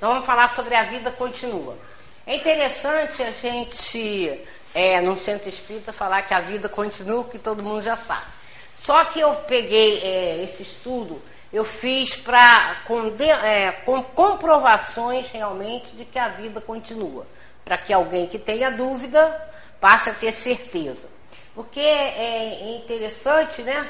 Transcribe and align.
Nós 0.00 0.12
vamos 0.12 0.24
falar 0.24 0.54
sobre 0.54 0.74
a 0.74 0.84
vida 0.84 1.10
continua. 1.10 1.76
É 2.26 2.36
interessante 2.36 3.22
a 3.22 3.30
gente, 3.32 4.40
é, 4.74 4.98
no 5.02 5.14
centro 5.14 5.48
espírita, 5.48 5.92
falar 5.92 6.22
que 6.22 6.32
a 6.32 6.40
vida 6.40 6.70
continua, 6.70 7.24
que 7.24 7.38
todo 7.38 7.62
mundo 7.62 7.82
já 7.82 7.98
sabe. 7.98 8.24
Só 8.82 9.04
que 9.04 9.20
eu 9.20 9.34
peguei 9.46 10.00
é, 10.02 10.42
esse 10.42 10.62
estudo, 10.62 11.20
eu 11.52 11.64
fiz 11.66 12.16
para 12.16 12.76
com, 12.86 13.12
é, 13.44 13.72
com 13.84 14.02
comprovações 14.02 15.28
realmente 15.28 15.94
de 15.94 16.06
que 16.06 16.18
a 16.18 16.28
vida 16.28 16.62
continua. 16.62 17.26
Para 17.62 17.76
que 17.76 17.92
alguém 17.92 18.26
que 18.26 18.38
tenha 18.38 18.70
dúvida 18.70 19.48
passe 19.78 20.08
a 20.08 20.14
ter 20.14 20.32
certeza. 20.32 21.08
Porque 21.54 21.80
é 21.80 22.76
interessante, 22.76 23.60
né? 23.60 23.86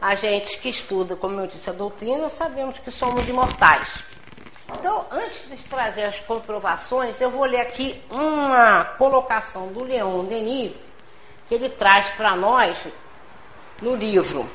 A 0.00 0.14
gente 0.14 0.56
que 0.56 0.70
estuda, 0.70 1.16
como 1.16 1.38
eu 1.38 1.46
disse, 1.46 1.68
a 1.68 1.72
doutrina, 1.74 2.30
sabemos 2.30 2.78
que 2.78 2.90
somos 2.90 3.28
imortais. 3.28 4.09
Então, 4.74 5.06
antes 5.10 5.48
de 5.48 5.64
trazer 5.64 6.04
as 6.04 6.20
comprovações, 6.20 7.20
eu 7.20 7.30
vou 7.30 7.44
ler 7.44 7.60
aqui 7.60 8.00
uma 8.10 8.84
colocação 8.96 9.68
do 9.68 9.82
Leon 9.82 10.24
Denis, 10.24 10.72
que 11.48 11.54
ele 11.54 11.68
traz 11.68 12.10
para 12.10 12.36
nós 12.36 12.76
no 13.82 13.96
livro 13.96 14.48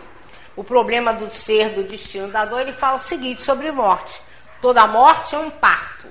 O 0.55 0.63
Problema 0.63 1.13
do 1.13 1.29
Ser, 1.29 1.69
do 1.69 1.83
Destino 1.83 2.29
da 2.29 2.45
Dor. 2.45 2.61
Ele 2.61 2.71
fala 2.71 2.97
o 2.97 3.01
seguinte 3.01 3.41
sobre 3.41 3.71
morte: 3.71 4.21
toda 4.61 4.87
morte 4.87 5.35
é 5.35 5.39
um 5.39 5.49
parto, 5.49 6.07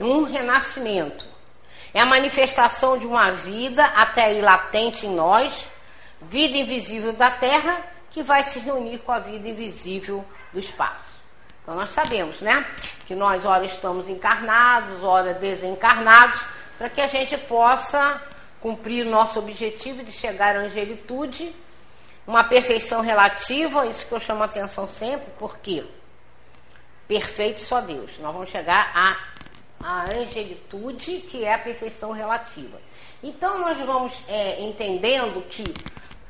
um 0.00 0.24
renascimento. 0.24 1.26
É 1.94 2.00
a 2.00 2.06
manifestação 2.06 2.96
de 2.96 3.06
uma 3.06 3.30
vida 3.32 3.84
até 3.84 4.24
aí 4.24 4.40
latente 4.40 5.06
em 5.06 5.14
nós, 5.14 5.68
vida 6.22 6.56
invisível 6.56 7.12
da 7.12 7.30
terra, 7.30 7.78
que 8.10 8.22
vai 8.22 8.44
se 8.44 8.58
reunir 8.58 8.98
com 8.98 9.12
a 9.12 9.18
vida 9.18 9.46
invisível 9.46 10.24
do 10.52 10.58
espaço. 10.58 11.11
Então 11.62 11.76
nós 11.76 11.90
sabemos, 11.90 12.40
né? 12.40 12.66
Que 13.06 13.14
nós 13.14 13.44
ora 13.44 13.64
estamos 13.64 14.08
encarnados, 14.08 15.02
ora 15.02 15.32
desencarnados, 15.32 16.42
para 16.76 16.90
que 16.90 17.00
a 17.00 17.06
gente 17.06 17.38
possa 17.38 18.20
cumprir 18.60 19.06
o 19.06 19.10
nosso 19.10 19.38
objetivo 19.38 20.02
de 20.02 20.12
chegar 20.12 20.56
à 20.56 20.60
angelitude, 20.60 21.54
uma 22.26 22.44
perfeição 22.44 23.00
relativa, 23.00 23.86
isso 23.86 24.06
que 24.06 24.12
eu 24.12 24.20
chamo 24.20 24.42
a 24.42 24.46
atenção 24.46 24.88
sempre, 24.88 25.26
porque 25.38 25.84
perfeito 27.06 27.60
só 27.60 27.80
Deus. 27.80 28.18
Nós 28.18 28.32
vamos 28.32 28.50
chegar 28.50 28.90
à, 28.94 29.16
à 29.84 30.10
angelitude, 30.10 31.18
que 31.28 31.44
é 31.44 31.54
a 31.54 31.58
perfeição 31.58 32.10
relativa. 32.10 32.80
Então 33.22 33.58
nós 33.58 33.78
vamos 33.78 34.12
é, 34.26 34.60
entendendo 34.62 35.44
que, 35.48 35.72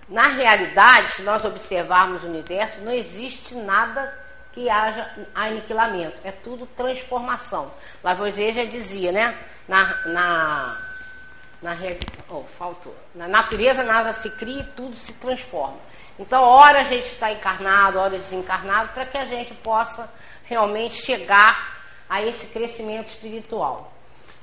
na 0.08 0.28
realidade, 0.28 1.12
se 1.12 1.22
nós 1.22 1.42
observarmos 1.42 2.22
o 2.22 2.26
universo, 2.26 2.80
não 2.80 2.92
existe 2.92 3.54
nada 3.54 4.21
que 4.52 4.68
haja 4.68 5.10
aniquilamento. 5.34 6.20
É 6.24 6.30
tudo 6.30 6.66
transformação. 6.66 7.70
Lavoisier 8.02 8.66
dizia, 8.68 9.10
né? 9.12 9.36
Na, 9.66 9.84
na, 10.06 10.78
na, 11.62 11.76
oh, 12.28 12.42
faltou. 12.58 12.94
na 13.14 13.28
natureza 13.28 13.82
nada 13.82 14.12
se 14.12 14.28
cria 14.30 14.60
e 14.60 14.64
tudo 14.64 14.96
se 14.96 15.12
transforma. 15.14 15.78
Então, 16.18 16.42
hora 16.42 16.80
a 16.80 16.84
gente 16.84 17.06
está 17.06 17.32
encarnado, 17.32 17.98
hora 17.98 18.18
desencarnado, 18.18 18.90
para 18.92 19.06
que 19.06 19.16
a 19.16 19.24
gente 19.24 19.54
possa 19.54 20.08
realmente 20.44 21.02
chegar 21.02 21.82
a 22.08 22.20
esse 22.22 22.46
crescimento 22.46 23.08
espiritual. 23.08 23.92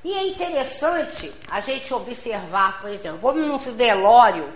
E 0.02 0.12
é 0.12 0.26
interessante 0.26 1.32
a 1.48 1.60
gente 1.60 1.92
observar, 1.92 2.80
por 2.80 2.90
exemplo, 2.90 3.18
vamos 3.18 3.46
num 3.46 3.74
velório 3.74 4.50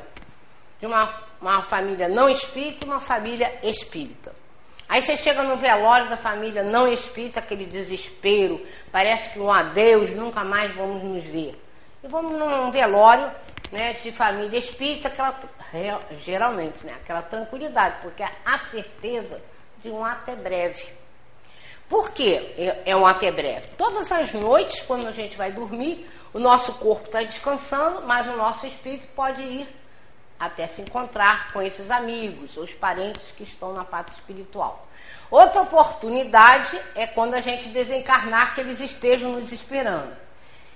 de 0.80 0.86
uma, 0.86 1.08
uma 1.40 1.62
família 1.62 2.08
não 2.08 2.28
espírita 2.28 2.84
e 2.84 2.88
uma 2.88 3.00
família 3.00 3.54
espírita. 3.62 4.43
Aí 4.88 5.02
você 5.02 5.16
chega 5.16 5.42
no 5.42 5.56
velório 5.56 6.08
da 6.08 6.16
família 6.16 6.62
não 6.62 6.86
espírita, 6.86 7.40
aquele 7.40 7.64
desespero, 7.64 8.64
parece 8.92 9.30
que 9.30 9.38
um 9.38 9.50
adeus, 9.50 10.10
nunca 10.10 10.44
mais 10.44 10.74
vamos 10.74 11.02
nos 11.02 11.24
ver. 11.24 11.60
E 12.02 12.08
vamos 12.08 12.38
num 12.38 12.70
velório 12.70 13.30
né, 13.72 13.94
de 13.94 14.12
família 14.12 14.58
espírita, 14.58 15.08
aquela, 15.08 15.34
geralmente, 16.24 16.84
né, 16.84 16.94
aquela 17.02 17.22
tranquilidade, 17.22 17.96
porque 18.02 18.22
a 18.22 18.58
certeza 18.70 19.40
de 19.82 19.90
um 19.90 20.04
até 20.04 20.34
breve. 20.36 20.86
Por 21.88 22.10
que 22.12 22.40
é 22.84 22.96
um 22.96 23.06
até 23.06 23.30
breve? 23.30 23.68
Todas 23.76 24.10
as 24.10 24.32
noites, 24.32 24.80
quando 24.86 25.06
a 25.06 25.12
gente 25.12 25.36
vai 25.36 25.52
dormir, 25.52 26.08
o 26.32 26.38
nosso 26.38 26.72
corpo 26.74 27.06
está 27.06 27.22
descansando, 27.22 28.02
mas 28.06 28.26
o 28.26 28.36
nosso 28.36 28.66
espírito 28.66 29.06
pode 29.14 29.42
ir 29.42 29.68
até 30.44 30.66
se 30.66 30.82
encontrar 30.82 31.52
com 31.52 31.62
esses 31.62 31.90
amigos, 31.90 32.56
os 32.56 32.72
parentes 32.72 33.30
que 33.36 33.42
estão 33.42 33.72
na 33.72 33.84
parte 33.84 34.12
espiritual. 34.12 34.86
Outra 35.30 35.62
oportunidade 35.62 36.78
é 36.94 37.06
quando 37.06 37.34
a 37.34 37.40
gente 37.40 37.68
desencarnar, 37.68 38.54
que 38.54 38.60
eles 38.60 38.78
estejam 38.80 39.32
nos 39.32 39.52
esperando. 39.52 40.14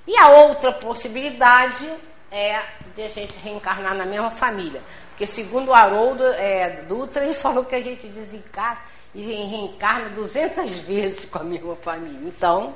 E 0.07 0.17
a 0.17 0.29
outra 0.29 0.73
possibilidade 0.73 1.87
é 2.31 2.63
de 2.95 3.03
a 3.03 3.09
gente 3.09 3.37
reencarnar 3.39 3.95
na 3.95 4.07
mesma 4.07 4.31
família. 4.31 4.83
Porque 5.11 5.27
segundo 5.27 5.69
o 5.69 5.75
Haroldo 5.75 6.25
é, 6.25 6.83
Dutra, 6.89 7.25
ele 7.25 7.35
falou 7.39 7.65
que 7.65 7.75
a 7.75 7.81
gente 7.81 8.07
desencarna 8.07 8.81
e 9.15 9.23
reencarna 9.23 10.11
200 10.11 10.71
vezes 10.81 11.25
com 11.27 11.39
a 11.39 11.45
mesma 11.45 11.77
família. 11.77 12.21
Então, 12.29 12.75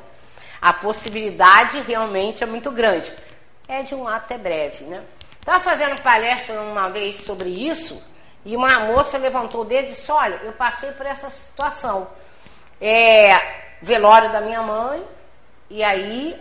a 0.61 0.73
possibilidade 0.73 1.81
realmente 1.83 2.43
é 2.43 2.47
muito 2.47 2.71
grande. 2.71 3.13
É 3.67 3.83
de 3.83 3.95
um 3.95 4.07
até 4.07 4.37
breve, 4.37 4.85
né? 4.85 5.03
Estava 5.43 5.59
fazendo 5.65 6.01
palestra 6.03 6.55
uma 6.63 6.89
vez 6.89 7.25
sobre 7.25 7.49
isso 7.49 8.01
e 8.45 8.57
uma 8.57 8.79
moça 8.79 9.19
levantou 9.19 9.63
o 9.63 9.65
dedo 9.65 9.89
e 9.89 9.91
disse: 9.91 10.09
Olha, 10.13 10.37
eu 10.37 10.53
passei 10.53 10.93
por 10.93 11.05
essa 11.05 11.29
situação. 11.31 12.07
É, 12.81 13.35
velório 13.83 14.31
da 14.31 14.41
minha 14.41 14.63
mãe, 14.63 15.05
e 15.69 15.83
aí 15.83 16.41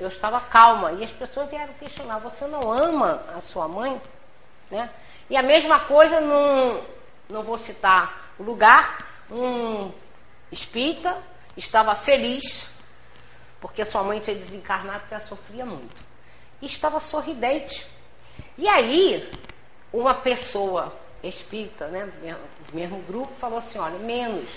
eu 0.00 0.08
estava 0.08 0.40
calma. 0.40 0.92
E 0.92 1.04
as 1.04 1.10
pessoas 1.10 1.50
vieram 1.50 1.74
questionar: 1.74 2.20
Você 2.20 2.46
não 2.46 2.72
ama 2.72 3.22
a 3.36 3.42
sua 3.42 3.68
mãe? 3.68 4.00
Né? 4.70 4.88
E 5.28 5.36
a 5.36 5.42
mesma 5.42 5.80
coisa, 5.80 6.18
num, 6.18 6.80
não 7.28 7.42
vou 7.42 7.58
citar 7.58 8.32
o 8.38 8.42
lugar, 8.42 9.06
um 9.30 9.92
espírita 10.50 11.22
estava 11.54 11.94
feliz 11.94 12.66
porque 13.60 13.84
sua 13.84 14.02
mãe 14.02 14.20
tinha 14.20 14.36
desencarnado 14.36 15.00
porque 15.00 15.14
ela 15.16 15.26
sofria 15.26 15.66
muito. 15.66 16.02
E 16.62 16.66
estava 16.66 16.98
sorridente 16.98 17.86
e 18.58 18.66
aí, 18.66 19.32
uma 19.92 20.14
pessoa 20.14 20.92
espírita, 21.22 21.86
né, 21.86 22.06
do 22.06 22.20
mesmo, 22.20 22.40
do 22.66 22.76
mesmo 22.76 22.98
grupo, 23.02 23.32
falou 23.38 23.60
assim, 23.60 23.78
olha, 23.78 23.98
menos, 24.00 24.50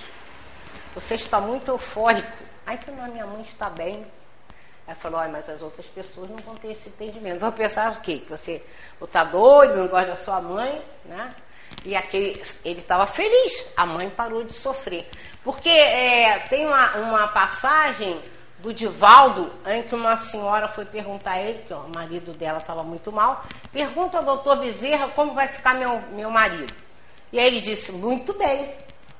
você 0.95 1.15
está 1.15 1.39
muito 1.39 1.69
eufórico. 1.69 2.31
Aí 2.65 2.77
que 2.79 2.89
a 2.89 2.93
minha 2.93 3.25
mãe 3.27 3.41
está 3.43 3.69
bem. 3.69 4.05
Aí 4.87 4.95
falou, 4.95 5.19
olha, 5.19 5.31
mas 5.31 5.47
as 5.47 5.61
outras 5.61 5.85
pessoas 5.85 6.29
não 6.29 6.37
vão 6.37 6.55
ter 6.55 6.71
esse 6.71 6.89
entendimento. 6.89 7.39
Vão 7.39 7.51
pensar 7.51 7.91
o 7.91 8.01
quê? 8.01 8.19
Que 8.19 8.29
você 8.29 8.63
está 8.99 9.23
doido, 9.23 9.77
não 9.77 9.87
gosta 9.87 10.07
da 10.07 10.17
sua 10.17 10.41
mãe, 10.41 10.81
né? 11.05 11.35
E 11.85 11.95
aquele, 11.95 12.43
ele 12.65 12.79
estava 12.79 13.07
feliz, 13.07 13.65
a 13.77 13.85
mãe 13.85 14.09
parou 14.09 14.43
de 14.43 14.53
sofrer. 14.53 15.09
Porque 15.43 15.69
é, 15.69 16.39
tem 16.49 16.65
uma, 16.65 16.95
uma 16.97 17.27
passagem 17.29 18.21
do 18.61 18.73
Divaldo, 18.73 19.51
em 19.65 19.83
que 19.83 19.95
uma 19.95 20.15
senhora 20.17 20.67
foi 20.67 20.85
perguntar 20.85 21.31
a 21.31 21.41
ele, 21.41 21.63
que 21.63 21.73
o 21.73 21.89
marido 21.89 22.31
dela 22.33 22.59
estava 22.59 22.83
muito 22.83 23.11
mal, 23.11 23.43
pergunta 23.71 24.19
ao 24.19 24.23
doutor 24.23 24.57
Bezerra 24.57 25.07
como 25.09 25.33
vai 25.33 25.47
ficar 25.47 25.73
meu, 25.73 26.01
meu 26.13 26.29
marido. 26.29 26.73
E 27.31 27.39
aí 27.39 27.47
ele 27.47 27.61
disse, 27.61 27.91
muito 27.91 28.33
bem. 28.33 28.73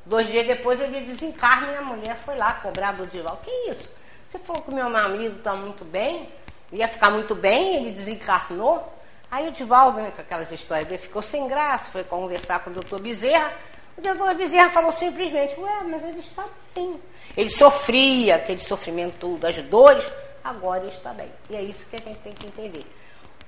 Dois 0.06 0.28
dias 0.28 0.46
depois 0.46 0.80
ele 0.80 1.02
desencarna 1.02 1.72
e 1.72 1.76
a 1.78 1.82
mulher 1.82 2.18
foi 2.18 2.36
lá 2.36 2.54
cobrar 2.56 2.92
do 2.94 3.08
Divaldo. 3.08 3.42
Que 3.44 3.72
isso? 3.72 3.90
Você 4.30 4.40
falou 4.40 4.62
que 4.62 4.72
meu 4.72 4.90
marido 4.90 5.38
está 5.38 5.54
muito 5.54 5.84
bem, 5.84 6.30
ia 6.72 6.88
ficar 6.88 7.10
muito 7.10 7.36
bem, 7.36 7.78
ele 7.78 7.92
desencarnou. 7.92 8.94
Aí 9.30 9.48
o 9.48 9.52
Divaldo, 9.52 10.00
né, 10.00 10.12
com 10.16 10.22
aquelas 10.22 10.52
histórias 10.52 10.88
dele, 10.88 11.02
ficou 11.02 11.22
sem 11.22 11.48
graça, 11.48 11.86
foi 11.92 12.04
conversar 12.04 12.60
com 12.60 12.70
o 12.70 12.74
doutor 12.74 13.00
Bezerra. 13.00 13.52
O 13.98 14.02
doutor 14.02 14.34
Bezerra 14.36 14.70
falou 14.70 14.92
simplesmente, 14.92 15.60
ué, 15.60 15.84
mas 15.84 16.04
ele 16.04 16.20
está 16.20 16.46
bem. 16.74 17.02
Ele 17.36 17.50
sofria 17.50 18.36
aquele 18.36 18.60
sofrimento 18.60 19.16
todo, 19.20 19.46
as 19.46 19.62
dores, 19.64 20.06
agora 20.44 20.82
ele 20.82 20.96
está 20.96 21.14
bem. 21.14 21.32
E 21.50 21.56
é 21.56 21.62
isso 21.62 21.86
que 21.86 21.96
a 21.96 22.00
gente 22.00 22.20
tem 22.20 22.34
que 22.34 22.48
entender. 22.48 22.86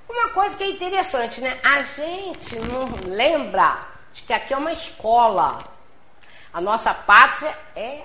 Uma 0.08 0.30
coisa 0.30 0.56
que 0.56 0.64
é 0.64 0.70
interessante, 0.70 1.42
né? 1.42 1.60
A 1.64 1.82
gente 1.82 2.60
não 2.60 2.90
lembra 3.10 3.88
de 4.14 4.22
que 4.24 4.34
aqui 4.34 4.54
é 4.54 4.58
uma 4.58 4.72
escola. 4.72 5.64
A 6.54 6.62
nossa 6.62 6.94
pátria 6.94 7.58
é 7.76 8.04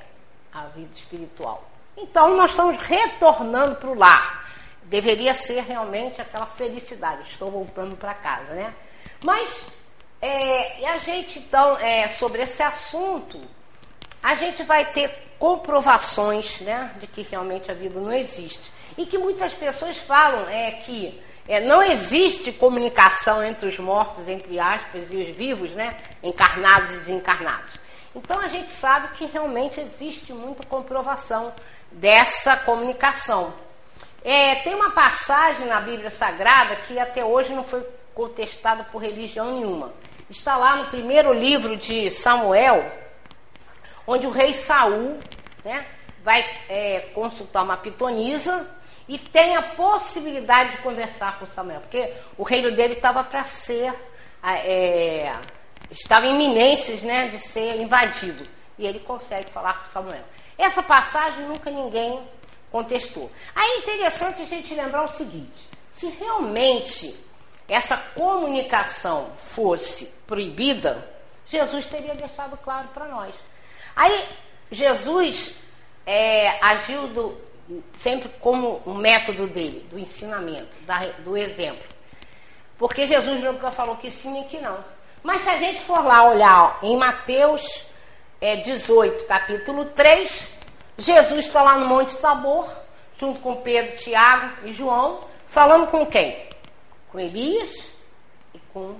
a 0.53 0.63
vida 0.67 0.91
espiritual. 0.95 1.69
Então 1.97 2.37
nós 2.37 2.53
estamos 2.53 2.77
retornando 2.79 3.77
para 3.77 3.91
o 3.91 3.95
lar. 3.95 4.49
Deveria 4.85 5.35
ser 5.35 5.63
realmente 5.65 6.21
aquela 6.21 6.47
felicidade. 6.47 7.31
Estou 7.31 7.51
voltando 7.51 7.97
para 7.97 8.15
casa, 8.15 8.55
né? 8.55 8.73
Mas 9.23 9.67
é, 10.21 10.81
e 10.81 10.87
a 10.87 10.99
gente, 10.99 11.39
então, 11.39 11.77
é, 11.79 12.09
sobre 12.09 12.43
esse 12.43 12.63
assunto, 12.63 13.41
a 14.23 14.35
gente 14.35 14.63
vai 14.65 14.85
ter 14.85 15.11
comprovações 15.39 16.61
né, 16.61 16.93
de 16.99 17.07
que 17.07 17.23
realmente 17.23 17.71
a 17.71 17.75
vida 17.75 18.01
não 18.01 18.13
existe. 18.13 18.73
E 18.97 19.07
que 19.07 19.17
muitas 19.17 19.53
pessoas 19.55 19.97
falam 19.97 20.49
é, 20.49 20.73
que 20.73 21.23
é, 21.47 21.61
não 21.61 21.81
existe 21.83 22.51
comunicação 22.51 23.43
entre 23.45 23.69
os 23.69 23.79
mortos, 23.79 24.27
entre 24.29 24.59
aspas, 24.59 25.07
e 25.11 25.17
os 25.17 25.37
vivos, 25.37 25.71
né, 25.71 25.97
encarnados 26.23 26.91
e 26.95 26.99
desencarnados. 26.99 27.79
Então 28.15 28.41
a 28.41 28.49
gente 28.49 28.73
sabe 28.73 29.17
que 29.17 29.27
realmente 29.27 29.81
existe 29.81 30.33
muita 30.33 30.65
comprovação 30.67 31.53
dessa 31.93 32.57
comunicação. 32.57 33.55
É, 34.25 34.57
tem 34.57 34.75
uma 34.75 34.91
passagem 34.91 35.67
na 35.67 35.81
Bíblia 35.81 36.11
Sagrada 36.11 36.75
que 36.77 36.99
até 36.99 37.25
hoje 37.25 37.55
não 37.55 37.63
foi 37.63 37.87
contestada 38.15 38.83
por 38.85 39.01
religião 39.01 39.53
nenhuma. 39.53 39.93
Está 40.31 40.59
lá 40.59 40.77
no 40.77 40.91
primeiro 40.91 41.33
livro 41.33 41.75
de 41.75 42.11
Samuel, 42.11 42.85
onde 44.07 44.27
o 44.27 44.31
rei 44.31 44.53
Saul 44.53 45.19
né, 45.65 45.87
vai 46.23 46.45
é, 46.69 47.01
consultar 47.15 47.63
uma 47.63 47.79
pitonisa 47.79 48.69
e 49.09 49.17
tem 49.19 49.57
a 49.57 49.63
possibilidade 49.63 50.73
de 50.73 50.77
conversar 50.83 51.39
com 51.39 51.47
Samuel, 51.47 51.81
porque 51.81 52.13
o 52.37 52.43
reino 52.43 52.71
dele 52.77 52.93
estava 52.93 53.25
para 53.25 53.47
ser, 53.47 53.95
é, 54.45 55.35
estava 55.91 56.27
em 56.27 56.35
iminências 56.35 57.01
né, 57.01 57.29
de 57.29 57.39
ser 57.39 57.81
invadido. 57.81 58.47
E 58.79 58.87
ele 58.87 59.01
consegue 59.01 59.51
falar 59.51 59.85
com 59.85 59.91
Samuel. 59.91 60.25
Essa 60.59 60.83
passagem 60.83 61.47
nunca 61.47 61.71
ninguém 61.71 62.21
contestou. 62.71 63.33
Aí 63.55 63.67
é 63.67 63.79
interessante 63.79 64.43
a 64.43 64.45
gente 64.45 64.75
lembrar 64.75 65.05
o 65.05 65.09
seguinte: 65.09 65.71
se 65.91 66.07
realmente 66.11 67.28
essa 67.69 67.97
comunicação 67.97 69.33
fosse 69.37 70.07
proibida, 70.27 71.07
Jesus 71.47 71.87
teria 71.87 72.15
deixado 72.15 72.57
claro 72.57 72.89
para 72.89 73.07
nós. 73.07 73.35
Aí 73.95 74.27
Jesus 74.71 75.55
é, 76.07 76.59
agiu 76.63 77.09
do, 77.09 77.39
sempre 77.95 78.31
como 78.41 78.83
um 78.87 78.95
método 78.95 79.47
dele, 79.47 79.87
do 79.91 79.99
ensinamento, 79.99 80.75
da, 80.87 81.01
do 81.19 81.37
exemplo. 81.37 81.85
Porque 82.79 83.07
Jesus 83.07 83.43
nunca 83.43 83.71
falou 83.71 83.97
que 83.97 84.11
sim 84.11 84.41
e 84.41 84.45
que 84.45 84.59
não. 84.59 84.79
Mas 85.23 85.43
se 85.43 85.51
a 85.51 85.59
gente 85.59 85.81
for 85.81 86.03
lá 86.05 86.31
olhar 86.31 86.79
em 86.83 86.97
Mateus 86.97 87.85
é, 88.41 88.57
18, 88.57 89.27
capítulo 89.27 89.85
3, 89.87 90.49
Jesus 90.97 91.47
está 91.47 91.63
lá 91.63 91.77
no 91.77 91.87
Monte 91.87 92.17
Tabor, 92.17 92.73
junto 93.19 93.41
com 93.41 93.57
Pedro, 93.57 93.99
Tiago 93.99 94.67
e 94.67 94.73
João, 94.73 95.25
falando 95.49 95.89
com 95.89 96.07
quem? 96.07 96.48
Com 97.11 97.19
Elias 97.19 97.85
e 98.55 98.59
com 98.73 98.97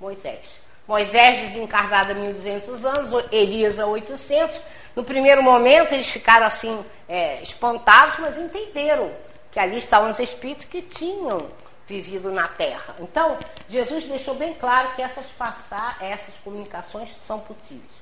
Moisés. 0.00 0.44
Moisés 0.86 1.48
desencarnado 1.48 2.12
há 2.12 2.14
1.200 2.14 2.84
anos, 2.84 3.24
Elias 3.32 3.78
há 3.78 3.86
800. 3.86 4.60
No 4.94 5.02
primeiro 5.02 5.42
momento 5.42 5.92
eles 5.92 6.08
ficaram 6.08 6.46
assim 6.46 6.84
é, 7.08 7.42
espantados, 7.42 8.18
mas 8.18 8.38
entenderam 8.38 9.10
que 9.50 9.58
ali 9.58 9.78
estavam 9.78 10.10
os 10.10 10.18
espíritos 10.18 10.66
que 10.66 10.82
tinham 10.82 11.48
vivido 11.86 12.30
na 12.30 12.48
Terra. 12.48 12.94
Então, 13.00 13.38
Jesus 13.68 14.04
deixou 14.04 14.34
bem 14.34 14.54
claro 14.54 14.90
que 14.94 15.02
essas 15.02 15.26
passar, 15.38 15.96
essas 16.00 16.34
comunicações 16.44 17.08
são 17.26 17.38
possíveis. 17.40 17.96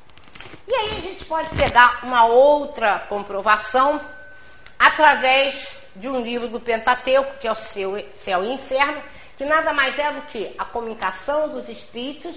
E 0.66 0.74
aí 0.74 0.98
a 0.98 1.00
gente 1.00 1.24
pode 1.24 1.54
pegar 1.54 2.00
uma 2.02 2.24
outra 2.24 2.98
comprovação 3.00 4.00
através 4.78 5.68
de 5.94 6.08
um 6.08 6.20
livro 6.20 6.48
do 6.48 6.58
Pentateuco, 6.58 7.38
que 7.38 7.46
é 7.46 7.52
o 7.52 7.56
Céu 7.56 8.44
e 8.44 8.52
Inferno, 8.52 9.00
que 9.36 9.44
nada 9.44 9.72
mais 9.72 9.98
é 9.98 10.12
do 10.12 10.22
que 10.22 10.54
a 10.58 10.64
comunicação 10.64 11.48
dos 11.48 11.68
espíritos, 11.68 12.36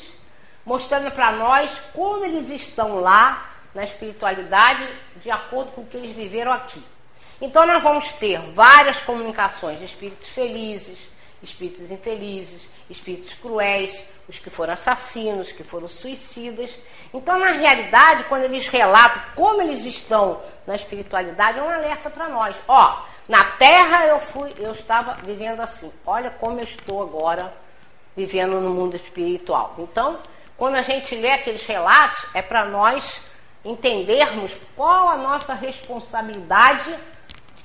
mostrando 0.65 1.11
para 1.11 1.31
nós 1.31 1.71
como 1.94 2.25
eles 2.25 2.49
estão 2.49 2.99
lá 2.99 3.53
na 3.73 3.83
espiritualidade 3.83 4.88
de 5.21 5.29
acordo 5.29 5.71
com 5.71 5.81
o 5.81 5.85
que 5.85 5.97
eles 5.97 6.15
viveram 6.15 6.51
aqui. 6.51 6.83
Então 7.39 7.65
nós 7.65 7.83
vamos 7.83 8.11
ter 8.13 8.39
várias 8.51 8.99
comunicações 9.01 9.77
de 9.77 9.85
espíritos 9.85 10.27
felizes, 10.29 10.97
espíritos 11.41 11.91
infelizes, 11.91 12.67
espíritos 12.89 13.33
cruéis, 13.35 14.03
os 14.27 14.39
que 14.39 14.50
foram 14.50 14.74
assassinos, 14.74 15.51
que 15.51 15.63
foram 15.63 15.88
suicidas. 15.88 16.77
Então, 17.13 17.39
na 17.39 17.51
realidade, 17.51 18.25
quando 18.25 18.44
eles 18.44 18.68
relatam 18.68 19.21
como 19.35 19.62
eles 19.62 19.85
estão 19.85 20.41
na 20.65 20.75
espiritualidade, 20.75 21.59
é 21.59 21.63
um 21.63 21.69
alerta 21.69 22.09
para 22.09 22.27
nós. 22.27 22.56
Ó, 22.68 23.03
na 23.27 23.44
Terra 23.44 24.06
eu 24.07 24.19
fui, 24.19 24.53
eu 24.57 24.74
estava 24.74 25.13
vivendo 25.24 25.62
assim. 25.62 25.91
Olha 26.06 26.29
como 26.29 26.59
eu 26.59 26.63
estou 26.63 27.01
agora 27.01 27.53
vivendo 28.15 28.59
no 28.59 28.71
mundo 28.71 28.95
espiritual. 28.95 29.75
Então, 29.77 30.19
quando 30.57 30.75
a 30.75 30.81
gente 30.81 31.15
lê 31.15 31.31
aqueles 31.31 31.65
relatos, 31.65 32.25
é 32.33 32.41
para 32.41 32.65
nós 32.65 33.21
entendermos 33.63 34.51
qual 34.75 35.09
a 35.09 35.18
nossa 35.18 35.53
responsabilidade, 35.53 36.94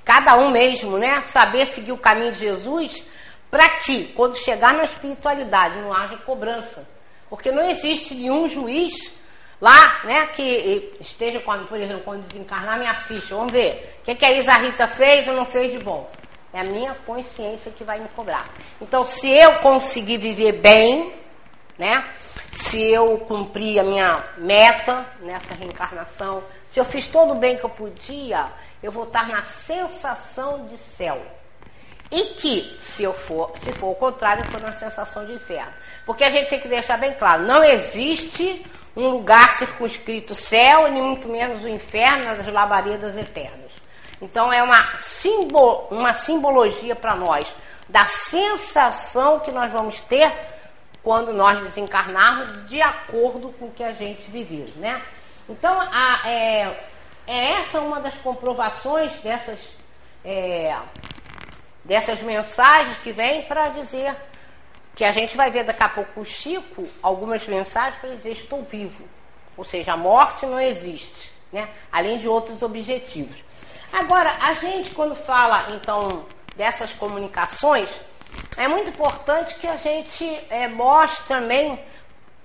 cada 0.04 0.36
um 0.36 0.50
mesmo, 0.50 0.98
né? 0.98 1.22
Saber 1.22 1.66
seguir 1.66 1.92
o 1.92 1.98
caminho 1.98 2.32
de 2.32 2.38
Jesus 2.38 3.04
para 3.52 3.68
que, 3.68 4.04
quando 4.14 4.34
chegar 4.34 4.72
na 4.72 4.84
espiritualidade, 4.84 5.76
não 5.76 5.92
haja 5.92 6.16
cobrança. 6.16 6.88
Porque 7.28 7.52
não 7.52 7.68
existe 7.68 8.14
nenhum 8.14 8.48
juiz 8.48 9.12
lá, 9.60 10.00
né, 10.04 10.26
que 10.28 10.96
esteja, 10.98 11.38
quando, 11.40 11.68
por 11.68 11.78
exemplo, 11.78 12.02
quando 12.02 12.26
desencarnar 12.28 12.78
minha 12.78 12.94
ficha, 12.94 13.36
vamos 13.36 13.52
ver, 13.52 13.98
o 14.00 14.04
que, 14.04 14.14
que 14.14 14.24
a 14.24 14.32
Isa 14.32 14.54
Rita 14.54 14.88
fez 14.88 15.28
ou 15.28 15.34
não 15.34 15.44
fez 15.44 15.70
de 15.70 15.78
bom? 15.78 16.10
É 16.50 16.60
a 16.60 16.64
minha 16.64 16.94
consciência 17.06 17.70
que 17.70 17.84
vai 17.84 18.00
me 18.00 18.08
cobrar. 18.16 18.48
Então, 18.80 19.04
se 19.04 19.28
eu 19.28 19.56
conseguir 19.56 20.16
viver 20.16 20.52
bem, 20.52 21.12
né, 21.76 22.08
se 22.54 22.80
eu 22.82 23.18
cumprir 23.18 23.78
a 23.78 23.84
minha 23.84 24.24
meta 24.38 25.04
nessa 25.20 25.52
reencarnação, 25.52 26.42
se 26.70 26.80
eu 26.80 26.86
fiz 26.86 27.06
todo 27.06 27.32
o 27.32 27.38
bem 27.38 27.58
que 27.58 27.64
eu 27.64 27.70
podia, 27.70 28.46
eu 28.82 28.90
vou 28.90 29.04
estar 29.04 29.28
na 29.28 29.44
sensação 29.44 30.64
de 30.68 30.78
céu. 30.78 31.20
E 32.12 32.34
que, 32.34 32.76
se 32.78 33.02
eu 33.02 33.14
for, 33.14 33.52
se 33.62 33.72
for 33.72 33.88
o 33.88 33.94
contrário, 33.94 34.42
eu 34.42 34.44
estou 34.44 34.60
na 34.60 34.74
sensação 34.74 35.24
de 35.24 35.32
inferno. 35.32 35.72
Porque 36.04 36.22
a 36.22 36.30
gente 36.30 36.50
tem 36.50 36.60
que 36.60 36.68
deixar 36.68 36.98
bem 36.98 37.14
claro, 37.14 37.44
não 37.44 37.64
existe 37.64 38.64
um 38.94 39.08
lugar 39.08 39.56
circunscrito 39.56 40.34
céu, 40.34 40.90
nem 40.90 41.00
muito 41.00 41.26
menos 41.26 41.64
o 41.64 41.68
inferno 41.68 42.24
nas 42.36 42.46
labaredas 42.46 43.16
eternas. 43.16 43.72
Então 44.20 44.52
é 44.52 44.62
uma, 44.62 44.98
simbol, 44.98 45.88
uma 45.90 46.12
simbologia 46.12 46.94
para 46.94 47.16
nós 47.16 47.48
da 47.88 48.04
sensação 48.06 49.40
que 49.40 49.50
nós 49.50 49.72
vamos 49.72 49.98
ter 50.02 50.30
quando 51.02 51.32
nós 51.32 51.58
desencarnarmos 51.60 52.68
de 52.68 52.80
acordo 52.80 53.48
com 53.58 53.66
o 53.66 53.70
que 53.72 53.82
a 53.82 53.92
gente 53.92 54.30
viveu, 54.30 54.66
né? 54.76 55.02
Então, 55.48 55.76
a, 55.80 56.28
é, 56.28 56.86
é 57.26 57.52
essa 57.54 57.80
uma 57.80 58.00
das 58.00 58.14
comprovações 58.18 59.12
dessas 59.22 59.58
é, 60.24 60.76
dessas 61.84 62.20
mensagens 62.20 62.98
que 62.98 63.12
vêm 63.12 63.42
para 63.42 63.68
dizer 63.68 64.16
que 64.94 65.04
a 65.04 65.12
gente 65.12 65.36
vai 65.36 65.50
ver 65.50 65.64
daqui 65.64 65.82
a 65.82 65.88
pouco 65.88 66.20
o 66.20 66.24
Chico 66.24 66.82
algumas 67.02 67.46
mensagens 67.46 68.00
para 68.00 68.10
dizer 68.10 68.32
estou 68.32 68.62
vivo. 68.62 69.08
Ou 69.56 69.64
seja, 69.64 69.92
a 69.92 69.96
morte 69.96 70.46
não 70.46 70.60
existe, 70.60 71.32
né? 71.52 71.68
além 71.90 72.18
de 72.18 72.28
outros 72.28 72.62
objetivos. 72.62 73.36
Agora, 73.92 74.36
a 74.40 74.54
gente 74.54 74.90
quando 74.90 75.14
fala 75.14 75.74
então 75.74 76.26
dessas 76.56 76.92
comunicações, 76.92 77.90
é 78.56 78.66
muito 78.68 78.90
importante 78.90 79.54
que 79.56 79.66
a 79.66 79.76
gente 79.76 80.24
é, 80.48 80.68
mostre 80.68 81.26
também 81.26 81.78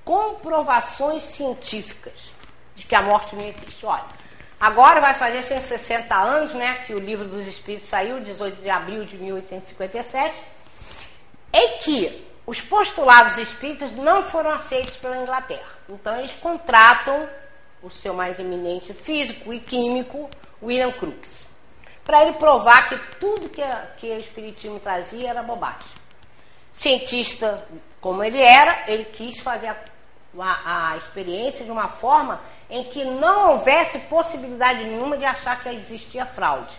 comprovações 0.03 1.23
científicas 1.23 2.31
de 2.75 2.85
que 2.85 2.95
a 2.95 3.01
morte 3.01 3.35
não 3.35 3.43
existe. 3.43 3.85
Olha, 3.85 4.05
Agora 4.59 4.99
vai 4.99 5.13
fazer 5.13 5.43
160 5.43 6.15
anos, 6.15 6.53
né, 6.53 6.83
que 6.85 6.93
o 6.93 6.99
livro 6.99 7.27
dos 7.27 7.45
Espíritos 7.45 7.89
saiu, 7.89 8.19
18 8.19 8.61
de 8.61 8.69
abril 8.69 9.05
de 9.05 9.15
1857, 9.17 10.41
em 11.53 11.77
que 11.77 12.27
os 12.45 12.61
postulados 12.61 13.37
espíritas 13.37 13.91
não 13.91 14.23
foram 14.23 14.51
aceitos 14.51 14.95
pela 14.97 15.17
Inglaterra. 15.17 15.67
Então 15.87 16.17
eles 16.17 16.33
contratam 16.35 17.29
o 17.83 17.89
seu 17.91 18.13
mais 18.13 18.39
eminente 18.39 18.93
físico 18.93 19.53
e 19.53 19.59
químico, 19.59 20.29
William 20.61 20.91
Crookes, 20.91 21.45
para 22.03 22.23
ele 22.23 22.33
provar 22.33 22.89
que 22.89 22.97
tudo 23.19 23.49
que, 23.49 23.61
que 23.97 24.07
o 24.07 24.19
espiritismo 24.19 24.79
trazia 24.79 25.29
era 25.29 25.43
bobagem. 25.43 25.85
Cientista 26.73 27.67
como 27.99 28.23
ele 28.23 28.41
era, 28.41 28.85
ele 28.87 29.05
quis 29.05 29.39
fazer 29.39 29.67
a, 29.67 29.75
a, 30.41 30.91
a 30.91 30.97
experiência 30.97 31.65
de 31.65 31.71
uma 31.71 31.87
forma 31.87 32.41
em 32.69 32.83
que 32.85 33.03
não 33.05 33.51
houvesse 33.51 33.97
possibilidade 33.99 34.83
nenhuma 34.83 35.17
de 35.17 35.25
achar 35.25 35.61
que 35.61 35.69
existia 35.69 36.25
fraude. 36.25 36.75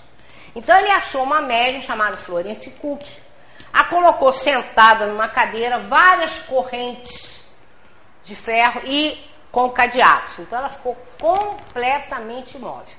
Então 0.55 0.77
ele 0.79 0.91
achou 0.91 1.23
uma 1.23 1.41
médium 1.41 1.83
chamada 1.83 2.17
Florence 2.17 2.71
Cook, 2.71 3.07
a 3.73 3.85
colocou 3.85 4.33
sentada 4.33 5.07
numa 5.07 5.29
cadeira 5.29 5.79
várias 5.79 6.39
correntes 6.41 7.41
de 8.25 8.35
ferro 8.35 8.81
e 8.85 9.19
com 9.51 9.71
cadeados. 9.71 10.39
Então 10.39 10.59
ela 10.59 10.69
ficou 10.69 10.97
completamente 11.19 12.57
imóvel. 12.57 12.95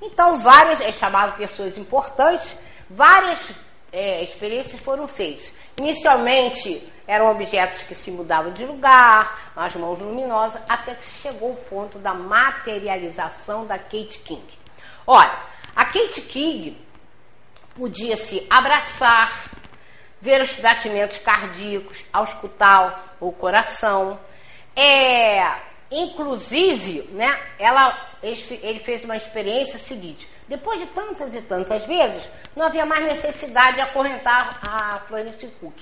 Então 0.00 0.38
várias, 0.40 0.80
é 0.80 0.92
chamado 0.92 1.36
pessoas 1.36 1.76
importantes, 1.78 2.54
várias 2.88 3.38
é, 3.92 4.22
experiências 4.22 4.80
foram 4.80 5.08
feitas. 5.08 5.50
Inicialmente 5.76 6.92
eram 7.06 7.30
objetos 7.30 7.82
que 7.82 7.94
se 7.94 8.10
mudavam 8.10 8.52
de 8.52 8.64
lugar, 8.64 9.52
as 9.54 9.74
mãos 9.74 9.98
luminosas, 9.98 10.60
até 10.68 10.94
que 10.94 11.06
chegou 11.06 11.52
o 11.52 11.56
ponto 11.56 11.98
da 11.98 12.12
materialização 12.12 13.66
da 13.66 13.78
Kate 13.78 14.18
King. 14.24 14.46
Olha, 15.06 15.38
a 15.74 15.84
Kate 15.84 16.22
King 16.22 16.76
podia 17.74 18.16
se 18.16 18.44
abraçar, 18.50 19.50
ver 20.20 20.40
os 20.40 20.52
batimentos 20.52 21.18
cardíacos, 21.18 22.04
auscultar 22.12 23.14
o 23.20 23.30
coração. 23.30 24.18
É, 24.74 25.46
inclusive, 25.90 27.08
né, 27.12 27.38
ela, 27.58 27.96
ele 28.22 28.80
fez 28.80 29.04
uma 29.04 29.16
experiência 29.16 29.78
seguinte: 29.78 30.28
Depois 30.48 30.78
de 30.78 30.86
tantas 30.86 31.34
e 31.34 31.42
tantas 31.42 31.84
vezes, 31.86 32.22
não 32.54 32.66
havia 32.66 32.86
mais 32.86 33.04
necessidade 33.04 33.76
de 33.76 33.80
acorrentar 33.82 34.60
a 34.62 35.00
Florence 35.06 35.46
Cook. 35.60 35.74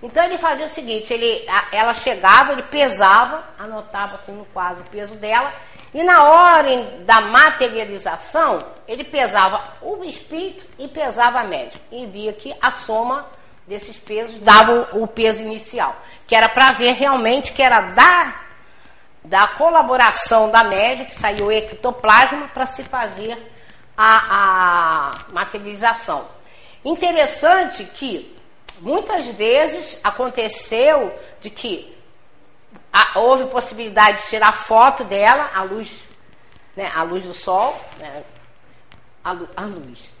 Então 0.00 0.24
ele 0.24 0.38
fazia 0.38 0.66
o 0.66 0.68
seguinte, 0.68 1.12
ele, 1.12 1.44
ela 1.72 1.92
chegava, 1.92 2.52
ele 2.52 2.62
pesava, 2.62 3.44
anotava 3.58 4.14
assim 4.16 4.32
no 4.32 4.44
quadro 4.46 4.82
o 4.82 4.90
peso 4.90 5.14
dela, 5.16 5.52
e 5.92 6.02
na 6.02 6.24
hora 6.24 6.82
da 7.00 7.20
materialização, 7.20 8.64
ele 8.88 9.04
pesava 9.04 9.62
o 9.82 10.04
espírito 10.04 10.64
e 10.78 10.88
pesava 10.88 11.40
a 11.40 11.44
média. 11.44 11.80
E 11.90 12.06
via 12.06 12.32
que 12.32 12.54
a 12.62 12.70
soma 12.72 13.26
desses 13.66 13.96
pesos 13.96 14.38
dava 14.38 14.88
o 14.92 15.06
peso 15.06 15.42
inicial, 15.42 15.96
que 16.26 16.34
era 16.34 16.48
para 16.48 16.72
ver 16.72 16.92
realmente 16.92 17.52
que 17.52 17.62
era 17.62 17.80
da, 17.80 18.34
da 19.24 19.46
colaboração 19.48 20.50
da 20.50 20.64
média, 20.64 21.04
que 21.04 21.18
saiu 21.18 21.46
o 21.46 21.52
ectoplasma, 21.52 22.48
para 22.48 22.66
se 22.66 22.82
fazer 22.84 23.51
a, 23.96 25.18
a 25.26 25.32
materialização. 25.32 26.26
Interessante 26.84 27.84
que 27.84 28.36
muitas 28.80 29.26
vezes 29.26 29.98
aconteceu 30.02 31.12
de 31.40 31.50
que 31.50 31.96
a, 32.92 33.18
houve 33.18 33.46
possibilidade 33.46 34.22
de 34.22 34.28
tirar 34.28 34.52
foto 34.52 35.04
dela, 35.04 35.50
a 35.54 35.62
luz, 35.62 35.90
né, 36.76 36.90
a 36.94 37.02
luz 37.02 37.24
do 37.24 37.34
sol, 37.34 37.80
né, 37.98 38.24
a, 39.24 39.30
a 39.56 39.64
luz. 39.64 40.12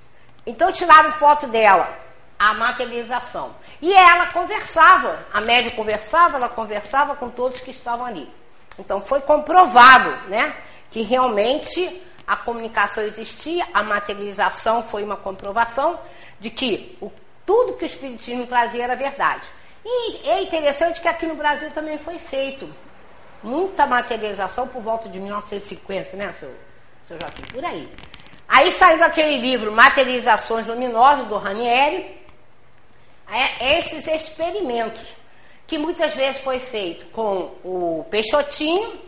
Então 0.46 0.72
tiraram 0.72 1.12
foto 1.12 1.46
dela, 1.48 1.98
a 2.38 2.54
materialização. 2.54 3.54
E 3.80 3.92
ela 3.92 4.26
conversava, 4.26 5.18
a 5.32 5.40
média 5.40 5.70
conversava, 5.72 6.36
ela 6.36 6.48
conversava 6.48 7.16
com 7.16 7.28
todos 7.28 7.60
que 7.60 7.70
estavam 7.70 8.06
ali. 8.06 8.32
Então 8.78 9.00
foi 9.00 9.20
comprovado, 9.20 10.10
né, 10.28 10.54
que 10.90 11.02
realmente 11.02 12.02
a 12.26 12.36
comunicação 12.36 13.04
existia, 13.04 13.66
a 13.72 13.82
materialização 13.82 14.82
foi 14.82 15.02
uma 15.02 15.16
comprovação 15.16 16.00
de 16.40 16.50
que 16.50 16.96
o 17.00 17.10
tudo 17.44 17.74
que 17.74 17.84
o 17.84 17.86
Espiritismo 17.86 18.46
trazia 18.46 18.84
era 18.84 18.96
verdade. 18.96 19.42
E 19.84 20.28
é 20.28 20.42
interessante 20.42 21.00
que 21.00 21.08
aqui 21.08 21.26
no 21.26 21.34
Brasil 21.34 21.70
também 21.72 21.98
foi 21.98 22.18
feito 22.18 22.72
muita 23.42 23.86
materialização 23.86 24.68
por 24.68 24.80
volta 24.80 25.08
de 25.08 25.18
1950, 25.18 26.16
né, 26.16 26.32
seu, 26.38 26.54
seu 27.08 27.18
Joaquim? 27.20 27.42
Por 27.52 27.64
aí. 27.64 27.88
Aí 28.48 28.70
saiu 28.70 29.02
aquele 29.02 29.38
livro 29.38 29.72
Materializações 29.72 30.66
Luminosas, 30.66 31.26
do 31.26 31.36
Ranieri, 31.36 32.20
é, 33.28 33.78
esses 33.78 34.06
experimentos, 34.06 35.16
que 35.66 35.78
muitas 35.78 36.14
vezes 36.14 36.40
foi 36.42 36.60
feito 36.60 37.06
com 37.06 37.54
o 37.64 38.06
Peixotinho, 38.10 39.00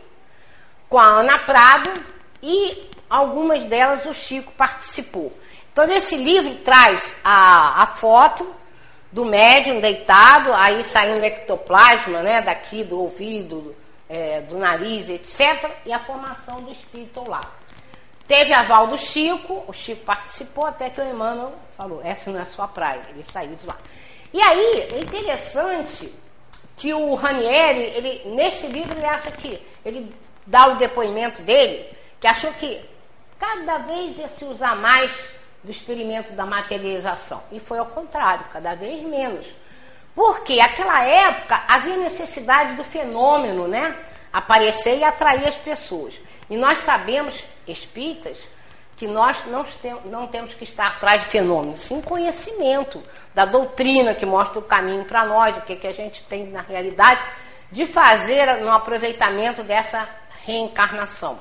com 0.89 0.97
a 0.97 1.05
Ana 1.05 1.39
Prado 1.39 2.03
e 2.41 2.89
algumas 3.09 3.63
delas 3.63 4.05
o 4.05 4.13
Chico 4.13 4.51
participou. 4.53 5.31
Então, 5.71 5.87
nesse 5.87 6.15
livro 6.15 6.55
traz 6.55 7.13
a, 7.23 7.83
a 7.83 7.87
foto 7.87 8.47
do 9.11 9.25
médium 9.25 9.79
deitado, 9.79 10.53
aí 10.53 10.83
saindo 10.83 11.23
ectoplasma, 11.23 12.21
né, 12.21 12.41
daqui 12.41 12.83
do 12.83 12.99
ouvido, 12.99 13.75
é, 14.09 14.41
do 14.41 14.57
nariz, 14.57 15.09
etc., 15.09 15.71
e 15.85 15.93
a 15.93 15.99
formação 15.99 16.61
do 16.61 16.71
espírito 16.71 17.27
lá. 17.27 17.51
Teve 18.27 18.53
aval 18.53 18.87
do 18.87 18.97
Chico, 18.97 19.63
o 19.67 19.73
Chico 19.73 20.03
participou, 20.03 20.65
até 20.65 20.89
que 20.89 20.99
o 20.99 21.09
Emmanuel 21.09 21.53
falou: 21.77 22.01
essa 22.03 22.31
não 22.31 22.39
é 22.39 22.45
sua 22.45 22.67
praia, 22.67 23.01
ele 23.09 23.23
saiu 23.23 23.55
de 23.55 23.65
lá. 23.65 23.77
E 24.33 24.41
aí, 24.41 24.89
é 24.93 24.99
interessante 24.99 26.11
que 26.75 26.93
o 26.93 27.15
Ranieri, 27.15 27.83
ele, 27.95 28.21
nesse 28.35 28.67
livro, 28.67 28.97
ele 28.97 29.05
acha 29.05 29.31
que, 29.31 29.61
ele 29.85 30.13
dá 30.45 30.67
o 30.67 30.75
depoimento 30.75 31.41
dele, 31.41 31.87
que 32.19 32.27
achou 32.27 32.51
que 32.53 32.83
cada 33.45 33.77
vez 33.77 34.17
ia 34.17 34.27
se 34.27 34.43
usar 34.43 34.75
mais 34.75 35.11
do 35.63 35.69
experimento 35.69 36.33
da 36.33 36.45
materialização. 36.45 37.43
E 37.51 37.59
foi 37.59 37.77
ao 37.77 37.85
contrário, 37.85 38.45
cada 38.51 38.75
vez 38.75 39.03
menos. 39.03 39.45
Porque 40.15 40.59
aquela 40.59 41.03
época 41.03 41.61
havia 41.67 41.97
necessidade 41.97 42.73
do 42.73 42.83
fenômeno, 42.83 43.67
né? 43.67 43.95
Aparecer 44.33 44.97
e 44.97 45.03
atrair 45.03 45.47
as 45.47 45.55
pessoas. 45.55 46.19
E 46.49 46.57
nós 46.57 46.79
sabemos, 46.79 47.43
espíritas, 47.67 48.37
que 48.97 49.07
nós 49.07 49.37
não, 49.47 49.63
tem, 49.63 49.95
não 50.05 50.25
temos 50.27 50.53
que 50.53 50.63
estar 50.63 50.87
atrás 50.87 51.21
de 51.23 51.27
fenômenos, 51.27 51.81
sim 51.81 52.01
conhecimento 52.01 53.03
da 53.33 53.43
doutrina 53.43 54.15
que 54.15 54.25
mostra 54.25 54.57
o 54.57 54.61
caminho 54.61 55.03
para 55.03 55.25
nós, 55.25 55.57
o 55.57 55.61
que, 55.61 55.75
que 55.75 55.87
a 55.87 55.93
gente 55.93 56.23
tem 56.23 56.45
na 56.47 56.61
realidade, 56.61 57.21
de 57.71 57.85
fazer 57.85 58.61
no 58.61 58.71
aproveitamento 58.71 59.63
dessa 59.63 60.07
reencarnação. 60.45 61.37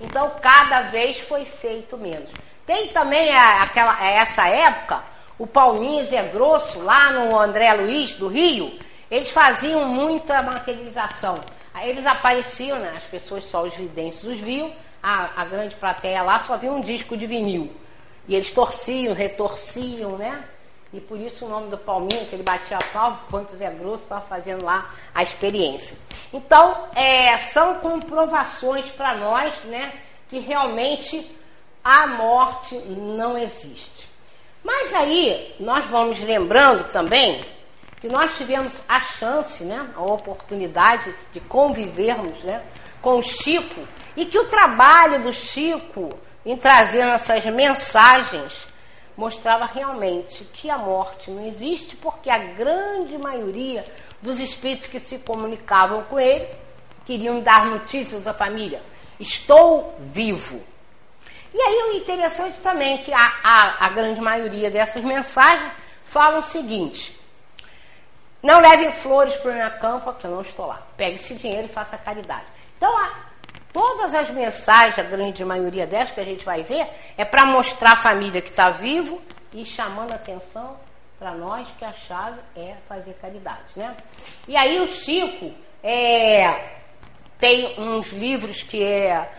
Então, 0.00 0.30
cada 0.42 0.82
vez 0.82 1.20
foi 1.20 1.44
feito 1.44 1.96
menos. 1.96 2.30
Tem 2.66 2.88
também 2.88 3.32
a, 3.32 3.62
aquela, 3.62 4.04
essa 4.04 4.48
época, 4.48 5.02
o 5.38 5.46
Paulinho 5.46 6.04
Zé 6.06 6.22
Grosso, 6.24 6.80
lá 6.80 7.12
no 7.12 7.38
André 7.38 7.72
Luiz, 7.74 8.14
do 8.14 8.28
Rio, 8.28 8.78
eles 9.10 9.30
faziam 9.30 9.84
muita 9.86 10.42
materialização. 10.42 11.40
Aí 11.72 11.90
eles 11.90 12.06
apareciam, 12.06 12.78
né, 12.78 12.94
as 12.96 13.04
pessoas 13.04 13.44
só 13.44 13.62
os 13.62 13.74
videntes 13.76 14.22
os 14.24 14.40
viam, 14.40 14.72
a, 15.02 15.42
a 15.42 15.44
grande 15.44 15.74
plateia 15.76 16.22
lá 16.22 16.40
só 16.40 16.56
via 16.56 16.72
um 16.72 16.80
disco 16.80 17.16
de 17.16 17.26
vinil. 17.26 17.72
E 18.26 18.34
eles 18.34 18.50
torciam, 18.50 19.14
retorciam, 19.14 20.16
né? 20.16 20.42
E 20.96 21.00
por 21.02 21.20
isso 21.20 21.44
o 21.44 21.48
nome 21.48 21.68
do 21.68 21.76
Palminho, 21.76 22.24
que 22.24 22.34
ele 22.34 22.42
batia 22.42 22.78
a 22.78 22.84
palma, 22.90 23.20
quanto 23.30 23.54
Zé 23.54 23.68
Grosso 23.68 24.04
estava 24.04 24.22
fazendo 24.22 24.64
lá 24.64 24.94
a 25.14 25.22
experiência. 25.22 25.94
Então, 26.32 26.88
é, 26.94 27.36
são 27.36 27.74
comprovações 27.80 28.86
para 28.92 29.14
nós, 29.14 29.52
né? 29.64 29.92
Que 30.30 30.38
realmente 30.38 31.30
a 31.84 32.06
morte 32.06 32.76
não 32.76 33.36
existe. 33.36 34.08
Mas 34.64 34.94
aí 34.94 35.54
nós 35.60 35.86
vamos 35.90 36.18
lembrando 36.20 36.90
também 36.90 37.44
que 38.00 38.08
nós 38.08 38.34
tivemos 38.34 38.72
a 38.88 38.98
chance, 38.98 39.64
né, 39.64 39.90
a 39.94 40.02
oportunidade 40.02 41.14
de 41.30 41.40
convivermos 41.40 42.38
né, 42.38 42.62
com 43.02 43.18
o 43.18 43.22
Chico 43.22 43.86
e 44.16 44.24
que 44.24 44.38
o 44.38 44.46
trabalho 44.46 45.22
do 45.22 45.32
Chico 45.32 46.18
em 46.44 46.56
trazer 46.56 47.00
essas 47.00 47.44
mensagens 47.44 48.66
mostrava 49.16 49.64
realmente 49.64 50.44
que 50.52 50.68
a 50.68 50.76
morte 50.76 51.30
não 51.30 51.46
existe 51.46 51.96
porque 51.96 52.28
a 52.28 52.38
grande 52.38 53.16
maioria 53.16 53.86
dos 54.20 54.38
espíritos 54.40 54.86
que 54.86 55.00
se 55.00 55.18
comunicavam 55.18 56.02
com 56.04 56.20
ele 56.20 56.46
queriam 57.04 57.40
dar 57.40 57.66
notícias 57.66 58.26
à 58.26 58.34
família. 58.34 58.82
Estou 59.18 59.96
vivo. 60.00 60.62
E 61.54 61.60
aí 61.60 61.82
o 61.90 61.96
interessante 61.96 62.60
também 62.60 62.94
é 62.94 62.98
que 62.98 63.12
a, 63.12 63.32
a, 63.42 63.86
a 63.86 63.88
grande 63.88 64.20
maioria 64.20 64.70
dessas 64.70 65.02
mensagens 65.02 65.72
falam 66.04 66.40
o 66.40 66.44
seguinte: 66.44 67.18
não 68.42 68.60
leve 68.60 68.92
flores 68.92 69.34
para 69.36 69.50
o 69.50 69.54
meu 69.54 69.70
campo, 69.78 70.12
que 70.14 70.26
eu 70.26 70.30
não 70.32 70.42
estou 70.42 70.66
lá. 70.66 70.82
Pegue 70.96 71.16
esse 71.16 71.34
dinheiro 71.34 71.66
e 71.66 71.72
faça 71.72 71.96
caridade. 71.96 72.44
Então, 72.76 72.94
a, 72.96 73.10
todas 73.76 74.14
as 74.14 74.30
mensagens, 74.30 74.98
a 74.98 75.02
grande 75.02 75.44
maioria 75.44 75.86
delas 75.86 76.10
que 76.10 76.18
a 76.18 76.24
gente 76.24 76.42
vai 76.42 76.62
ver, 76.62 76.88
é 77.14 77.26
para 77.26 77.44
mostrar 77.44 77.92
a 77.92 77.96
família 77.96 78.40
que 78.40 78.48
está 78.48 78.70
vivo 78.70 79.20
e 79.52 79.66
chamando 79.66 80.12
a 80.12 80.14
atenção 80.14 80.78
para 81.18 81.32
nós 81.32 81.68
que 81.78 81.84
a 81.84 81.92
chave 81.92 82.40
é 82.56 82.76
fazer 82.88 83.12
caridade. 83.20 83.66
Né? 83.76 83.94
E 84.48 84.56
aí 84.56 84.80
o 84.80 84.88
Chico 84.88 85.52
é, 85.84 86.58
tem 87.36 87.78
uns 87.78 88.12
livros 88.12 88.62
que 88.62 88.82
é 88.82 89.30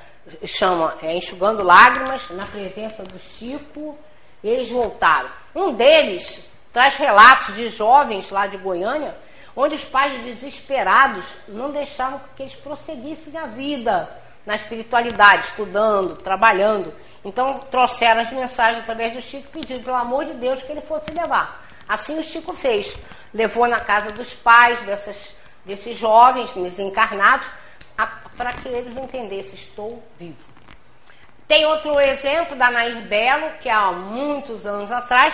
chama 0.46 0.96
é, 1.02 1.16
Enxugando 1.16 1.64
Lágrimas, 1.64 2.30
na 2.30 2.46
presença 2.46 3.02
do 3.04 3.18
Chico, 3.18 3.98
eles 4.44 4.70
voltaram. 4.70 5.32
Um 5.56 5.74
deles 5.74 6.42
traz 6.72 6.96
relatos 6.96 7.56
de 7.56 7.70
jovens 7.70 8.30
lá 8.30 8.46
de 8.46 8.58
Goiânia, 8.58 9.18
onde 9.56 9.74
os 9.74 9.84
pais 9.84 10.22
desesperados 10.22 11.26
não 11.48 11.72
deixavam 11.72 12.22
que 12.36 12.44
eles 12.44 12.54
prosseguissem 12.54 13.36
a 13.36 13.48
vida 13.48 14.27
na 14.48 14.56
espiritualidade, 14.56 15.48
estudando, 15.48 16.16
trabalhando. 16.16 16.94
Então 17.24 17.60
trouxeram 17.60 18.22
as 18.22 18.32
mensagens 18.32 18.80
através 18.80 19.14
do 19.14 19.22
Chico, 19.22 19.50
pedindo 19.52 19.84
pelo 19.84 19.98
amor 19.98 20.24
de 20.24 20.34
Deus 20.36 20.64
que 20.64 20.72
ele 20.72 20.80
fosse 20.80 21.12
levar. 21.12 21.68
Assim 21.86 22.18
o 22.18 22.24
Chico 22.24 22.54
fez. 22.54 22.96
Levou 23.34 23.68
na 23.68 23.82
casa 23.82 24.10
dos 24.14 24.34
pais 24.34 24.80
dessas, 24.84 25.18
desses 25.66 25.98
jovens 25.98 26.54
desencarnados, 26.54 27.46
para 28.38 28.54
que 28.54 28.70
eles 28.70 28.96
entendessem, 28.96 29.56
estou 29.56 30.02
vivo. 30.18 30.48
Tem 31.46 31.66
outro 31.66 32.00
exemplo 32.00 32.56
da 32.56 32.72
Nair 32.72 33.02
Belo, 33.02 33.52
que 33.60 33.70
há 33.70 33.92
muitos 33.92 34.66
anos 34.66 34.90
atrás, 34.92 35.34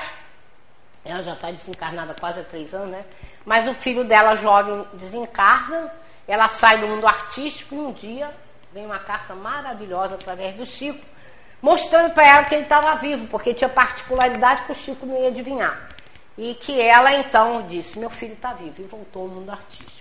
ela 1.05 1.22
já 1.22 1.34
está 1.34 1.51
desencarnada 1.51 2.15
quase 2.20 2.39
há 2.39 2.43
três 2.43 2.74
anos, 2.74 2.89
né? 2.89 3.05
Mas 3.46 3.67
o 3.67 3.75
filho 3.75 4.03
dela, 4.03 4.36
jovem, 4.38 4.88
desencarna, 4.93 5.93
ela 6.27 6.50
sai 6.50 6.79
do 6.79 6.88
mundo 6.88 7.05
artístico 7.05 7.75
e 7.75 7.77
um 7.77 7.91
dia 7.91 8.32
vem 8.74 8.86
uma 8.86 9.00
carta 9.00 9.36
maravilhosa 9.36 10.15
através 10.15 10.56
do 10.56 10.65
Chico, 10.65 11.00
mostrando 11.62 12.13
para 12.13 12.27
ela 12.27 12.44
que 12.46 12.56
ele 12.56 12.63
estava 12.63 12.96
vivo, 12.96 13.27
porque 13.27 13.53
tinha 13.53 13.70
particularidade 13.70 14.63
que 14.63 14.72
o 14.72 14.75
Chico 14.75 15.06
não 15.06 15.22
ia 15.22 15.27
adivinhar. 15.27 15.89
E 16.38 16.56
que 16.56 16.82
ela 16.82 17.13
então 17.13 17.65
disse: 17.68 18.00
Meu 18.00 18.10
filho 18.10 18.34
está 18.34 18.53
vivo, 18.53 18.82
e 18.82 18.86
voltou 18.86 19.24
ao 19.24 19.27
mundo 19.27 19.51
artístico. 19.51 19.92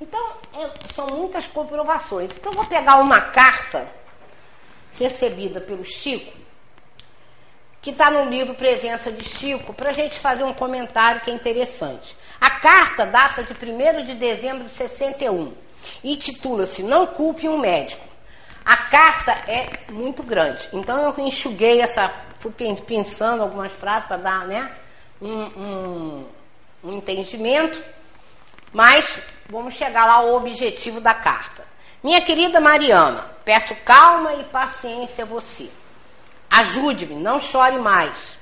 Então, 0.00 0.32
é, 0.54 0.92
são 0.92 1.06
muitas 1.08 1.46
comprovações. 1.46 2.30
Então, 2.30 2.52
eu 2.52 2.56
vou 2.56 2.66
pegar 2.66 2.96
uma 2.96 3.20
carta 3.20 3.86
recebida 4.98 5.60
pelo 5.60 5.84
Chico 5.84 6.46
que 7.86 7.90
está 7.90 8.10
no 8.10 8.28
livro 8.28 8.52
Presença 8.54 9.12
de 9.12 9.22
Chico, 9.22 9.72
para 9.72 9.90
a 9.90 9.92
gente 9.92 10.18
fazer 10.18 10.42
um 10.42 10.52
comentário 10.52 11.20
que 11.20 11.30
é 11.30 11.34
interessante. 11.34 12.16
A 12.40 12.50
carta 12.50 13.06
data 13.06 13.44
de 13.44 13.52
1 13.52 14.04
de 14.04 14.14
dezembro 14.14 14.64
de 14.64 14.70
61 14.70 15.54
e 16.02 16.16
titula-se 16.16 16.82
Não 16.82 17.06
Culpe 17.06 17.48
um 17.48 17.58
Médico. 17.58 18.04
A 18.66 18.76
carta 18.76 19.30
é 19.46 19.70
muito 19.90 20.24
grande, 20.24 20.68
então 20.72 21.00
eu 21.00 21.24
enxuguei 21.24 21.80
essa, 21.80 22.12
fui 22.40 22.50
pensando 22.50 23.44
algumas 23.44 23.70
frases 23.70 24.08
para 24.08 24.16
dar 24.16 24.44
né, 24.48 24.72
um, 25.22 25.42
um, 25.44 26.26
um 26.82 26.92
entendimento, 26.94 27.80
mas 28.72 29.20
vamos 29.48 29.74
chegar 29.74 30.04
lá 30.04 30.14
ao 30.14 30.34
objetivo 30.34 31.00
da 31.00 31.14
carta. 31.14 31.64
Minha 32.02 32.20
querida 32.20 32.60
Mariana, 32.60 33.24
peço 33.44 33.72
calma 33.84 34.34
e 34.34 34.42
paciência 34.42 35.22
a 35.22 35.28
você. 35.28 35.70
Ajude-me, 36.50 37.14
não 37.14 37.38
chore 37.38 37.78
mais. 37.78 38.32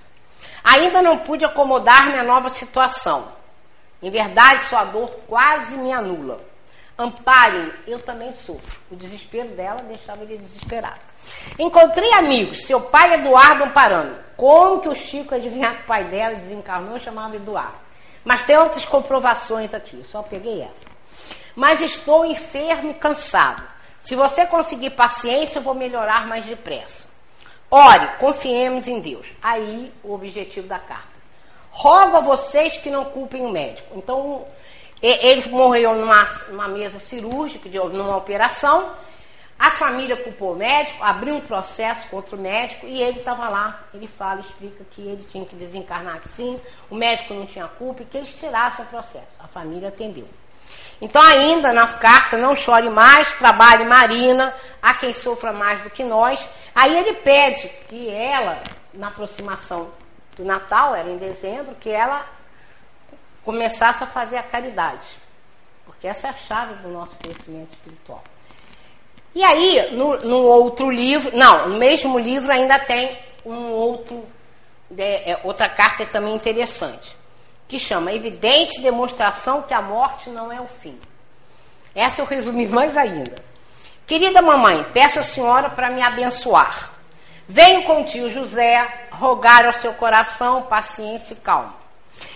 Ainda 0.64 1.02
não 1.02 1.18
pude 1.18 1.44
acomodar-me 1.44 2.18
à 2.18 2.22
nova 2.22 2.48
situação. 2.48 3.28
Em 4.02 4.10
verdade, 4.10 4.68
sua 4.70 4.84
dor 4.84 5.10
quase 5.28 5.76
me 5.76 5.92
anula. 5.92 6.53
Ampare-me, 6.96 7.72
eu 7.88 7.98
também 7.98 8.32
sofro. 8.32 8.78
O 8.90 8.94
desespero 8.94 9.48
dela 9.48 9.82
deixava 9.82 10.22
ele 10.22 10.38
desesperado. 10.38 11.00
Encontrei 11.58 12.12
amigos, 12.12 12.64
seu 12.64 12.80
pai 12.80 13.14
Eduardo 13.14 13.64
amparando. 13.64 14.16
Como 14.36 14.80
que 14.80 14.88
o 14.88 14.94
Chico 14.94 15.34
adivinhar 15.34 15.74
que 15.76 15.82
o 15.82 15.86
pai 15.86 16.04
dela 16.04 16.36
desencarnou 16.36 17.00
chamava 17.00 17.34
Eduardo? 17.36 17.84
Mas 18.24 18.44
tem 18.44 18.56
outras 18.56 18.84
comprovações 18.84 19.74
aqui, 19.74 20.04
só 20.08 20.22
peguei 20.22 20.62
essa. 20.62 20.94
Mas 21.54 21.80
estou 21.80 22.24
enfermo 22.24 22.90
e 22.90 22.94
cansado. 22.94 23.62
Se 24.04 24.14
você 24.14 24.46
conseguir 24.46 24.90
paciência, 24.90 25.58
eu 25.58 25.62
vou 25.62 25.74
melhorar 25.74 26.26
mais 26.26 26.44
depressa. 26.44 27.06
Ore, 27.70 28.06
confiemos 28.18 28.86
em 28.86 29.00
Deus. 29.00 29.26
Aí 29.42 29.92
o 30.02 30.14
objetivo 30.14 30.68
da 30.68 30.78
carta. 30.78 31.14
Rogo 31.70 32.16
a 32.16 32.20
vocês 32.20 32.76
que 32.76 32.88
não 32.90 33.04
culpem 33.06 33.44
o 33.44 33.50
médico. 33.50 33.98
Então, 33.98 34.46
ele 35.06 35.48
morreu 35.50 35.94
numa, 35.94 36.24
numa 36.48 36.68
mesa 36.68 36.98
cirúrgica, 36.98 37.68
de, 37.68 37.78
numa 37.78 38.16
operação. 38.16 38.90
A 39.58 39.70
família 39.70 40.16
culpou 40.16 40.52
o 40.52 40.56
médico, 40.56 41.02
abriu 41.04 41.34
um 41.34 41.40
processo 41.40 42.08
contra 42.08 42.34
o 42.34 42.38
médico 42.38 42.86
e 42.86 43.02
ele 43.02 43.18
estava 43.18 43.48
lá. 43.48 43.84
Ele 43.92 44.06
fala, 44.06 44.40
explica 44.40 44.82
que 44.90 45.02
ele 45.02 45.26
tinha 45.30 45.44
que 45.44 45.54
desencarnar 45.54 46.20
que 46.20 46.28
sim, 46.28 46.60
o 46.90 46.94
médico 46.94 47.34
não 47.34 47.46
tinha 47.46 47.68
culpa 47.68 48.02
e 48.02 48.06
que 48.06 48.16
eles 48.16 48.34
tirassem 48.38 48.84
o 48.84 48.88
processo. 48.88 49.26
A 49.38 49.46
família 49.46 49.88
atendeu. 49.88 50.28
Então, 51.00 51.20
ainda 51.20 51.72
na 51.72 51.86
carta, 51.86 52.36
não 52.36 52.56
chore 52.56 52.88
mais, 52.88 53.32
trabalhe 53.34 53.84
Marina, 53.84 54.54
há 54.80 54.94
quem 54.94 55.12
sofra 55.12 55.52
mais 55.52 55.82
do 55.82 55.90
que 55.90 56.02
nós. 56.02 56.48
Aí 56.74 56.96
ele 56.96 57.12
pede 57.14 57.68
que 57.88 58.08
ela, 58.08 58.62
na 58.92 59.08
aproximação 59.08 59.88
do 60.34 60.44
Natal, 60.44 60.94
era 60.94 61.10
em 61.10 61.18
dezembro, 61.18 61.74
que 61.74 61.90
ela 61.90 62.24
começasse 63.44 64.02
a 64.02 64.06
fazer 64.06 64.36
a 64.36 64.42
caridade. 64.42 65.06
Porque 65.84 66.06
essa 66.06 66.28
é 66.28 66.30
a 66.30 66.34
chave 66.34 66.74
do 66.82 66.88
nosso 66.88 67.14
crescimento 67.16 67.72
espiritual. 67.72 68.22
E 69.34 69.42
aí, 69.42 69.90
no, 69.92 70.18
no 70.20 70.38
outro 70.42 70.90
livro, 70.90 71.36
não, 71.36 71.68
no 71.68 71.78
mesmo 71.78 72.18
livro 72.18 72.50
ainda 72.50 72.78
tem 72.78 73.18
um 73.44 73.70
outro, 73.70 74.24
é, 74.96 75.32
é, 75.32 75.40
outra 75.44 75.68
carta 75.68 76.06
também 76.06 76.34
interessante 76.34 77.16
que 77.66 77.78
chama 77.78 78.12
Evidente 78.12 78.80
Demonstração 78.80 79.62
que 79.62 79.74
a 79.74 79.82
morte 79.82 80.30
não 80.30 80.52
é 80.52 80.60
o 80.60 80.66
fim. 80.66 80.98
Essa 81.94 82.22
eu 82.22 82.26
resumi 82.26 82.68
mais 82.68 82.96
ainda. 82.96 83.42
Querida 84.06 84.42
mamãe, 84.42 84.84
peço 84.92 85.18
à 85.18 85.22
senhora 85.22 85.70
para 85.70 85.90
me 85.90 86.02
abençoar. 86.02 86.90
Venho 87.48 87.82
com 87.82 88.02
o 88.02 88.04
tio 88.04 88.30
José 88.30 89.06
rogar 89.10 89.66
ao 89.66 89.72
seu 89.74 89.92
coração 89.94 90.62
paciência 90.62 91.34
e 91.34 91.36
calma. 91.36 91.83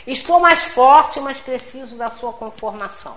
Estou 0.06 0.40
mais 0.40 0.64
forte, 0.64 1.20
mas 1.20 1.38
preciso 1.38 1.96
da 1.96 2.10
sua 2.10 2.32
conformação. 2.32 3.16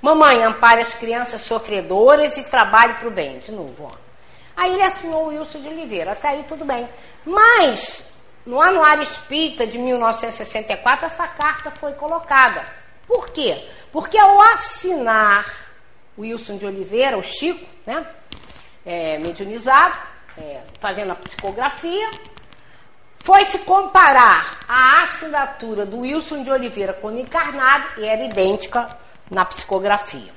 Mamãe, 0.00 0.42
ampare 0.44 0.82
as 0.82 0.94
crianças 0.94 1.40
sofredoras 1.40 2.36
e 2.36 2.42
trabalhe 2.44 2.94
para 2.94 3.08
o 3.08 3.10
bem. 3.10 3.38
De 3.40 3.50
novo, 3.50 3.90
ó. 3.92 4.08
Aí 4.56 4.72
ele 4.72 4.82
assinou 4.82 5.24
o 5.24 5.28
Wilson 5.28 5.60
de 5.60 5.68
Oliveira. 5.68 6.12
Até 6.12 6.28
aí 6.28 6.44
tudo 6.44 6.64
bem. 6.64 6.88
Mas 7.24 8.04
no 8.44 8.60
Anuário 8.60 9.02
Espírita 9.02 9.66
de 9.66 9.78
1964, 9.78 11.06
essa 11.06 11.26
carta 11.26 11.70
foi 11.70 11.92
colocada. 11.92 12.64
Por 13.06 13.30
quê? 13.30 13.64
Porque 13.92 14.18
ao 14.18 14.40
assinar 14.40 15.46
Wilson 16.18 16.56
de 16.56 16.66
Oliveira, 16.66 17.16
o 17.16 17.22
Chico, 17.22 17.64
né, 17.86 18.06
é, 18.84 19.18
é, 20.38 20.62
fazendo 20.80 21.12
a 21.12 21.16
psicografia, 21.16 22.10
foi 23.20 23.44
se 23.46 23.58
comparar 23.58 24.60
a 24.68 25.04
assinatura 25.04 25.84
do 25.84 26.00
Wilson 26.00 26.42
de 26.42 26.50
Oliveira 26.50 26.92
com 26.92 27.08
o 27.08 27.18
encarnado 27.18 27.84
e 27.98 28.04
era 28.04 28.24
idêntica 28.24 28.96
na 29.30 29.44
psicografia. 29.44 30.32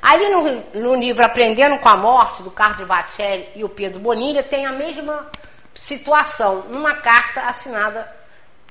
Ali 0.00 0.28
no, 0.28 0.80
no 0.80 0.94
livro 0.94 1.24
Aprendendo 1.24 1.78
com 1.78 1.88
a 1.88 1.96
Morte, 1.96 2.42
do 2.42 2.50
Carlos 2.50 2.86
Batelli 2.86 3.48
e 3.56 3.64
o 3.64 3.68
Pedro 3.68 3.98
Bonilha, 3.98 4.42
tem 4.42 4.64
a 4.64 4.72
mesma 4.72 5.26
situação 5.74 6.66
numa 6.68 6.94
carta 6.94 7.42
assinada 7.42 8.10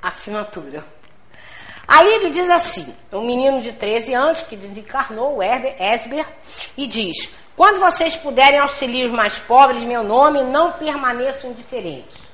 assinatura. 0.02 0.84
Aí 1.88 2.08
ele 2.16 2.30
diz 2.30 2.50
assim: 2.50 2.94
um 3.12 3.22
menino 3.22 3.62
de 3.62 3.74
13 3.74 4.13
anos 4.13 4.42
que 4.42 4.56
desencarnou, 4.56 5.38
o 5.38 5.44
Herbert 5.44 5.76
Esber, 5.80 6.26
e 6.78 6.88
diz: 6.88 7.30
Quando 7.56 7.80
vocês 7.80 8.16
puderem 8.16 8.60
auxiliar 8.60 9.08
os 9.08 9.13
mais 9.13 9.38
pobres, 9.40 9.82
meu 9.84 10.04
nome, 10.04 10.44
não 10.44 10.74
permaneçam 10.74 11.52
indiferentes. 11.52 12.27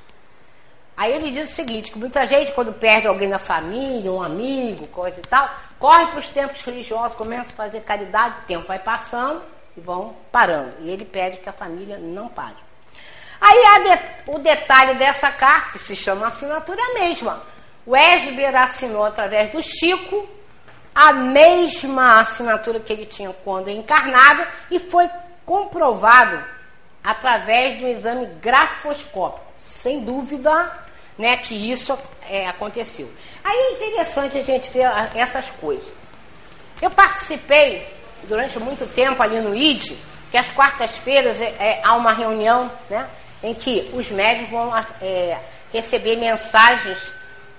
Aí 0.96 1.12
ele 1.12 1.30
diz 1.30 1.50
o 1.50 1.54
seguinte: 1.54 1.90
que 1.90 1.98
muita 1.98 2.26
gente, 2.26 2.52
quando 2.52 2.72
perde 2.72 3.06
alguém 3.06 3.28
na 3.28 3.38
família, 3.38 4.10
um 4.12 4.22
amigo, 4.22 4.86
coisa 4.88 5.18
e 5.18 5.22
tal, 5.22 5.48
corre 5.78 6.06
para 6.06 6.20
os 6.20 6.28
tempos 6.28 6.60
religiosos, 6.62 7.16
começa 7.16 7.50
a 7.50 7.54
fazer 7.54 7.80
caridade, 7.80 8.36
o 8.38 8.46
tempo 8.46 8.66
vai 8.66 8.78
passando 8.78 9.42
e 9.76 9.80
vão 9.80 10.14
parando. 10.30 10.74
E 10.80 10.90
ele 10.90 11.04
pede 11.04 11.38
que 11.38 11.48
a 11.48 11.52
família 11.52 11.98
não 11.98 12.28
pare. 12.28 12.56
Aí 13.40 13.82
de, 13.82 14.32
o 14.32 14.38
detalhe 14.38 14.94
dessa 14.94 15.30
carta, 15.30 15.72
que 15.72 15.78
se 15.78 15.96
chama 15.96 16.28
assinatura 16.28 16.82
mesma. 16.94 17.42
O 17.84 17.94
Esber 17.94 18.56
assinou 18.56 19.04
através 19.04 19.50
do 19.50 19.62
Chico 19.62 20.26
a 20.94 21.12
mesma 21.12 22.20
assinatura 22.20 22.80
que 22.80 22.92
ele 22.92 23.04
tinha 23.04 23.34
quando 23.44 23.68
encarnado 23.68 24.46
e 24.70 24.78
foi 24.78 25.10
comprovado 25.44 26.42
através 27.02 27.78
do 27.78 27.86
exame 27.86 28.26
grafoscópico. 28.40 29.44
Sem 29.60 30.00
dúvida 30.00 30.83
né, 31.18 31.36
que 31.36 31.54
isso 31.54 31.96
é, 32.28 32.46
aconteceu. 32.46 33.10
Aí 33.42 33.56
é 33.56 33.72
interessante 33.74 34.38
a 34.38 34.42
gente 34.42 34.70
ver 34.70 34.86
essas 35.14 35.50
coisas. 35.50 35.92
Eu 36.80 36.90
participei 36.90 37.86
durante 38.24 38.58
muito 38.58 38.86
tempo 38.92 39.22
ali 39.22 39.40
no 39.40 39.54
ID, 39.54 39.96
que 40.30 40.36
às 40.36 40.48
quartas-feiras 40.48 41.40
é, 41.40 41.54
é, 41.58 41.80
há 41.84 41.94
uma 41.94 42.12
reunião, 42.12 42.70
né? 42.90 43.08
em 43.42 43.54
que 43.54 43.90
os 43.92 44.10
médios 44.10 44.48
vão 44.48 44.72
é, 45.00 45.38
receber 45.72 46.16
mensagens 46.16 46.98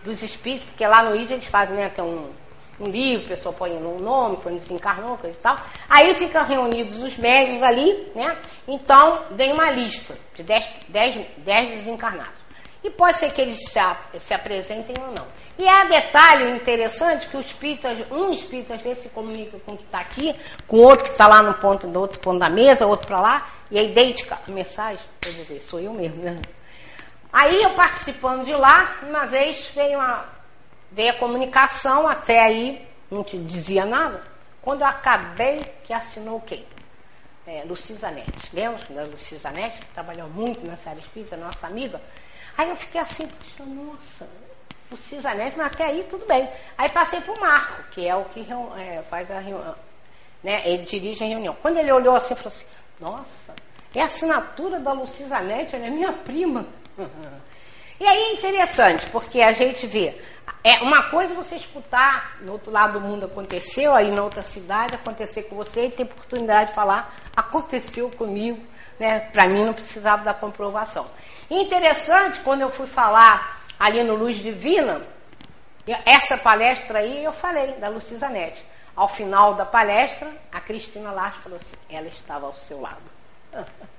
dos 0.04 0.22
espíritos, 0.24 0.68
porque 0.70 0.86
lá 0.86 1.04
no 1.04 1.16
ID 1.16 1.32
eles 1.32 1.46
fazem, 1.46 1.76
né, 1.76 1.90
tem 1.90 2.04
um, 2.04 2.32
um 2.80 2.88
livro, 2.88 3.26
a 3.26 3.30
pessoa 3.30 3.54
põe 3.54 3.72
um 3.72 4.00
nome, 4.00 4.38
quando 4.38 4.60
desencarnou, 4.60 5.18
coisa 5.18 5.38
e 5.38 5.42
tal. 5.42 5.60
Aí 5.88 6.14
ficam 6.16 6.46
reunidos 6.46 7.02
os 7.02 7.18
médios 7.18 7.62
ali, 7.64 8.12
né? 8.16 8.38
Então 8.68 9.26
vem 9.32 9.54
uma 9.54 9.70
lista 9.72 10.18
de 10.36 10.44
10, 10.44 10.68
10, 10.90 11.26
10 11.38 11.70
desencarnados. 11.80 12.45
E 12.86 12.90
pode 12.92 13.18
ser 13.18 13.34
que 13.34 13.42
eles 13.42 13.58
se, 13.68 13.80
se 14.20 14.32
apresentem 14.32 14.96
ou 15.02 15.12
não. 15.12 15.26
E 15.58 15.68
há 15.68 15.86
detalhe 15.86 16.52
interessante 16.52 17.28
que 17.28 17.36
o 17.36 17.42
espírito, 17.42 17.88
um 18.12 18.32
espírito 18.32 18.74
às 18.74 18.82
vezes 18.82 19.02
se 19.02 19.10
comunica 19.10 19.58
com 19.66 19.72
o 19.72 19.78
que 19.78 19.86
está 19.86 20.00
aqui, 20.00 20.36
com 20.68 20.78
outro 20.78 21.06
que 21.06 21.10
está 21.10 21.28
lá 21.28 21.42
no 21.42 21.56
ponto 21.56 21.88
do 21.88 22.00
outro 22.00 22.20
ponto 22.20 22.38
da 22.38 22.48
mesa, 22.48 22.86
outro 22.86 23.08
para 23.08 23.20
lá, 23.20 23.50
e 23.72 23.80
é 23.80 23.84
idêntica 23.84 24.38
a 24.48 24.52
mensagem, 24.52 25.04
quer 25.20 25.32
dizer, 25.32 25.62
sou 25.62 25.80
eu 25.80 25.94
mesmo, 25.94 26.22
né? 26.22 26.40
Aí 27.34 27.64
eu 27.64 27.72
participando 27.72 28.46
de 28.46 28.54
lá, 28.54 28.98
uma 29.02 29.26
vez 29.26 29.72
veio 29.74 30.00
a, 30.00 30.30
veio 30.92 31.10
a 31.10 31.14
comunicação, 31.14 32.08
até 32.08 32.40
aí 32.40 32.88
não 33.10 33.24
te 33.24 33.36
dizia 33.36 33.84
nada. 33.84 34.22
Quando 34.62 34.82
eu 34.82 34.88
acabei, 34.88 35.74
que 35.84 35.92
assinou 35.92 36.40
quem? 36.42 36.64
É, 37.48 37.64
Lucisa 37.66 38.12
Netti. 38.12 38.54
Lembra 38.54 38.86
da 38.90 39.04
Lucisa 39.04 39.50
Netti, 39.50 39.80
que 39.80 39.88
trabalhou 39.88 40.30
muito 40.30 40.64
nessa 40.64 40.92
área 40.92 41.00
espírita, 41.00 41.36
nossa 41.36 41.66
amiga? 41.66 42.00
Aí 42.58 42.70
eu 42.70 42.76
fiquei 42.76 43.02
assim, 43.02 43.30
nossa, 43.60 44.28
o 44.92 44.98
Cisanete, 44.98 45.58
mas 45.58 45.68
até 45.68 45.86
aí 45.86 46.06
tudo 46.10 46.26
bem. 46.26 46.48
Aí 46.78 46.90
passei 46.90 47.20
para 47.22 47.34
o 47.34 47.40
Marco, 47.40 47.84
que 47.92 48.08
é 48.08 48.16
o 48.16 48.26
que 48.26 48.46
é, 48.78 49.04
faz 49.10 49.30
a 49.30 49.40
reunião, 49.40 49.76
né? 50.44 50.62
Ele 50.66 50.84
dirige 50.84 51.24
a 51.24 51.28
reunião. 51.28 51.56
Quando 51.62 51.78
ele 51.78 51.92
olhou 51.92 52.16
assim, 52.16 52.36
falou 52.36 52.54
assim, 52.54 52.66
nossa, 53.00 53.56
é 53.94 54.02
a 54.02 54.06
assinatura 54.06 54.80
da 54.80 54.94
Lucisa 54.94 55.40
Nete, 55.40 55.76
ela 55.76 55.88
é 55.88 55.90
minha 55.90 56.14
prima. 56.14 56.66
E 57.98 58.06
aí 58.06 58.18
é 58.18 58.34
interessante, 58.34 59.06
porque 59.10 59.42
a 59.42 59.54
gente 59.54 59.88
vê. 59.88 60.14
É 60.62 60.84
uma 60.84 61.04
coisa 61.04 61.34
você 61.34 61.56
escutar 61.56 62.38
no 62.42 62.52
outro 62.52 62.70
lado 62.70 63.00
do 63.00 63.02
mundo 63.02 63.26
aconteceu, 63.26 63.94
aí 63.94 64.12
na 64.12 64.22
outra 64.22 64.44
cidade 64.44 64.96
acontecer 64.96 65.44
com 65.44 65.56
você 65.56 65.86
e 65.86 65.90
ter 65.90 66.04
oportunidade 66.04 66.72
de 66.72 66.76
falar, 66.76 67.16
aconteceu 67.34 68.12
comigo, 68.12 68.62
né? 69.00 69.20
Para 69.32 69.48
mim 69.48 69.66
não 69.66 69.74
precisava 69.74 70.24
da 70.24 70.34
comprovação. 70.34 71.08
Interessante, 71.50 72.40
quando 72.40 72.62
eu 72.62 72.72
fui 72.72 72.88
falar 72.88 73.62
ali 73.80 74.04
no 74.04 74.16
Luz 74.16 74.38
Divina, 74.38 75.02
essa 76.06 76.38
palestra 76.38 77.00
aí 77.00 77.24
eu 77.24 77.32
falei 77.32 77.74
da 77.74 77.90
Lucisa 77.90 78.30
Nete. 78.30 78.64
Ao 78.96 79.08
final 79.08 79.56
da 79.56 79.66
palestra, 79.66 80.28
a 80.52 80.60
Cristina 80.62 81.12
Lars 81.12 81.36
falou 81.38 81.58
assim: 81.58 81.76
ela 81.90 82.08
estava 82.08 82.46
ao 82.46 82.56
seu 82.56 82.80
lado. 82.82 83.04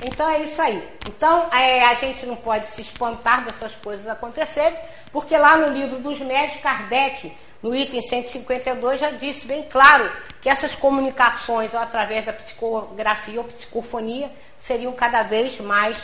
Então 0.00 0.28
é 0.28 0.42
isso 0.42 0.62
aí. 0.62 0.88
Então 1.04 1.52
é, 1.52 1.84
a 1.84 1.94
gente 1.94 2.24
não 2.24 2.36
pode 2.36 2.68
se 2.68 2.80
espantar 2.80 3.44
dessas 3.44 3.74
coisas 3.74 4.06
acontecerem, 4.06 4.78
porque 5.10 5.36
lá 5.36 5.56
no 5.56 5.76
livro 5.76 5.98
dos 5.98 6.20
médios, 6.20 6.60
Kardec, 6.60 7.36
no 7.62 7.74
item 7.74 8.00
152, 8.00 9.00
já 9.00 9.10
disse 9.10 9.46
bem 9.46 9.64
claro 9.64 10.10
que 10.40 10.48
essas 10.48 10.74
comunicações, 10.74 11.74
ou 11.74 11.80
através 11.80 12.24
da 12.24 12.32
psicografia 12.32 13.40
ou 13.40 13.46
psicofonia, 13.46 14.30
seriam 14.58 14.92
cada 14.92 15.22
vez 15.22 15.58
mais, 15.60 15.96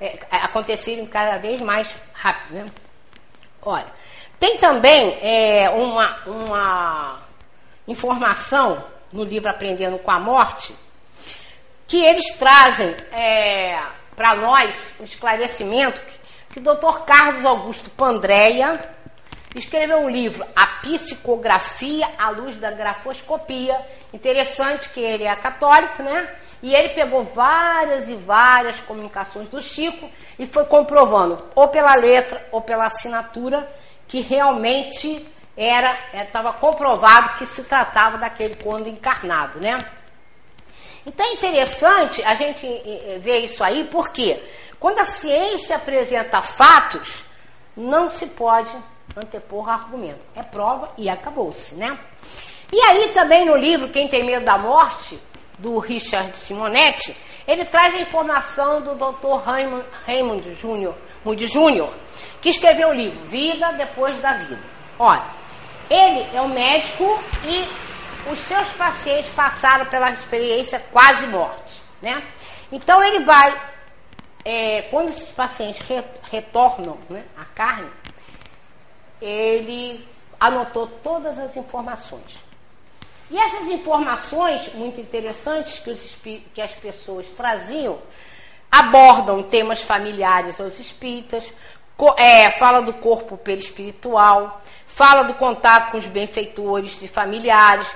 é, 0.00 0.18
aconteceriam 0.30 1.06
cada 1.06 1.38
vez 1.38 1.60
mais 1.60 1.88
rápido. 2.12 2.54
Né? 2.54 2.70
Olha, 3.62 3.86
tem 4.38 4.56
também 4.58 5.18
é, 5.20 5.68
uma, 5.70 6.16
uma 6.26 7.20
informação 7.88 8.82
no 9.12 9.24
livro 9.24 9.50
Aprendendo 9.50 9.98
com 9.98 10.10
a 10.10 10.20
Morte, 10.20 10.74
que 11.88 12.04
eles 12.04 12.30
trazem 12.36 12.94
é, 13.12 13.82
para 14.14 14.36
nós 14.36 14.72
um 15.00 15.04
esclarecimento 15.04 16.00
que, 16.00 16.20
que 16.52 16.58
o 16.60 16.62
doutor 16.62 17.04
Carlos 17.04 17.44
Augusto 17.44 17.90
Pandréia 17.90 18.78
escreveu 19.54 19.98
um 19.98 20.08
livro, 20.08 20.46
A 20.54 20.66
Psicografia 20.66 22.08
à 22.18 22.30
Luz 22.30 22.56
da 22.58 22.70
Grafoscopia. 22.70 23.76
Interessante 24.12 24.88
que 24.90 25.00
ele 25.00 25.24
é 25.24 25.34
católico, 25.36 26.02
né? 26.02 26.28
E 26.62 26.74
ele 26.74 26.90
pegou 26.90 27.24
várias 27.24 28.08
e 28.08 28.14
várias 28.14 28.80
comunicações 28.82 29.48
do 29.48 29.62
Chico 29.62 30.10
e 30.38 30.46
foi 30.46 30.64
comprovando, 30.66 31.42
ou 31.54 31.68
pela 31.68 31.94
letra 31.94 32.46
ou 32.52 32.60
pela 32.60 32.86
assinatura, 32.86 33.66
que 34.06 34.20
realmente 34.20 35.26
era 35.56 35.96
estava 36.12 36.52
comprovado 36.52 37.38
que 37.38 37.46
se 37.46 37.62
tratava 37.62 38.18
daquele 38.18 38.56
quando 38.56 38.88
encarnado, 38.88 39.58
né? 39.58 39.84
Então 41.06 41.26
é 41.26 41.32
interessante 41.32 42.22
a 42.22 42.34
gente 42.34 42.66
eh, 42.66 43.14
eh, 43.14 43.18
ver 43.20 43.38
isso 43.38 43.64
aí, 43.64 43.84
porque 43.90 44.38
quando 44.78 44.98
a 44.98 45.04
ciência 45.06 45.76
apresenta 45.76 46.42
fatos, 46.42 47.24
não 47.76 48.10
se 48.10 48.26
pode 48.26 48.70
antepor 49.16 49.68
argumento. 49.68 50.20
É 50.34 50.42
prova 50.42 50.90
e 50.96 51.08
acabou-se, 51.08 51.74
né? 51.74 51.98
E 52.72 52.80
aí 52.80 53.08
também 53.08 53.44
no 53.44 53.56
livro 53.56 53.88
Quem 53.88 54.08
Tem 54.08 54.22
Medo 54.24 54.44
da 54.44 54.56
Morte, 54.56 55.18
do 55.58 55.78
Richard 55.78 56.36
Simonetti, 56.36 57.16
ele 57.46 57.64
traz 57.64 57.94
a 57.94 57.98
informação 57.98 58.80
do 58.80 58.94
Dr. 58.94 59.44
Raymond, 59.44 59.84
Raymond 60.06 60.54
Júnior, 60.54 60.94
Júnior, 61.36 61.92
que 62.40 62.50
escreveu 62.50 62.90
o 62.90 62.94
livro 62.94 63.18
Vida 63.26 63.72
Depois 63.72 64.20
da 64.20 64.32
Vida. 64.34 64.60
Olha, 64.98 65.22
ele 65.90 66.26
é 66.34 66.40
um 66.40 66.48
médico 66.48 67.22
e 67.44 68.30
os 68.30 68.38
seus 68.40 68.68
pacientes 68.70 69.30
passaram 69.34 69.86
pela 69.86 70.10
experiência 70.10 70.78
quase 70.92 71.26
morte, 71.26 71.82
né? 72.00 72.22
Então 72.70 73.02
ele 73.02 73.24
vai, 73.24 73.60
é, 74.44 74.82
quando 74.82 75.08
esses 75.08 75.28
pacientes 75.30 75.80
re, 75.82 76.02
retornam 76.30 76.96
né, 77.08 77.24
à 77.36 77.44
carne, 77.44 77.90
ele 79.20 80.06
anotou 80.38 80.86
todas 81.02 81.38
as 81.38 81.56
informações. 81.56 82.38
E 83.30 83.38
essas 83.38 83.68
informações 83.68 84.72
muito 84.74 85.00
interessantes 85.00 85.78
que, 85.78 85.90
os, 85.90 86.16
que 86.52 86.60
as 86.60 86.72
pessoas 86.72 87.26
traziam 87.32 87.98
abordam 88.70 89.42
temas 89.42 89.82
familiares 89.82 90.60
aos 90.60 90.78
espíritas, 90.78 91.44
é, 92.16 92.50
fala 92.52 92.80
do 92.80 92.94
corpo 92.94 93.36
perispiritual, 93.36 94.60
fala 94.86 95.22
do 95.24 95.34
contato 95.34 95.90
com 95.90 95.98
os 95.98 96.06
benfeitores 96.06 97.02
e 97.02 97.08
familiares, 97.08 97.86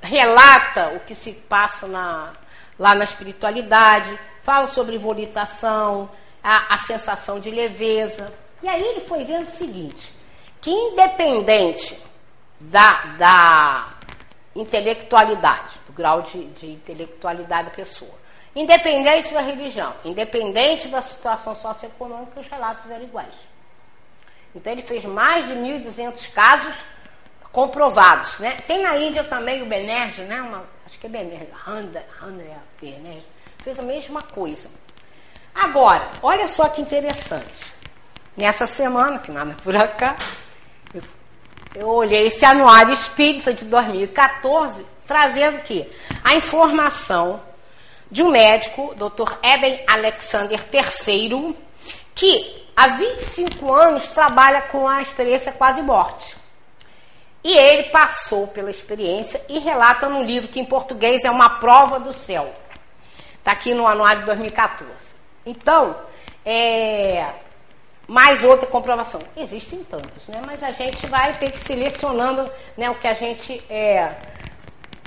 relata 0.00 0.88
o 0.96 1.00
que 1.00 1.14
se 1.14 1.32
passa 1.32 1.86
na, 1.86 2.32
lá 2.78 2.94
na 2.94 3.04
espiritualidade, 3.04 4.18
fala 4.42 4.68
sobre 4.68 4.98
volitação, 4.98 6.10
a, 6.42 6.74
a 6.74 6.78
sensação 6.78 7.38
de 7.38 7.50
leveza. 7.50 8.32
E 8.62 8.68
aí 8.68 8.82
ele 8.82 9.00
foi 9.02 9.24
vendo 9.24 9.48
o 9.48 9.52
seguinte, 9.52 10.12
que 10.66 10.70
independente 10.72 11.96
da, 12.58 13.04
da 13.16 13.94
intelectualidade, 14.52 15.78
do 15.86 15.92
grau 15.92 16.22
de, 16.22 16.44
de 16.44 16.72
intelectualidade 16.72 17.68
da 17.68 17.74
pessoa, 17.76 18.10
independente 18.52 19.32
da 19.32 19.42
religião, 19.42 19.94
independente 20.04 20.88
da 20.88 21.00
situação 21.00 21.54
socioeconômica, 21.54 22.40
os 22.40 22.48
relatos 22.48 22.90
eram 22.90 23.04
iguais. 23.04 23.34
Então 24.56 24.72
ele 24.72 24.82
fez 24.82 25.04
mais 25.04 25.46
de 25.46 25.52
1.200 25.52 26.32
casos 26.32 26.74
comprovados. 27.52 28.36
Né? 28.40 28.58
Tem 28.66 28.82
na 28.82 28.96
Índia 28.96 29.22
também 29.22 29.62
o 29.62 29.66
Benerge, 29.66 30.22
né? 30.22 30.42
Uma, 30.42 30.64
acho 30.84 30.98
que 30.98 31.06
é 31.06 31.08
Benerge, 31.08 31.46
Handa, 31.64 32.04
Handa 32.20 32.42
Benerge, 32.80 33.24
fez 33.62 33.78
a 33.78 33.82
mesma 33.82 34.20
coisa. 34.20 34.68
Agora, 35.54 36.10
olha 36.24 36.48
só 36.48 36.68
que 36.68 36.80
interessante. 36.80 37.72
Nessa 38.36 38.66
semana, 38.66 39.20
que 39.20 39.30
nada 39.30 39.56
por 39.62 39.72
eu, 39.76 39.88
eu 41.78 41.88
olhei 41.88 42.26
esse 42.26 42.44
anuário 42.44 42.94
espírita 42.94 43.52
de 43.52 43.66
2014, 43.66 44.84
trazendo 45.06 45.58
que 45.58 45.86
a 46.24 46.34
informação 46.34 47.40
de 48.10 48.22
um 48.22 48.30
médico, 48.30 48.94
Dr. 48.94 49.34
Eben 49.42 49.78
Alexander 49.86 50.58
III, 50.72 51.54
que 52.14 52.66
há 52.74 52.88
25 52.88 53.72
anos 53.72 54.08
trabalha 54.08 54.62
com 54.62 54.88
a 54.88 55.02
experiência 55.02 55.52
quase 55.52 55.82
morte. 55.82 56.36
E 57.44 57.56
ele 57.56 57.84
passou 57.90 58.46
pela 58.46 58.70
experiência 58.70 59.40
e 59.46 59.58
relata 59.58 60.08
no 60.08 60.22
livro 60.22 60.48
que 60.48 60.58
em 60.58 60.64
português 60.64 61.24
é 61.24 61.30
uma 61.30 61.60
prova 61.60 62.00
do 62.00 62.14
céu. 62.14 62.52
Está 63.38 63.52
aqui 63.52 63.74
no 63.74 63.86
anuário 63.86 64.20
de 64.20 64.26
2014. 64.26 64.90
Então, 65.44 65.94
é, 66.44 67.28
mais 68.06 68.44
outra 68.44 68.66
comprovação. 68.66 69.20
Existem 69.36 69.82
tantos, 69.84 70.26
né? 70.28 70.42
mas 70.44 70.62
a 70.62 70.70
gente 70.70 71.06
vai 71.06 71.36
ter 71.38 71.50
que 71.50 71.58
selecionando 71.58 72.50
né, 72.76 72.88
o 72.88 72.94
que 72.94 73.06
a 73.06 73.14
gente 73.14 73.64
é, 73.68 74.14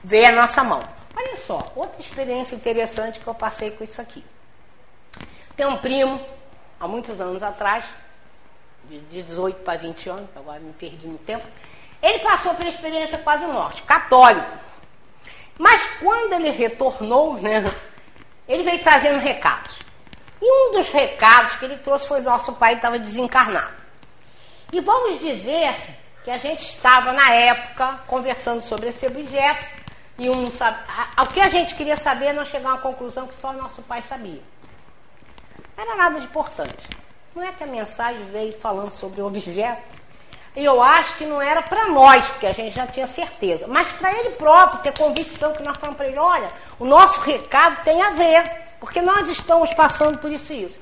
vê 0.04 0.26
à 0.26 0.32
nossa 0.32 0.64
mão. 0.64 0.84
Olha 1.16 1.38
só, 1.38 1.72
outra 1.76 2.02
experiência 2.02 2.56
interessante 2.56 3.20
que 3.20 3.28
eu 3.28 3.36
passei 3.36 3.72
com 3.72 3.84
isso 3.84 4.02
aqui. 4.02 4.24
Tem 5.56 5.66
um 5.66 5.78
primo, 5.78 6.22
há 6.80 6.88
muitos 6.88 7.20
anos 7.20 7.44
atrás, 7.44 7.86
de 8.90 9.00
18 9.00 9.62
para 9.62 9.78
20 9.78 10.10
anos, 10.10 10.30
agora 10.36 10.60
me 10.60 10.74
perdi 10.74 11.08
no 11.08 11.18
tempo, 11.18 11.46
ele 12.02 12.20
passou 12.20 12.54
pela 12.56 12.70
experiência 12.70 13.18
quase 13.18 13.46
morte, 13.46 13.84
católico. 13.84 14.58
Mas 15.58 15.86
quando 16.00 16.34
ele 16.34 16.50
retornou, 16.52 17.36
né, 17.36 17.70
ele 18.48 18.64
veio 18.64 18.82
trazendo 18.82 19.20
recados. 19.20 19.89
E 20.42 20.52
um 20.52 20.72
dos 20.74 20.90
recados 20.90 21.56
que 21.56 21.66
ele 21.66 21.78
trouxe 21.78 22.08
foi 22.08 22.22
nosso 22.22 22.54
pai 22.54 22.76
estava 22.76 22.98
desencarnado. 22.98 23.76
E 24.72 24.80
vamos 24.82 25.20
dizer 25.20 25.76
que 26.24 26.32
a 26.32 26.38
gente 26.38 26.64
estava 26.64 27.12
na 27.12 27.32
época 27.34 28.00
conversando 28.08 28.62
sobre 28.62 28.90
esse 28.90 29.06
objeto 29.06 29.68
e 30.18 30.30
um 30.30 30.52
sabe, 30.52 30.78
o 31.18 31.28
que 31.28 31.40
a 31.40 31.50
gente 31.50 31.76
queria 31.76 31.98
saber 31.98 32.34
não 32.34 32.46
chegar 32.46 32.70
a 32.70 32.74
uma 32.74 32.82
conclusão 32.82 33.28
que 33.28 33.36
só 33.36 33.54
nosso 33.54 33.82
pai 33.84 34.04
sabia. 34.08 34.42
Não 35.78 35.84
era 35.84 35.96
nada 35.96 36.20
de 36.20 36.26
importante. 36.26 36.88
Não 37.36 37.44
é 37.44 37.52
que 37.52 37.64
a 37.64 37.68
mensagem 37.68 38.26
veio 38.26 38.54
falando 38.60 38.94
sobre 38.94 39.22
o 39.22 39.28
objeto 39.28 40.00
e 40.56 40.66
eu 40.66 40.82
acho 40.82 41.16
que 41.16 41.26
não 41.26 41.42
era 41.42 41.62
para 41.62 41.88
nós, 41.88 42.28
porque 42.28 42.48
a 42.48 42.54
gente 42.54 42.76
já 42.76 42.86
tinha 42.88 43.08
certeza, 43.08 43.66
mas 43.68 43.90
para 43.92 44.12
ele 44.14 44.32
próprio 44.32 44.82
ter 44.82 44.98
convicção 44.98 45.54
que 45.54 45.64
nós 45.64 45.78
falamos 45.78 45.98
para 45.98 46.08
ele, 46.08 46.18
olha, 46.18 46.52
o 46.78 46.86
nosso 46.86 47.22
recado 47.22 47.84
tem 47.84 48.02
a 48.02 48.10
ver, 48.10 48.69
porque 48.80 49.02
nós 49.02 49.28
estamos 49.30 49.74
passando 49.74 50.18
por 50.18 50.32
isso 50.32 50.52
e 50.54 50.64
isso. 50.64 50.80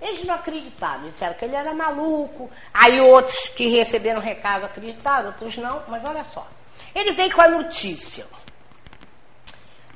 Eles 0.00 0.24
não 0.24 0.34
acreditaram, 0.34 1.02
disseram 1.02 1.34
que 1.34 1.44
ele 1.44 1.54
era 1.54 1.74
maluco. 1.74 2.50
Aí 2.72 3.00
outros 3.00 3.48
que 3.50 3.68
receberam 3.68 4.20
recado 4.20 4.64
acreditaram, 4.64 5.28
outros 5.28 5.56
não, 5.56 5.82
mas 5.88 6.04
olha 6.04 6.24
só. 6.24 6.46
Ele 6.94 7.12
veio 7.12 7.34
com 7.34 7.42
a 7.42 7.48
notícia. 7.48 8.26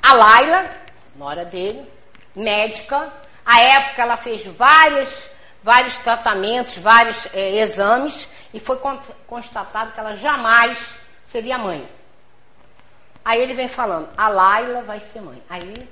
A 0.02 0.12
Laila, 0.12 0.70
nora 1.16 1.44
dele, 1.46 1.90
médica, 2.36 3.10
à 3.44 3.60
época 3.60 4.02
ela 4.02 4.16
fez 4.18 4.46
vários, 4.54 5.28
vários 5.62 5.96
tratamentos, 5.98 6.76
vários 6.76 7.26
é, 7.32 7.56
exames, 7.56 8.28
e 8.52 8.60
foi 8.60 8.78
constatado 9.26 9.92
que 9.92 10.00
ela 10.00 10.16
jamais 10.16 10.78
seria 11.26 11.56
mãe. 11.56 11.88
Aí 13.24 13.40
ele 13.40 13.54
vem 13.54 13.68
falando, 13.68 14.10
a 14.16 14.28
Laila 14.28 14.82
vai 14.82 15.00
ser 15.00 15.22
mãe. 15.22 15.42
Aí 15.48 15.88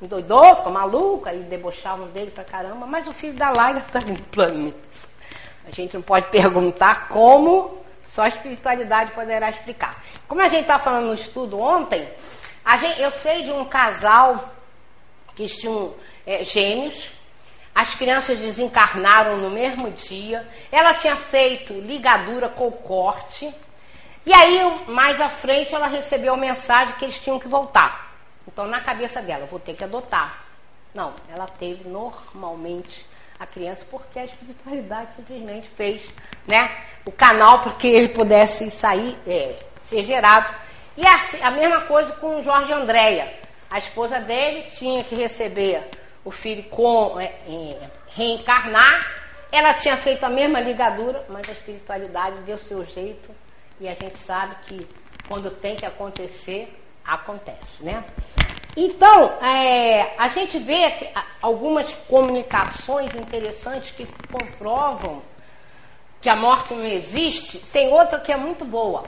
endoidou, 0.00 0.56
ficou 0.56 0.72
maluco, 0.72 1.28
aí 1.28 1.40
debochavam 1.40 2.08
dele 2.08 2.30
pra 2.30 2.44
caramba, 2.44 2.86
mas 2.86 3.08
o 3.08 3.12
filho 3.12 3.34
da 3.34 3.50
Laila 3.50 3.78
está 3.78 4.00
no 4.00 4.20
plano. 4.24 4.74
A 5.66 5.70
gente 5.70 5.94
não 5.94 6.02
pode 6.02 6.26
perguntar 6.28 7.08
como, 7.08 7.78
só 8.06 8.22
a 8.22 8.28
espiritualidade 8.28 9.12
poderá 9.12 9.50
explicar. 9.50 10.02
Como 10.28 10.40
a 10.40 10.48
gente 10.48 10.62
está 10.62 10.78
falando 10.78 11.06
no 11.06 11.14
estudo 11.14 11.58
ontem, 11.58 12.08
gente, 12.78 13.00
eu 13.00 13.10
sei 13.10 13.42
de 13.42 13.50
um 13.50 13.64
casal 13.64 14.52
que 15.34 15.48
tinham 15.48 15.94
é, 16.26 16.44
gêmeos, 16.44 17.10
as 17.74 17.94
crianças 17.94 18.38
desencarnaram 18.38 19.36
no 19.38 19.50
mesmo 19.50 19.90
dia, 19.90 20.46
ela 20.72 20.94
tinha 20.94 21.16
feito 21.16 21.74
ligadura 21.74 22.48
com 22.48 22.70
corte, 22.70 23.52
e 24.24 24.32
aí 24.32 24.84
mais 24.88 25.20
à 25.20 25.28
frente 25.28 25.74
ela 25.74 25.86
recebeu 25.86 26.34
a 26.34 26.38
mensagem 26.38 26.94
que 26.94 27.04
eles 27.04 27.20
tinham 27.20 27.38
que 27.38 27.48
voltar. 27.48 28.05
Então, 28.46 28.66
na 28.66 28.80
cabeça 28.80 29.20
dela, 29.20 29.46
vou 29.46 29.58
ter 29.58 29.74
que 29.74 29.84
adotar. 29.84 30.44
Não, 30.94 31.14
ela 31.28 31.46
teve 31.46 31.88
normalmente 31.88 33.06
a 33.38 33.46
criança 33.46 33.84
porque 33.90 34.18
a 34.18 34.24
espiritualidade 34.24 35.14
simplesmente 35.14 35.68
fez 35.68 36.02
né, 36.46 36.74
o 37.04 37.12
canal 37.12 37.60
para 37.60 37.72
que 37.72 37.86
ele 37.86 38.08
pudesse 38.08 38.70
sair, 38.70 39.16
é, 39.26 39.56
ser 39.82 40.04
gerado. 40.04 40.54
E 40.96 41.06
assim, 41.06 41.42
a 41.42 41.50
mesma 41.50 41.82
coisa 41.82 42.12
com 42.12 42.38
o 42.38 42.42
Jorge 42.42 42.72
Andréia. 42.72 43.30
A 43.68 43.78
esposa 43.78 44.20
dele 44.20 44.70
tinha 44.70 45.02
que 45.04 45.14
receber 45.14 45.82
o 46.24 46.30
filho 46.30 46.62
com 46.64 47.20
é, 47.20 47.24
é, 47.24 47.90
reencarnar. 48.08 49.06
Ela 49.52 49.74
tinha 49.74 49.96
feito 49.96 50.24
a 50.24 50.28
mesma 50.28 50.60
ligadura, 50.60 51.24
mas 51.28 51.48
a 51.48 51.52
espiritualidade 51.52 52.36
deu 52.40 52.56
seu 52.56 52.84
jeito. 52.86 53.30
E 53.78 53.88
a 53.88 53.94
gente 53.94 54.16
sabe 54.18 54.54
que 54.66 54.88
quando 55.28 55.50
tem 55.50 55.76
que 55.76 55.84
acontecer, 55.84 56.72
acontece, 57.04 57.82
né? 57.82 58.02
Então, 58.76 59.32
é, 59.42 60.14
a 60.18 60.28
gente 60.28 60.58
vê 60.58 60.92
algumas 61.40 61.94
comunicações 61.94 63.14
interessantes 63.14 63.90
que 63.90 64.06
comprovam 64.30 65.22
que 66.20 66.28
a 66.28 66.36
morte 66.36 66.74
não 66.74 66.84
existe, 66.84 67.58
tem 67.58 67.88
outra 67.88 68.20
que 68.20 68.30
é 68.30 68.36
muito 68.36 68.64
boa, 68.64 69.04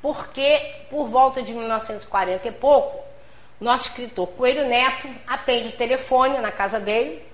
porque 0.00 0.60
por 0.88 1.08
volta 1.08 1.42
de 1.42 1.52
1940 1.52 2.46
e 2.46 2.52
pouco, 2.52 3.02
nosso 3.60 3.88
escritor 3.88 4.28
Coelho 4.28 4.68
Neto 4.68 5.08
atende 5.26 5.68
o 5.68 5.72
telefone 5.72 6.38
na 6.38 6.52
casa 6.52 6.78
dele, 6.78 7.26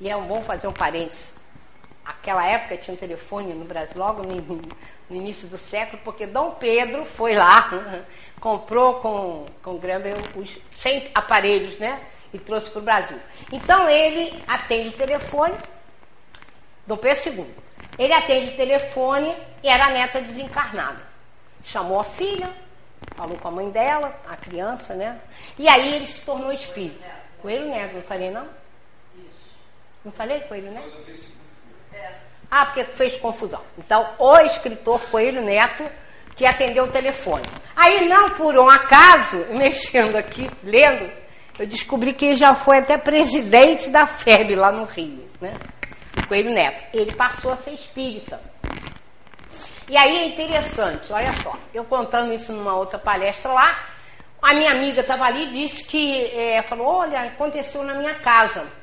e 0.00 0.08
é 0.08 0.16
bom 0.16 0.42
fazer 0.42 0.66
um 0.66 0.72
parênteses. 0.72 1.32
Aquela 2.04 2.44
época 2.44 2.76
tinha 2.76 2.94
um 2.94 2.96
telefone 2.96 3.54
no 3.54 3.64
Brasil, 3.64 3.96
logo 3.96 4.24
no, 4.24 4.60
no 5.12 5.18
início 5.18 5.46
do 5.46 5.58
século, 5.58 6.00
porque 6.02 6.26
Dom 6.26 6.52
Pedro 6.52 7.04
foi 7.04 7.34
lá, 7.34 7.70
comprou 8.40 8.94
com, 8.94 9.46
com 9.62 9.78
Grambel 9.78 10.16
os 10.34 10.58
100 10.70 11.10
aparelhos, 11.14 11.78
né? 11.78 12.00
E 12.32 12.38
trouxe 12.38 12.70
para 12.70 12.78
o 12.78 12.82
Brasil. 12.82 13.18
Então 13.52 13.88
ele 13.88 14.42
atende 14.46 14.88
o 14.88 14.92
telefone, 14.92 15.54
Dom 16.86 16.96
Pedro 16.96 17.30
II. 17.30 17.46
Ele 17.98 18.12
atende 18.12 18.50
o 18.50 18.56
telefone 18.56 19.34
e 19.62 19.68
era 19.68 19.86
a 19.86 19.90
neta 19.90 20.20
desencarnada. 20.20 21.00
Chamou 21.62 22.00
a 22.00 22.04
filha, 22.04 22.50
falou 23.14 23.36
com 23.36 23.48
a 23.48 23.50
mãe 23.50 23.70
dela, 23.70 24.18
a 24.26 24.36
criança, 24.36 24.94
né? 24.94 25.20
E 25.58 25.68
aí 25.68 25.96
ele 25.96 26.06
se 26.06 26.22
tornou 26.22 26.50
espírita. 26.52 27.04
Coelho 27.42 27.68
Neto, 27.68 27.94
não 27.94 28.02
falei 28.02 28.30
não? 28.30 28.48
Não 30.04 30.12
falei 30.12 30.40
Coelho 30.40 30.72
Neto? 30.72 30.96
Ah, 32.54 32.66
porque 32.66 32.84
fez 32.84 33.16
confusão. 33.16 33.62
Então, 33.78 34.06
o 34.18 34.36
escritor 34.40 35.00
Coelho 35.06 35.40
Neto 35.40 35.82
que 36.36 36.44
atendeu 36.44 36.84
o 36.84 36.88
telefone. 36.88 37.44
Aí, 37.74 38.06
não 38.06 38.28
por 38.30 38.58
um 38.58 38.68
acaso, 38.68 39.38
mexendo 39.56 40.16
aqui, 40.16 40.50
lendo, 40.62 41.10
eu 41.58 41.66
descobri 41.66 42.12
que 42.12 42.26
ele 42.26 42.36
já 42.36 42.54
foi 42.54 42.76
até 42.76 42.98
presidente 42.98 43.88
da 43.88 44.06
FEB 44.06 44.54
lá 44.54 44.70
no 44.70 44.84
Rio, 44.84 45.26
né? 45.40 45.54
Coelho 46.28 46.50
Neto. 46.50 46.82
Ele 46.92 47.14
passou 47.14 47.52
a 47.52 47.56
ser 47.56 47.70
espírita. 47.72 48.38
E 49.88 49.96
aí 49.96 50.18
é 50.18 50.26
interessante, 50.26 51.10
olha 51.10 51.32
só, 51.42 51.56
eu 51.72 51.84
contando 51.84 52.34
isso 52.34 52.52
numa 52.52 52.74
outra 52.74 52.98
palestra 52.98 53.50
lá, 53.50 53.88
a 54.42 54.52
minha 54.52 54.72
amiga 54.72 55.00
estava 55.00 55.24
ali 55.24 55.44
e 55.44 55.68
disse 55.68 55.84
que, 55.84 56.26
é, 56.36 56.60
falou, 56.60 56.86
olha, 56.86 57.22
aconteceu 57.22 57.82
na 57.82 57.94
minha 57.94 58.14
casa. 58.16 58.81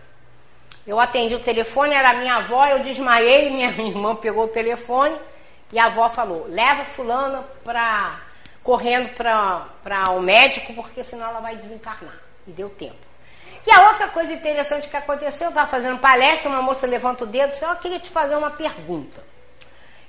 Eu 0.85 0.99
atendi 0.99 1.35
o 1.35 1.39
telefone, 1.39 1.93
era 1.93 2.13
minha 2.13 2.35
avó, 2.35 2.65
eu 2.67 2.79
desmaiei, 2.79 3.49
minha 3.49 3.69
irmã 3.81 4.15
pegou 4.15 4.45
o 4.45 4.49
telefone 4.49 5.15
e 5.71 5.79
a 5.79 5.85
avó 5.85 6.09
falou: 6.09 6.45
leva 6.47 6.85
fulana 6.85 7.43
pra, 7.63 8.19
correndo 8.63 9.09
para 9.15 10.11
o 10.11 10.21
médico, 10.21 10.73
porque 10.73 11.03
senão 11.03 11.27
ela 11.27 11.39
vai 11.39 11.55
desencarnar. 11.55 12.15
E 12.47 12.51
deu 12.51 12.69
tempo. 12.69 13.09
E 13.67 13.71
a 13.71 13.89
outra 13.89 14.07
coisa 14.07 14.31
interessante 14.31 14.87
que 14.87 14.97
aconteceu, 14.97 15.47
eu 15.47 15.49
estava 15.49 15.69
fazendo 15.69 15.99
palestra, 15.99 16.49
uma 16.49 16.61
moça 16.61 16.87
levanta 16.87 17.23
o 17.23 17.27
dedo 17.27 17.49
e 17.49 17.51
disse, 17.51 17.63
eu 17.63 17.75
queria 17.75 17.99
te 17.99 18.09
fazer 18.09 18.35
uma 18.35 18.51
pergunta. 18.51 19.23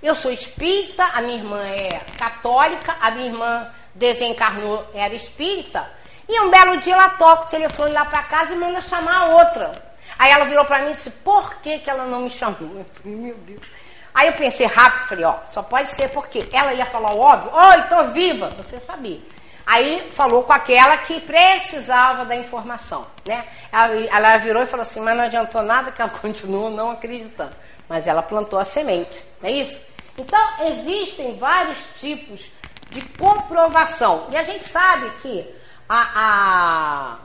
Eu 0.02 0.14
sou 0.14 0.32
espírita, 0.32 1.04
a 1.04 1.20
minha 1.20 1.36
irmã 1.36 1.62
é 1.66 2.00
católica, 2.16 2.96
a 3.00 3.10
minha 3.10 3.26
irmã 3.26 3.70
desencarnou, 3.94 4.86
era 4.94 5.12
espírita, 5.14 5.86
e 6.26 6.40
um 6.40 6.48
belo 6.48 6.78
dia 6.78 6.94
ela 6.94 7.10
toca 7.10 7.42
o 7.42 7.50
telefone 7.50 7.92
lá 7.92 8.04
para 8.04 8.22
casa 8.22 8.54
e 8.54 8.56
manda 8.56 8.80
chamar 8.82 9.16
a 9.16 9.24
outra. 9.34 9.89
Aí 10.20 10.30
ela 10.32 10.44
virou 10.44 10.66
para 10.66 10.80
mim 10.80 10.90
e 10.90 10.94
disse, 10.96 11.08
por 11.08 11.54
que, 11.62 11.78
que 11.78 11.88
ela 11.88 12.04
não 12.04 12.20
me 12.20 12.30
chamou? 12.30 12.76
Eu 12.76 12.86
falei, 12.92 13.16
meu 13.16 13.34
Deus. 13.36 13.66
Aí 14.12 14.26
eu 14.26 14.34
pensei 14.34 14.66
rápido, 14.66 15.08
falei, 15.08 15.24
ó, 15.24 15.36
só 15.50 15.62
pode 15.62 15.88
ser 15.94 16.10
porque 16.10 16.46
ela 16.52 16.74
ia 16.74 16.84
falar 16.84 17.14
o 17.14 17.18
óbvio, 17.18 17.50
oi, 17.54 17.82
tô 17.84 18.04
viva, 18.12 18.50
você 18.50 18.78
sabia. 18.80 19.18
Aí 19.64 20.10
falou 20.10 20.42
com 20.42 20.52
aquela 20.52 20.98
que 20.98 21.18
precisava 21.20 22.26
da 22.26 22.36
informação, 22.36 23.06
né? 23.24 23.46
Ela, 23.72 23.94
ela 23.94 24.36
virou 24.36 24.62
e 24.62 24.66
falou 24.66 24.82
assim, 24.82 25.00
mas 25.00 25.16
não 25.16 25.24
adiantou 25.24 25.62
nada 25.62 25.90
que 25.90 26.02
ela 26.02 26.10
continuou 26.20 26.68
não 26.68 26.90
acreditando. 26.90 27.54
Mas 27.88 28.06
ela 28.06 28.22
plantou 28.22 28.58
a 28.58 28.64
semente, 28.66 29.24
não 29.40 29.48
é 29.48 29.52
isso? 29.52 29.80
Então, 30.18 30.66
existem 30.66 31.38
vários 31.38 31.78
tipos 31.98 32.42
de 32.90 33.00
comprovação. 33.16 34.26
E 34.28 34.36
a 34.36 34.42
gente 34.42 34.68
sabe 34.68 35.08
que 35.22 35.48
a, 35.88 36.10
a, 36.14 37.16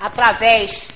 através 0.00 0.88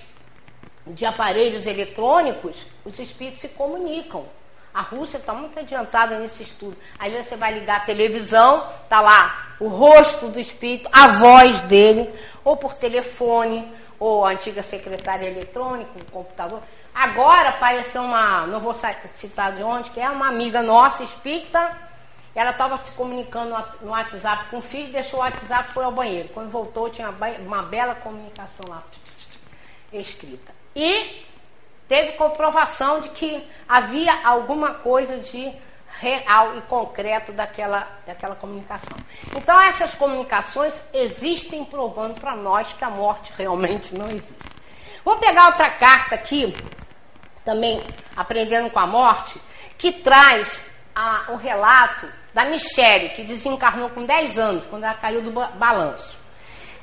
de 0.87 1.07
aparelhos 1.07 1.67
eletrônicos, 1.67 2.67
os 2.85 2.99
espíritos 2.99 3.41
se 3.41 3.49
comunicam. 3.49 4.27
A 4.73 4.81
Rússia 4.81 5.19
está 5.19 5.33
muito 5.33 5.59
adiantada 5.59 6.19
nesse 6.19 6.43
estudo. 6.43 6.77
Aí 6.99 7.11
você 7.23 7.37
vai 7.37 7.55
ligar 7.55 7.77
a 7.77 7.85
televisão, 7.85 8.69
tá 8.89 9.01
lá 9.01 9.55
o 9.61 9.69
rosto 9.69 10.29
do 10.29 10.41
espírito, 10.41 10.89
a 10.93 11.17
voz 11.17 11.63
dele, 11.63 12.13
ou 12.45 12.57
por 12.57 12.75
telefone, 12.75 13.73
ou 13.99 14.25
a 14.25 14.31
antiga 14.31 14.63
secretária 14.63 15.27
eletrônica, 15.27 15.91
o 15.97 16.11
computador. 16.11 16.61
Agora 16.93 17.51
apareceu 17.51 18.03
uma, 18.03 18.47
não 18.47 18.61
vou 18.61 18.75
citar 19.15 19.53
de 19.53 19.63
onde, 19.63 19.91
que 19.91 20.01
é 20.01 20.11
uma 20.11 20.29
amiga 20.29 20.63
nossa, 20.63 21.03
espírita, 21.03 21.77
ela 22.35 22.51
estava 22.51 22.79
se 22.85 22.91
comunicando 22.93 23.55
no 23.81 23.91
WhatsApp 23.91 24.47
com 24.51 24.59
o 24.59 24.63
filho, 24.63 24.93
deixou 24.93 25.21
o 25.21 25.23
WhatsApp 25.23 25.73
foi 25.73 25.85
ao 25.85 25.93
banheiro. 25.93 26.29
Quando 26.31 26.51
voltou, 26.51 26.91
tinha 26.91 27.15
uma 27.41 27.63
bela 27.63 27.95
comunicação 27.95 28.67
lá, 28.69 28.83
escrita. 29.93 30.54
E 30.75 31.25
teve 31.89 32.13
comprovação 32.13 33.01
de 33.01 33.11
que 33.11 33.47
havia 33.69 34.13
alguma 34.27 34.75
coisa 34.75 35.19
de 35.19 35.53
real 36.01 36.57
e 36.59 36.63
concreto 36.63 37.33
daquela, 37.33 37.87
daquela 38.07 38.35
comunicação. 38.35 38.97
Então, 39.35 39.61
essas 39.63 39.95
comunicações 39.95 40.75
existem 40.93 41.65
provando 41.65 42.21
para 42.21 42.35
nós 42.35 42.73
que 42.73 42.85
a 42.85 42.91
morte 42.91 43.33
realmente 43.37 43.95
não 43.95 44.11
existe. 44.11 44.35
Vamos 45.05 45.25
pegar 45.25 45.47
outra 45.47 45.71
carta 45.71 46.15
aqui, 46.15 46.57
também 47.45 47.85
aprendendo 48.17 48.71
com 48.71 48.79
a 48.79 48.87
morte, 48.87 49.41
que 49.79 49.93
traz 49.93 50.65
a, 50.95 51.27
o 51.29 51.37
relato 51.37 52.09
da 52.33 52.45
Michele, 52.47 53.11
que 53.11 53.23
desencarnou 53.23 53.91
com 53.91 54.05
10 54.05 54.39
anos, 54.39 54.65
quando 54.67 54.85
ela 54.85 54.95
caiu 54.95 55.23
do 55.23 55.31
balanço. 55.31 56.24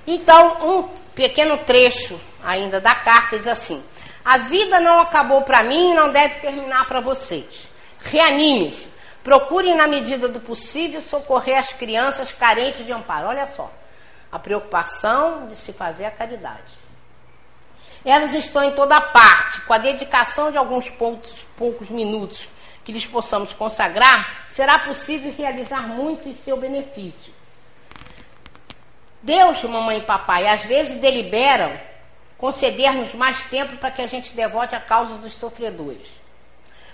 Então, 0.05 0.79
um 0.79 0.83
pequeno 1.13 1.57
trecho 1.59 2.19
ainda 2.43 2.79
da 2.79 2.95
carta 2.95 3.37
diz 3.37 3.47
assim: 3.47 3.83
A 4.23 4.37
vida 4.39 4.79
não 4.79 4.99
acabou 4.99 5.41
para 5.41 5.63
mim 5.63 5.91
e 5.91 5.93
não 5.93 6.11
deve 6.11 6.35
terminar 6.35 6.85
para 6.87 6.99
vocês. 6.99 7.67
Reanime-se. 8.03 8.89
Procurem, 9.23 9.75
na 9.75 9.87
medida 9.87 10.27
do 10.27 10.39
possível, 10.39 10.99
socorrer 10.99 11.59
as 11.59 11.71
crianças 11.73 12.31
carentes 12.31 12.83
de 12.83 12.91
amparo. 12.91 13.27
Olha 13.27 13.45
só, 13.45 13.71
a 14.31 14.39
preocupação 14.39 15.47
de 15.47 15.55
se 15.55 15.71
fazer 15.71 16.05
a 16.05 16.11
caridade. 16.11 16.81
Elas 18.03 18.33
estão 18.33 18.63
em 18.63 18.71
toda 18.71 18.99
parte. 18.99 19.61
Com 19.61 19.73
a 19.73 19.77
dedicação 19.77 20.51
de 20.51 20.57
alguns 20.57 20.89
pontos, 20.89 21.45
poucos 21.55 21.89
minutos 21.89 22.49
que 22.83 22.91
lhes 22.91 23.05
possamos 23.05 23.53
consagrar, 23.53 24.47
será 24.49 24.79
possível 24.79 25.31
realizar 25.37 25.87
muito 25.87 26.27
em 26.27 26.33
seu 26.33 26.57
benefício. 26.57 27.31
Deus, 29.23 29.63
mamãe 29.63 29.99
e 29.99 30.01
papai, 30.01 30.47
às 30.47 30.63
vezes 30.63 30.99
deliberam 30.99 31.71
conceder-nos 32.37 33.13
mais 33.13 33.43
tempo 33.43 33.77
para 33.77 33.91
que 33.91 34.01
a 34.01 34.07
gente 34.07 34.33
devote 34.33 34.75
a 34.75 34.79
causa 34.79 35.15
dos 35.17 35.33
sofredores. 35.35 36.07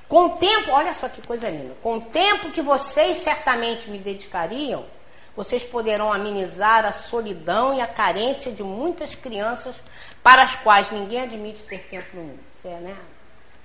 Com 0.10 0.26
o 0.26 0.30
tempo, 0.32 0.72
olha 0.72 0.94
só 0.94 1.08
que 1.08 1.22
coisa 1.22 1.50
linda, 1.50 1.76
com 1.82 1.98
o 1.98 2.02
tempo 2.02 2.52
que 2.52 2.62
vocês 2.62 3.18
certamente 3.18 3.90
me 3.90 3.98
dedicariam, 3.98 4.86
vocês 5.36 5.64
poderão 5.64 6.12
amenizar 6.12 6.86
a 6.86 6.92
solidão 6.92 7.74
e 7.74 7.80
a 7.80 7.88
carência 7.88 8.52
de 8.52 8.64
muitas 8.64 9.16
crianças 9.16 9.76
para 10.24 10.44
as 10.44 10.56
quais 10.56 10.90
ninguém 10.92 11.22
admite 11.22 11.64
ter 11.64 11.80
tempo 11.90 12.08
no 12.16 12.24
mundo. 12.24 12.40
Isso 12.58 12.68
é, 12.68 12.80
né? 12.80 12.98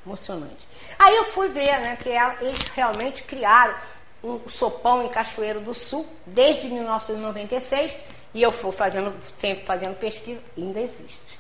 Emocionante. 0.05 0.69
Aí 0.99 1.17
eu 1.17 1.25
fui 1.27 1.49
ver, 1.49 1.81
né, 1.81 1.97
que 2.01 2.11
eles 2.45 2.59
realmente 2.75 3.23
criaram 3.23 3.75
um 4.23 4.49
sopão 4.49 5.03
em 5.03 5.09
Cachoeiro 5.09 5.61
do 5.61 5.75
Sul 5.75 6.07
desde 6.27 6.69
1996 6.69 7.93
e 8.35 8.43
eu 8.43 8.51
fui 8.51 8.73
fazendo, 8.73 9.15
sempre 9.37 9.65
fazendo 9.65 9.99
pesquisa, 9.99 10.41
ainda 10.57 10.81
existe. 10.81 11.39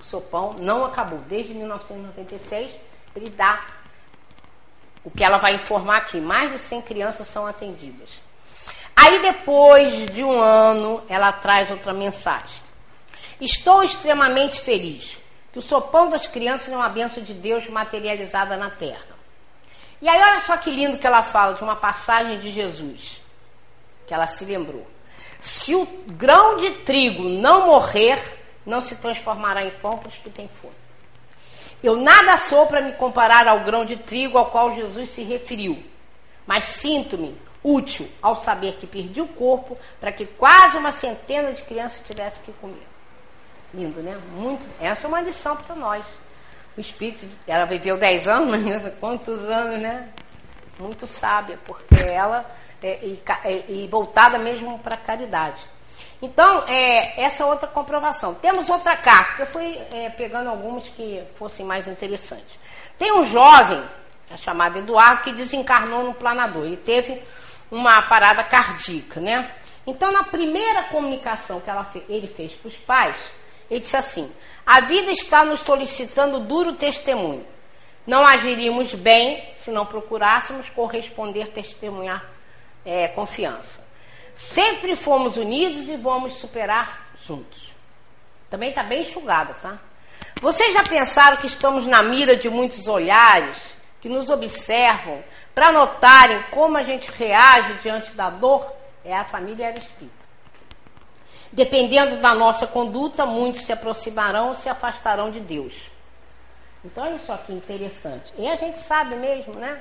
O 0.00 0.04
sopão 0.04 0.54
não 0.54 0.84
acabou. 0.84 1.18
Desde 1.20 1.52
1996, 1.54 2.70
ele 3.16 3.30
dá 3.30 3.64
o 5.02 5.10
que 5.10 5.24
ela 5.24 5.38
vai 5.38 5.54
informar 5.54 5.96
aqui. 5.96 6.20
Mais 6.20 6.52
de 6.52 6.58
100 6.58 6.82
crianças 6.82 7.26
são 7.26 7.46
atendidas. 7.46 8.20
Aí, 8.94 9.20
depois 9.20 10.06
de 10.12 10.22
um 10.22 10.40
ano, 10.40 11.02
ela 11.08 11.32
traz 11.32 11.70
outra 11.70 11.92
mensagem. 11.92 12.62
Estou 13.40 13.82
extremamente 13.82 14.60
feliz 14.60 15.16
que 15.52 15.58
o 15.58 15.62
sopão 15.62 16.10
das 16.10 16.26
crianças 16.26 16.72
é 16.72 16.76
uma 16.76 16.88
bênção 16.88 17.22
de 17.22 17.32
Deus 17.32 17.68
materializada 17.68 18.56
na 18.56 18.70
terra. 18.70 19.16
E 20.00 20.08
aí, 20.08 20.20
olha 20.20 20.42
só 20.42 20.56
que 20.56 20.70
lindo 20.70 20.98
que 20.98 21.06
ela 21.06 21.22
fala 21.22 21.54
de 21.54 21.62
uma 21.62 21.74
passagem 21.74 22.38
de 22.38 22.52
Jesus, 22.52 23.20
que 24.06 24.14
ela 24.14 24.28
se 24.28 24.44
lembrou. 24.44 24.86
Se 25.40 25.74
o 25.74 25.86
grão 26.06 26.56
de 26.56 26.70
trigo 26.82 27.22
não 27.24 27.66
morrer, 27.66 28.20
não 28.66 28.80
se 28.80 28.96
transformará 28.96 29.64
em 29.64 29.70
pão 29.70 29.98
para 29.98 30.08
os 30.08 30.14
que 30.16 30.30
têm 30.30 30.48
fome. 30.60 30.74
Eu 31.82 31.96
nada 31.96 32.38
sou 32.38 32.66
para 32.66 32.80
me 32.80 32.92
comparar 32.92 33.46
ao 33.46 33.60
grão 33.60 33.84
de 33.84 33.96
trigo 33.96 34.36
ao 34.36 34.50
qual 34.50 34.74
Jesus 34.74 35.10
se 35.10 35.22
referiu, 35.22 35.82
mas 36.46 36.64
sinto-me 36.64 37.36
útil 37.62 38.08
ao 38.20 38.36
saber 38.36 38.74
que 38.74 38.86
perdi 38.86 39.20
o 39.20 39.28
corpo 39.28 39.76
para 40.00 40.10
que 40.10 40.26
quase 40.26 40.76
uma 40.76 40.90
centena 40.92 41.52
de 41.52 41.62
crianças 41.62 42.02
tivessem 42.04 42.40
que 42.44 42.52
comer. 42.52 42.86
Lindo, 43.72 44.00
né? 44.00 44.18
Muito. 44.32 44.64
Essa 44.80 45.06
é 45.06 45.08
uma 45.08 45.20
lição 45.20 45.56
para 45.56 45.76
nós. 45.76 46.04
O 46.76 46.80
Espírito, 46.80 47.26
ela 47.46 47.64
viveu 47.64 47.96
10 47.98 48.26
anos, 48.26 48.62
mas 48.62 48.94
quantos 48.98 49.40
anos, 49.44 49.80
né? 49.80 50.08
Muito 50.78 51.06
sábia, 51.06 51.58
porque 51.64 52.02
ela 52.02 52.46
é, 52.82 53.04
e, 53.04 53.22
é, 53.44 53.64
e, 53.68 53.88
voltada 53.90 54.38
mesmo 54.38 54.78
para 54.78 54.94
a 54.94 54.98
caridade. 54.98 55.60
Então, 56.20 56.64
é, 56.66 57.20
essa 57.20 57.42
é 57.42 57.46
outra 57.46 57.68
comprovação. 57.68 58.34
Temos 58.34 58.68
outra 58.68 58.96
carta, 58.96 59.34
que 59.34 59.42
eu 59.42 59.46
fui 59.46 59.78
é, 59.92 60.10
pegando 60.10 60.48
algumas 60.48 60.88
que 60.88 61.22
fossem 61.36 61.64
mais 61.64 61.86
interessantes. 61.86 62.58
Tem 62.98 63.12
um 63.12 63.24
jovem, 63.24 63.82
é 64.30 64.36
chamado 64.36 64.78
Eduardo, 64.78 65.22
que 65.22 65.32
desencarnou 65.32 66.02
no 66.02 66.14
planador. 66.14 66.66
Ele 66.66 66.76
teve 66.76 67.22
uma 67.70 68.02
parada 68.02 68.42
cardíaca, 68.42 69.20
né? 69.20 69.48
Então, 69.86 70.12
na 70.12 70.24
primeira 70.24 70.84
comunicação 70.84 71.60
que 71.60 71.70
ela, 71.70 71.88
ele 72.08 72.26
fez 72.26 72.52
para 72.52 72.68
os 72.68 72.76
pais, 72.76 73.16
ele 73.70 73.80
disse 73.80 73.96
assim: 73.96 74.30
A 74.66 74.80
vida 74.80 75.10
está 75.12 75.44
nos 75.44 75.60
solicitando 75.60 76.40
duro 76.40 76.74
testemunho. 76.74 77.46
Não 78.06 78.26
agiríamos 78.26 78.94
bem 78.94 79.42
se 79.54 79.70
não 79.70 79.86
procurássemos 79.86 80.68
corresponder, 80.70 81.48
testemunhar 81.48 82.37
é, 82.88 83.06
confiança. 83.06 83.86
Sempre 84.34 84.96
fomos 84.96 85.36
unidos 85.36 85.86
e 85.88 85.96
vamos 85.96 86.34
superar 86.34 87.10
juntos. 87.22 87.74
Também 88.48 88.70
está 88.70 88.82
bem 88.82 89.02
enxugada, 89.02 89.52
tá? 89.60 89.78
Vocês 90.40 90.72
já 90.72 90.82
pensaram 90.82 91.36
que 91.36 91.46
estamos 91.46 91.84
na 91.84 92.02
mira 92.02 92.34
de 92.34 92.48
muitos 92.48 92.88
olhares 92.88 93.76
que 94.00 94.08
nos 94.08 94.30
observam 94.30 95.22
para 95.54 95.70
notarem 95.70 96.42
como 96.50 96.78
a 96.78 96.82
gente 96.82 97.10
reage 97.10 97.74
diante 97.82 98.12
da 98.12 98.30
dor? 98.30 98.72
É 99.04 99.14
a 99.14 99.24
família 99.24 99.66
era 99.66 99.78
espírita. 99.78 100.16
Dependendo 101.52 102.16
da 102.16 102.34
nossa 102.34 102.66
conduta, 102.66 103.26
muitos 103.26 103.62
se 103.62 103.72
aproximarão 103.72 104.48
ou 104.48 104.54
se 104.54 104.68
afastarão 104.68 105.30
de 105.30 105.40
Deus. 105.40 105.74
Então, 106.84 107.04
olha 107.04 107.18
só 107.26 107.36
que 107.36 107.52
interessante. 107.52 108.32
E 108.38 108.46
a 108.46 108.56
gente 108.56 108.78
sabe 108.78 109.16
mesmo, 109.16 109.54
né? 109.54 109.78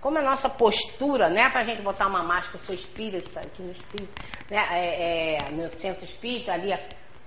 Como 0.00 0.18
a 0.18 0.22
nossa 0.22 0.48
postura, 0.48 1.28
né, 1.28 1.48
para 1.48 1.60
a 1.60 1.64
gente 1.64 1.82
botar 1.82 2.06
uma 2.06 2.22
máscara, 2.22 2.56
eu 2.56 2.64
sou 2.64 2.74
espírita, 2.74 3.40
aqui 3.40 3.62
no 3.62 3.72
espírito, 3.72 4.22
né, 4.48 4.66
é, 4.70 5.34
é, 5.34 5.50
no 5.50 5.70
centro 5.80 6.04
espírita, 6.04 6.52
ali, 6.52 6.72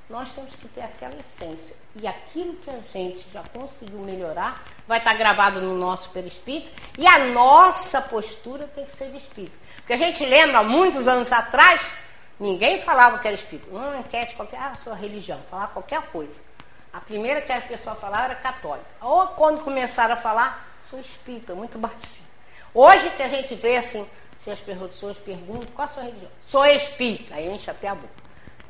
nós 0.10 0.32
temos 0.34 0.54
que 0.56 0.68
ter 0.70 0.82
aquela 0.82 1.16
essência. 1.16 1.76
E 1.96 2.08
aquilo 2.08 2.54
que 2.56 2.70
a 2.70 2.80
gente 2.94 3.26
já 3.34 3.44
conseguiu 3.44 4.00
melhorar 4.00 4.64
vai 4.88 5.00
estar 5.00 5.14
gravado 5.16 5.60
no 5.60 5.76
nosso 5.76 6.10
perispírito 6.12 6.72
e 6.98 7.06
a 7.06 7.20
nossa 7.26 8.02
postura 8.02 8.66
tem 8.74 8.86
que 8.86 8.96
ser 8.96 9.12
de 9.12 9.18
espírito. 9.18 9.58
Porque 9.78 9.94
a 9.94 9.98
gente 9.98 10.26
lembra, 10.26 10.64
muitos 10.64 11.06
anos 11.08 11.30
atrás, 11.32 11.82
ninguém 12.40 12.80
falava 12.80 13.20
que 13.20 13.28
era 13.28 13.36
espírito. 13.36 13.70
Uma 13.70 13.98
enquete 13.98 14.36
qualquer, 14.36 14.60
ah, 14.60 14.78
sua 14.82 14.96
religião, 14.96 15.42
falar 15.50 15.68
qualquer 15.68 16.02
coisa. 16.04 16.40
A 16.94 17.02
primeira 17.02 17.42
que 17.42 17.52
a 17.52 17.60
pessoa 17.60 17.96
falava 17.96 18.26
era 18.26 18.36
católica. 18.36 18.88
Ou 19.02 19.28
quando 19.30 19.64
começaram 19.64 20.14
a 20.14 20.18
falar, 20.18 20.66
sou 20.90 21.00
espírita, 21.00 21.54
muito 21.54 21.78
baixinho. 21.78 22.21
Hoje 22.74 23.10
que 23.12 23.24
a 23.24 23.28
gente 23.28 23.54
vê 23.56 23.78
assim, 23.78 24.08
se 24.44 24.50
as 24.50 24.60
pessoas 24.60 25.18
perguntam 25.18 25.68
qual 25.76 25.88
a 25.88 25.92
sua 25.92 26.04
religião? 26.04 26.32
Sou 26.48 26.66
espírita, 26.66 27.36
aí 27.36 27.50
enche 27.50 27.70
até 27.70 27.90
a 27.90 27.96
boca. 27.96 28.22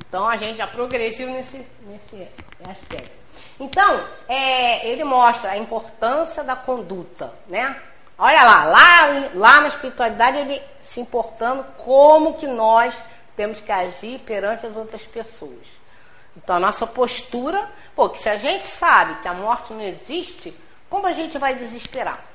Então 0.08 0.28
a 0.28 0.36
gente 0.36 0.56
já 0.56 0.66
progrediu 0.66 1.30
nesse, 1.30 1.66
nesse 1.82 2.28
aspecto. 2.68 3.22
Então, 3.58 4.04
é, 4.28 4.86
ele 4.86 5.04
mostra 5.04 5.52
a 5.52 5.56
importância 5.56 6.42
da 6.42 6.56
conduta, 6.56 7.32
né? 7.48 7.80
Olha 8.18 8.42
lá, 8.42 8.64
lá, 8.64 9.30
lá 9.34 9.60
na 9.62 9.68
espiritualidade 9.68 10.38
ele 10.38 10.62
se 10.80 11.00
importando 11.00 11.64
como 11.78 12.34
que 12.34 12.46
nós 12.46 12.94
temos 13.36 13.60
que 13.60 13.72
agir 13.72 14.18
perante 14.20 14.66
as 14.66 14.76
outras 14.76 15.02
pessoas. 15.02 15.66
Então 16.36 16.56
a 16.56 16.60
nossa 16.60 16.86
postura, 16.86 17.70
porque 17.94 18.18
se 18.18 18.28
a 18.28 18.36
gente 18.36 18.64
sabe 18.64 19.20
que 19.22 19.28
a 19.28 19.34
morte 19.34 19.72
não 19.72 19.80
existe, 19.80 20.56
como 20.90 21.06
a 21.06 21.12
gente 21.12 21.38
vai 21.38 21.54
desesperar? 21.54 22.31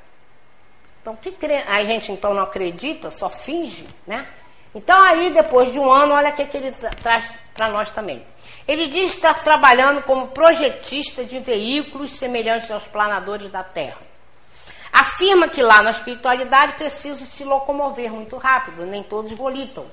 Então, 1.08 1.16
que 1.16 1.32
cre... 1.32 1.56
a 1.66 1.86
gente 1.86 2.12
então 2.12 2.34
não 2.34 2.44
acredita, 2.44 3.10
só 3.10 3.30
finge, 3.30 3.88
né? 4.06 4.28
Então, 4.76 5.02
aí, 5.02 5.30
depois 5.30 5.72
de 5.72 5.80
um 5.80 5.90
ano, 5.90 6.14
olha 6.14 6.32
o 6.32 6.34
que, 6.34 6.46
que 6.46 6.58
ele 6.58 6.70
tra 6.74 6.90
traz 6.90 7.34
para 7.54 7.70
nós 7.70 7.90
também. 7.92 8.22
Ele 8.68 8.88
diz 8.88 9.14
estar 9.14 9.34
trabalhando 9.36 10.04
como 10.04 10.28
projetista 10.28 11.24
de 11.24 11.40
veículos 11.40 12.18
semelhantes 12.18 12.70
aos 12.70 12.84
planadores 12.84 13.50
da 13.50 13.64
Terra. 13.64 14.02
Afirma 14.92 15.48
que 15.48 15.64
lá 15.64 15.82
na 15.82 15.92
espiritualidade 15.92 16.74
precisa 16.74 17.24
se 17.24 17.46
locomover 17.46 18.12
muito 18.12 18.36
rápido, 18.36 18.86
nem 18.86 19.02
todos 19.02 19.32
volitam. 19.32 19.86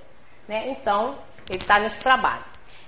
Né? 0.49 0.65
Então, 0.71 1.17
ele 1.49 1.63
está 1.63 1.79
nesse 1.79 2.03
trabalho. 2.03 2.45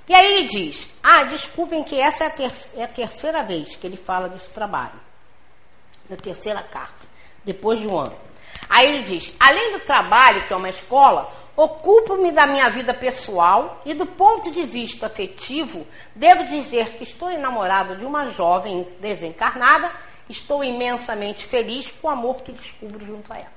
E 0.09 0.15
aí 0.17 0.35
ele 0.35 0.49
diz: 0.49 0.89
Ah, 1.01 1.23
desculpem 1.23 1.85
que 1.85 2.01
essa 2.01 2.25
é 2.25 2.27
a, 2.27 2.31
ter 2.31 2.53
é 2.77 2.83
a 2.83 2.89
terceira 2.89 3.45
vez 3.45 3.77
que 3.77 3.87
ele 3.87 3.97
fala 3.97 4.29
desse 4.29 4.51
trabalho. 4.51 5.01
Na 6.11 6.17
terceira 6.17 6.61
carta 6.65 7.16
depois 7.47 7.79
de 7.79 7.87
um 7.87 7.97
ano. 7.97 8.17
Aí 8.69 8.89
ele 8.89 9.03
diz: 9.05 9.33
além 9.41 9.73
do 9.73 9.81
trabalho, 9.81 10.47
que 10.47 10.53
é 10.53 10.57
uma 10.57 10.69
escola, 10.69 11.33
ocupo-me 11.57 12.33
da 12.33 12.47
minha 12.47 12.69
vida 12.69 12.93
pessoal 12.93 13.81
e 13.87 13.95
do 13.95 14.05
ponto 14.05 14.51
de 14.51 14.65
vista 14.65 15.07
afetivo, 15.07 15.87
devo 16.15 16.45
dizer 16.45 16.91
que 16.97 17.05
estou 17.05 17.31
enamorado 17.31 17.97
de 17.97 18.05
uma 18.05 18.29
jovem 18.29 18.87
desencarnada, 19.01 19.91
estou 20.29 20.63
imensamente 20.63 21.47
feliz 21.47 21.91
com 22.03 22.09
o 22.09 22.11
amor 22.11 22.43
que 22.43 22.53
descubro 22.53 23.05
junto 23.07 23.33
a 23.33 23.37
ela. 23.37 23.57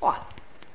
Ora, 0.00 0.22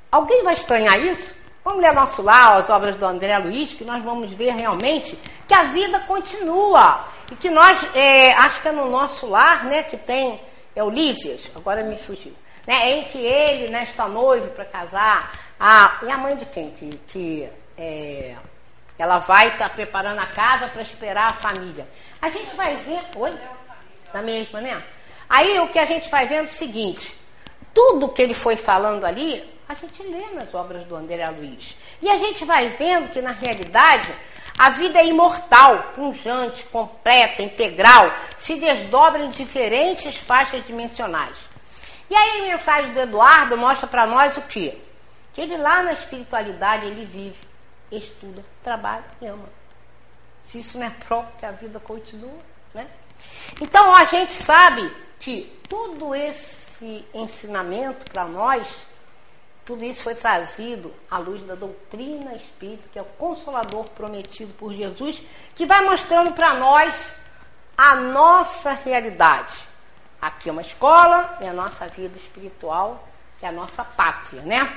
alguém 0.10 0.43
vai 0.43 0.54
estranhar 0.54 0.97
isso? 1.00 1.36
Vamos 1.65 1.82
ler 1.82 1.91
nosso 1.91 2.21
lar, 2.21 2.62
as 2.62 2.69
obras 2.69 2.95
do 2.95 3.06
André 3.06 3.38
Luiz, 3.39 3.73
que 3.73 3.84
nós 3.84 4.02
vamos 4.02 4.32
ver 4.32 4.54
realmente 4.54 5.19
que 5.45 5.54
a 5.54 5.63
vida 5.63 6.00
continua. 6.00 7.06
E 7.30 7.36
que 7.36 7.50
nós, 7.50 7.78
é, 7.93 8.32
acho 8.36 8.62
que 8.62 8.69
é 8.69 8.71
no 8.71 8.89
nosso 8.89 9.28
lar, 9.28 9.65
né, 9.65 9.84
que 9.84 9.97
tem 9.97 10.39
é 10.77 10.83
o 10.83 10.89
Lísias, 10.89 11.49
agora 11.55 11.83
me 11.83 11.97
fugiu, 11.97 12.33
né, 12.65 12.91
em 12.91 13.03
que 13.05 13.17
ele 13.17 13.69
né, 13.69 13.83
está 13.83 14.07
noivo 14.07 14.47
para 14.49 14.65
casar, 14.65 15.33
a, 15.59 15.99
e 16.03 16.11
a 16.11 16.17
mãe 16.17 16.35
de 16.35 16.45
quem? 16.45 16.69
Que, 16.71 16.99
que 17.07 17.49
é, 17.77 18.35
ela 18.97 19.17
vai 19.17 19.47
estar 19.47 19.69
tá 19.69 19.75
preparando 19.75 20.19
a 20.19 20.27
casa 20.27 20.67
para 20.67 20.81
esperar 20.81 21.31
a 21.31 21.33
família. 21.33 21.87
A 22.21 22.29
gente 22.29 22.55
vai 22.55 22.75
ver, 22.75 22.99
oi? 23.15 23.35
Da 24.13 24.21
mesma, 24.21 24.61
né? 24.61 24.83
Aí 25.29 25.59
o 25.59 25.67
que 25.67 25.79
a 25.79 25.85
gente 25.85 26.09
vai 26.09 26.27
vendo 26.27 26.45
é 26.45 26.49
o 26.49 26.49
seguinte, 26.49 27.13
tudo 27.73 28.10
que 28.10 28.21
ele 28.21 28.33
foi 28.33 28.56
falando 28.56 29.06
ali, 29.06 29.43
a 29.67 29.73
gente 29.73 30.02
lê 30.04 30.25
nas 30.33 30.54
obras 30.54 30.85
do 30.85 30.95
André 30.95 31.27
Luiz. 31.29 31.75
E 32.02 32.10
a 32.10 32.17
gente 32.17 32.45
vai 32.45 32.69
vendo 32.69 33.10
que, 33.12 33.21
na 33.21 33.31
realidade, 33.31 34.13
a 34.58 34.71
vida 34.71 34.99
é 34.99 35.05
imortal, 35.05 35.91
punjante, 35.93 36.63
completa, 36.65 37.43
integral, 37.43 38.12
se 38.37 38.55
desdobra 38.55 39.23
em 39.23 39.29
diferentes 39.29 40.17
faixas 40.17 40.65
dimensionais. 40.65 41.37
E 42.10 42.15
aí 42.15 42.41
a 42.41 42.51
mensagem 42.53 42.91
do 42.93 42.99
Eduardo 42.99 43.55
mostra 43.55 43.85
para 43.85 44.08
nós 44.08 44.35
o 44.37 44.41
quê? 44.41 44.75
Que 45.31 45.41
ele 45.41 45.58
lá 45.58 45.83
na 45.83 45.93
espiritualidade 45.93 46.87
ele 46.87 47.05
vive, 47.05 47.37
estuda, 47.91 48.43
trabalha 48.63 49.05
e 49.21 49.27
ama. 49.27 49.47
Se 50.45 50.60
isso 50.60 50.79
não 50.79 50.87
é 50.87 50.89
prova 50.89 51.31
que 51.37 51.45
a 51.45 51.51
vida 51.51 51.79
continua, 51.79 52.39
né? 52.73 52.87
Então 53.62 53.93
a 53.95 54.05
gente 54.05 54.33
sabe 54.33 54.89
que 55.19 55.60
todo 55.69 56.15
esse 56.15 57.05
ensinamento 57.13 58.10
para 58.10 58.25
nós 58.25 58.75
tudo 59.67 59.83
isso 59.83 60.03
foi 60.03 60.15
trazido 60.15 60.93
à 61.11 61.17
luz 61.17 61.43
da 61.43 61.53
doutrina 61.53 62.33
espírita, 62.35 62.87
que 62.89 62.97
é 62.97 63.01
o 63.01 63.05
consolador 63.17 63.83
prometido 63.89 64.53
por 64.53 64.73
Jesus, 64.73 65.21
que 65.53 65.65
vai 65.65 65.81
mostrando 65.81 66.31
para 66.31 66.53
nós 66.53 67.11
a 67.77 67.93
nossa 67.95 68.71
realidade. 68.71 69.67
Aqui 70.21 70.47
é 70.47 70.53
uma 70.53 70.61
escola, 70.61 71.37
é 71.41 71.49
a 71.49 71.53
nossa 71.53 71.85
vida 71.89 72.17
espiritual, 72.17 73.09
é 73.41 73.47
a 73.47 73.51
nossa 73.51 73.83
pátria, 73.83 74.41
né? 74.43 74.73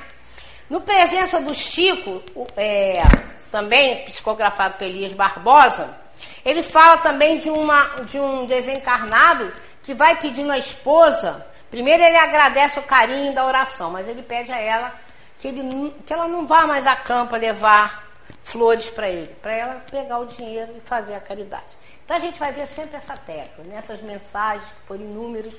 No 0.69 0.81
presença 0.81 1.39
do 1.39 1.55
Chico, 1.55 2.21
é, 2.57 3.01
também 3.49 4.03
psicografado 4.03 4.73
por 4.73 4.83
Elias 4.83 5.13
Barbosa, 5.13 5.97
ele 6.43 6.61
fala 6.61 6.97
também 6.97 7.37
de, 7.37 7.49
uma, 7.49 7.81
de 8.03 8.19
um 8.19 8.45
desencarnado 8.45 9.53
que 9.83 9.93
vai 9.93 10.17
pedindo 10.17 10.51
à 10.51 10.57
esposa 10.57 11.47
Primeiro 11.71 12.03
ele 12.03 12.17
agradece 12.17 12.77
o 12.77 12.83
carinho 12.83 13.33
da 13.33 13.45
oração, 13.45 13.89
mas 13.89 14.05
ele 14.07 14.21
pede 14.21 14.51
a 14.51 14.59
ela 14.59 14.93
que, 15.39 15.47
ele, 15.47 15.95
que 16.05 16.11
ela 16.11 16.27
não 16.27 16.45
vá 16.45 16.67
mais 16.67 16.85
a 16.85 16.97
campo 16.97 17.35
levar 17.37 18.05
flores 18.43 18.85
para 18.89 19.09
ele, 19.09 19.33
para 19.41 19.53
ela 19.53 19.75
pegar 19.89 20.19
o 20.19 20.25
dinheiro 20.25 20.73
e 20.75 20.81
fazer 20.81 21.15
a 21.15 21.21
caridade. 21.21 21.65
Então 22.03 22.17
a 22.17 22.19
gente 22.19 22.37
vai 22.37 22.51
ver 22.51 22.67
sempre 22.67 22.97
essa 22.97 23.15
tecla, 23.15 23.63
nessas 23.63 24.01
mensagens 24.01 24.67
que 24.67 24.87
foram 24.87 25.01
inúmeras, 25.01 25.53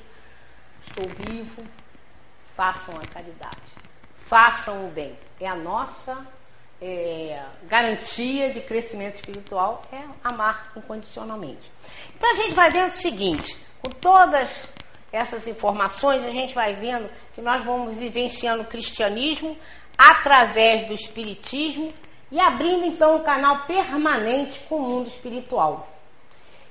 estou 0.86 1.08
vivo, 1.26 1.64
façam 2.54 2.94
a 2.96 3.06
caridade, 3.06 3.72
façam 4.26 4.86
o 4.86 4.90
bem. 4.90 5.18
É 5.40 5.48
a 5.48 5.54
nossa 5.54 6.26
é, 6.80 7.42
garantia 7.64 8.52
de 8.52 8.60
crescimento 8.60 9.14
espiritual, 9.14 9.82
é 9.90 10.02
amar 10.22 10.72
incondicionalmente. 10.76 11.72
Então 12.14 12.30
a 12.30 12.34
gente 12.34 12.54
vai 12.54 12.70
vendo 12.70 12.90
o 12.90 12.96
seguinte, 12.96 13.56
com 13.80 13.90
todas 13.90 14.50
essas 15.12 15.46
informações, 15.46 16.24
a 16.24 16.30
gente 16.30 16.54
vai 16.54 16.74
vendo 16.74 17.10
que 17.34 17.42
nós 17.42 17.62
vamos 17.62 17.94
vivenciando 17.94 18.62
o 18.62 18.66
cristianismo 18.66 19.56
através 19.96 20.88
do 20.88 20.94
espiritismo 20.94 21.92
e 22.30 22.40
abrindo 22.40 22.86
então 22.86 23.16
um 23.16 23.22
canal 23.22 23.66
permanente 23.66 24.58
com 24.60 24.76
o 24.76 24.80
mundo 24.80 25.08
espiritual. 25.08 25.86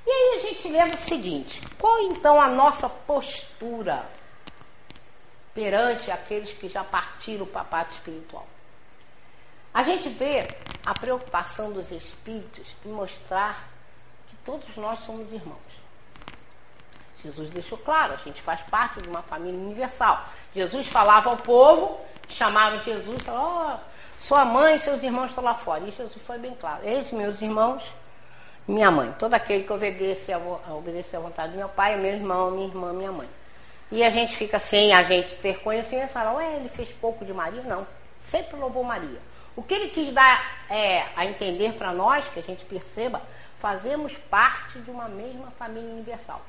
E 0.06 0.10
aí 0.10 0.39
a 0.39 0.42
gente 0.42 0.68
lembra 0.68 0.96
o 0.96 1.00
seguinte: 1.00 1.62
qual 1.80 2.00
então 2.02 2.42
a 2.42 2.50
nossa 2.50 2.89
postura 2.89 4.04
perante 5.54 6.10
aqueles 6.10 6.52
que 6.52 6.68
já 6.68 6.84
partiram 6.84 7.46
para 7.46 7.62
a 7.62 7.66
parte 7.66 7.92
espiritual? 7.92 8.48
A 9.74 9.84
gente 9.84 10.10
vê 10.10 10.50
a 10.84 10.94
preocupação 10.94 11.72
dos 11.72 11.92
espíritos 11.92 12.76
em 12.84 12.89
mostrar 12.89 13.70
que 14.28 14.36
todos 14.38 14.76
nós 14.76 15.00
somos 15.02 15.32
irmãos. 15.32 15.81
Jesus 17.24 17.50
deixou 17.50 17.78
claro, 17.78 18.14
a 18.14 18.18
gente 18.18 18.42
faz 18.42 18.60
parte 18.62 19.02
de 19.02 19.08
uma 19.08 19.22
família 19.22 19.60
universal. 19.60 20.26
Jesus 20.56 20.88
falava 20.88 21.30
ao 21.30 21.38
povo, 21.38 22.00
chamava 22.28 22.78
Jesus, 22.80 23.22
falava, 23.24 23.80
oh, 23.80 23.92
sua 24.20 24.44
mãe 24.44 24.76
e 24.76 24.80
seus 24.80 25.02
irmãos 25.04 25.28
estão 25.28 25.44
lá 25.44 25.54
fora. 25.54 25.84
E 25.84 25.92
Jesus 25.92 26.22
foi 26.26 26.38
bem 26.38 26.56
claro, 26.60 26.82
eis 26.84 27.12
meus 27.12 27.42
irmãos, 27.42 27.84
minha 28.68 28.90
mãe. 28.90 29.14
Todo 29.20 29.34
aquele 29.34 29.64
que 29.64 29.74
obedecer 29.74 30.34
à 30.34 31.20
vontade 31.20 31.52
do 31.52 31.58
meu 31.58 31.70
pai 31.70 31.94
é 31.94 31.98
meu 31.98 32.12
irmão, 32.12 32.52
minha 32.52 32.68
irmã, 32.68 32.94
minha 32.94 33.12
mãe. 33.12 33.30
E 33.92 34.04
a 34.04 34.10
gente 34.10 34.36
fica 34.36 34.58
sem 34.58 34.94
a 34.94 35.04
gente 35.04 35.36
ter 35.36 35.60
conhecimento 35.60 36.10
e 36.10 36.14
fala, 36.14 36.34
ué, 36.34 36.56
ele 36.56 36.70
fez 36.70 36.90
pouco 36.94 37.26
de 37.26 37.34
Maria? 37.34 37.62
Não, 37.64 37.86
sempre 38.24 38.58
louvou 38.58 38.84
Maria. 38.84 39.20
O 39.56 39.62
que 39.62 39.74
ele 39.74 39.90
quis 39.90 40.14
dar 40.14 40.64
é, 40.70 41.06
a 41.16 41.26
entender 41.26 41.74
para 41.74 41.92
nós, 41.92 42.26
que 42.30 42.40
a 42.40 42.44
gente 42.44 42.64
perceba, 42.64 43.22
fazemos 43.60 44.14
parte 44.30 44.80
de 44.80 44.90
uma 44.90 45.10
mesma 45.10 45.52
família 45.60 45.90
universal. 45.92 46.42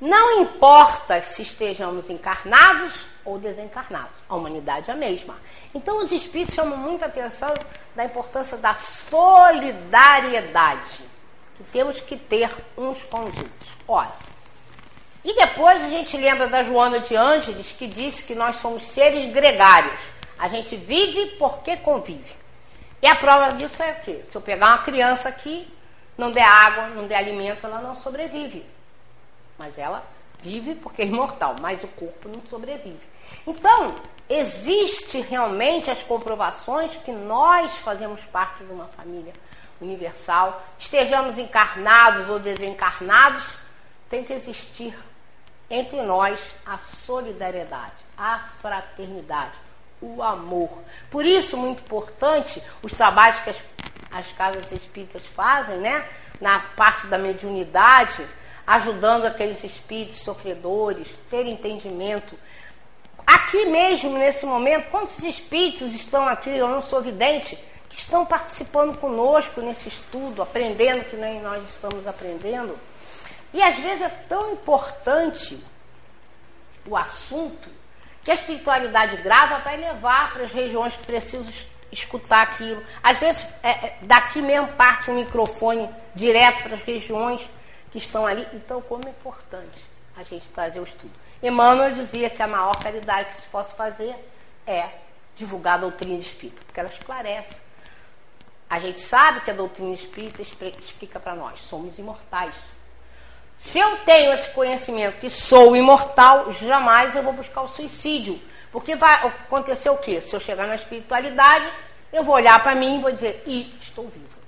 Não 0.00 0.40
importa 0.40 1.20
se 1.20 1.42
estejamos 1.42 2.08
encarnados 2.08 3.04
ou 3.22 3.38
desencarnados, 3.38 4.16
a 4.26 4.34
humanidade 4.34 4.88
é 4.88 4.94
a 4.94 4.96
mesma. 4.96 5.36
Então, 5.74 5.98
os 5.98 6.10
espíritos 6.10 6.54
chamam 6.54 6.78
muita 6.78 7.04
atenção 7.04 7.54
da 7.94 8.06
importância 8.06 8.56
da 8.56 8.74
solidariedade 8.74 11.04
que 11.54 11.62
temos 11.64 12.00
que 12.00 12.16
ter 12.16 12.48
uns 12.78 13.02
com 13.04 13.24
os 13.24 13.36
outros. 13.36 13.68
Ora, 13.86 14.10
e 15.22 15.34
depois 15.34 15.84
a 15.84 15.90
gente 15.90 16.16
lembra 16.16 16.46
da 16.46 16.64
Joana 16.64 17.00
de 17.00 17.14
Ângeles 17.14 17.70
que 17.72 17.86
disse 17.86 18.24
que 18.24 18.34
nós 18.34 18.56
somos 18.56 18.86
seres 18.86 19.30
gregários. 19.30 20.00
A 20.38 20.48
gente 20.48 20.76
vive 20.76 21.36
porque 21.36 21.76
convive. 21.76 22.40
E 23.02 23.06
a 23.06 23.16
prova 23.16 23.52
disso 23.52 23.82
é 23.82 23.92
o 23.92 23.96
quê? 24.02 24.24
Se 24.30 24.34
eu 24.34 24.40
pegar 24.40 24.68
uma 24.68 24.78
criança 24.78 25.28
aqui, 25.28 25.70
não 26.16 26.32
der 26.32 26.44
água, 26.44 26.88
não 26.88 27.06
der 27.06 27.16
alimento, 27.16 27.66
ela 27.66 27.82
não 27.82 28.00
sobrevive 28.00 28.64
mas 29.60 29.76
ela 29.76 30.02
vive 30.40 30.74
porque 30.74 31.02
é 31.02 31.04
imortal, 31.04 31.54
mas 31.60 31.84
o 31.84 31.88
corpo 31.88 32.30
não 32.30 32.40
sobrevive. 32.48 33.06
Então, 33.46 33.94
existe 34.26 35.20
realmente 35.20 35.90
as 35.90 36.02
comprovações 36.02 36.96
que 36.96 37.12
nós 37.12 37.76
fazemos 37.76 38.22
parte 38.32 38.64
de 38.64 38.72
uma 38.72 38.86
família 38.86 39.34
universal, 39.78 40.62
estejamos 40.78 41.36
encarnados 41.36 42.30
ou 42.30 42.38
desencarnados, 42.38 43.44
tem 44.08 44.24
que 44.24 44.32
existir 44.32 44.96
entre 45.68 46.00
nós 46.00 46.40
a 46.64 46.78
solidariedade, 46.78 47.92
a 48.16 48.38
fraternidade, 48.62 49.52
o 50.00 50.22
amor. 50.22 50.70
Por 51.10 51.26
isso, 51.26 51.54
muito 51.58 51.82
importante, 51.82 52.62
os 52.82 52.92
trabalhos 52.92 53.38
que 53.40 53.50
as, 53.50 53.56
as 54.10 54.26
casas 54.32 54.72
espíritas 54.72 55.24
fazem, 55.26 55.76
né? 55.76 56.08
Na 56.40 56.60
parte 56.74 57.06
da 57.06 57.18
mediunidade, 57.18 58.26
ajudando 58.70 59.26
aqueles 59.26 59.64
espíritos 59.64 60.18
sofredores, 60.18 61.08
ter 61.28 61.44
entendimento. 61.44 62.38
Aqui 63.26 63.64
mesmo, 63.66 64.16
nesse 64.16 64.46
momento, 64.46 64.88
quantos 64.90 65.18
espíritos 65.24 65.92
estão 65.92 66.28
aqui, 66.28 66.50
eu 66.50 66.68
não 66.68 66.80
sou 66.80 67.02
vidente, 67.02 67.58
que 67.88 67.96
estão 67.96 68.24
participando 68.24 68.96
conosco 68.96 69.60
nesse 69.60 69.88
estudo, 69.88 70.40
aprendendo 70.40 71.04
que 71.06 71.16
nem 71.16 71.42
nós 71.42 71.68
estamos 71.68 72.06
aprendendo. 72.06 72.78
E 73.52 73.60
às 73.60 73.74
vezes 73.74 74.02
é 74.02 74.08
tão 74.28 74.52
importante 74.52 75.58
o 76.86 76.96
assunto 76.96 77.68
que 78.22 78.30
a 78.30 78.34
espiritualidade 78.34 79.16
grava 79.16 79.58
vai 79.64 79.78
levar 79.78 80.32
para 80.32 80.44
as 80.44 80.52
regiões 80.52 80.94
que 80.94 81.06
precisam 81.06 81.52
escutar 81.90 82.42
aquilo. 82.42 82.80
Às 83.02 83.18
vezes, 83.18 83.44
é, 83.64 83.70
é 83.70 83.98
daqui 84.02 84.40
mesmo 84.40 84.68
parte 84.74 85.10
um 85.10 85.14
microfone 85.16 85.90
direto 86.14 86.62
para 86.62 86.76
as 86.76 86.82
regiões 86.82 87.40
que 87.90 87.98
estão 87.98 88.26
ali. 88.26 88.46
Então, 88.52 88.80
como 88.82 89.06
é 89.06 89.10
importante 89.10 89.90
a 90.16 90.22
gente 90.22 90.48
trazer 90.50 90.80
o 90.80 90.84
estudo. 90.84 91.12
Emmanuel 91.42 91.92
dizia 91.92 92.28
que 92.28 92.42
a 92.42 92.46
maior 92.46 92.76
caridade 92.76 93.30
que 93.34 93.42
se 93.42 93.48
possa 93.48 93.74
fazer 93.74 94.14
é 94.66 94.90
divulgar 95.36 95.74
a 95.74 95.78
doutrina 95.82 96.18
espírita, 96.18 96.62
porque 96.66 96.78
ela 96.78 96.90
esclarece. 96.90 97.54
A 98.68 98.78
gente 98.78 99.00
sabe 99.00 99.40
que 99.40 99.50
a 99.50 99.54
doutrina 99.54 99.94
espírita 99.94 100.42
explica 100.42 101.18
para 101.18 101.34
nós, 101.34 101.60
somos 101.62 101.98
imortais. 101.98 102.54
Se 103.58 103.78
eu 103.78 103.98
tenho 103.98 104.32
esse 104.32 104.50
conhecimento 104.50 105.18
que 105.18 105.28
sou 105.28 105.74
imortal, 105.76 106.52
jamais 106.52 107.14
eu 107.16 107.22
vou 107.22 107.32
buscar 107.32 107.62
o 107.62 107.68
suicídio. 107.68 108.40
Porque 108.70 108.94
vai 108.94 109.26
acontecer 109.26 109.90
o 109.90 109.98
quê? 109.98 110.20
Se 110.20 110.34
eu 110.34 110.40
chegar 110.40 110.66
na 110.66 110.76
espiritualidade, 110.76 111.68
eu 112.12 112.22
vou 112.22 112.36
olhar 112.36 112.62
para 112.62 112.74
mim 112.74 112.98
e 112.98 113.02
vou 113.02 113.10
dizer, 113.10 113.42
e 113.46 113.76
estou 113.82 114.08
vivo. 114.08 114.38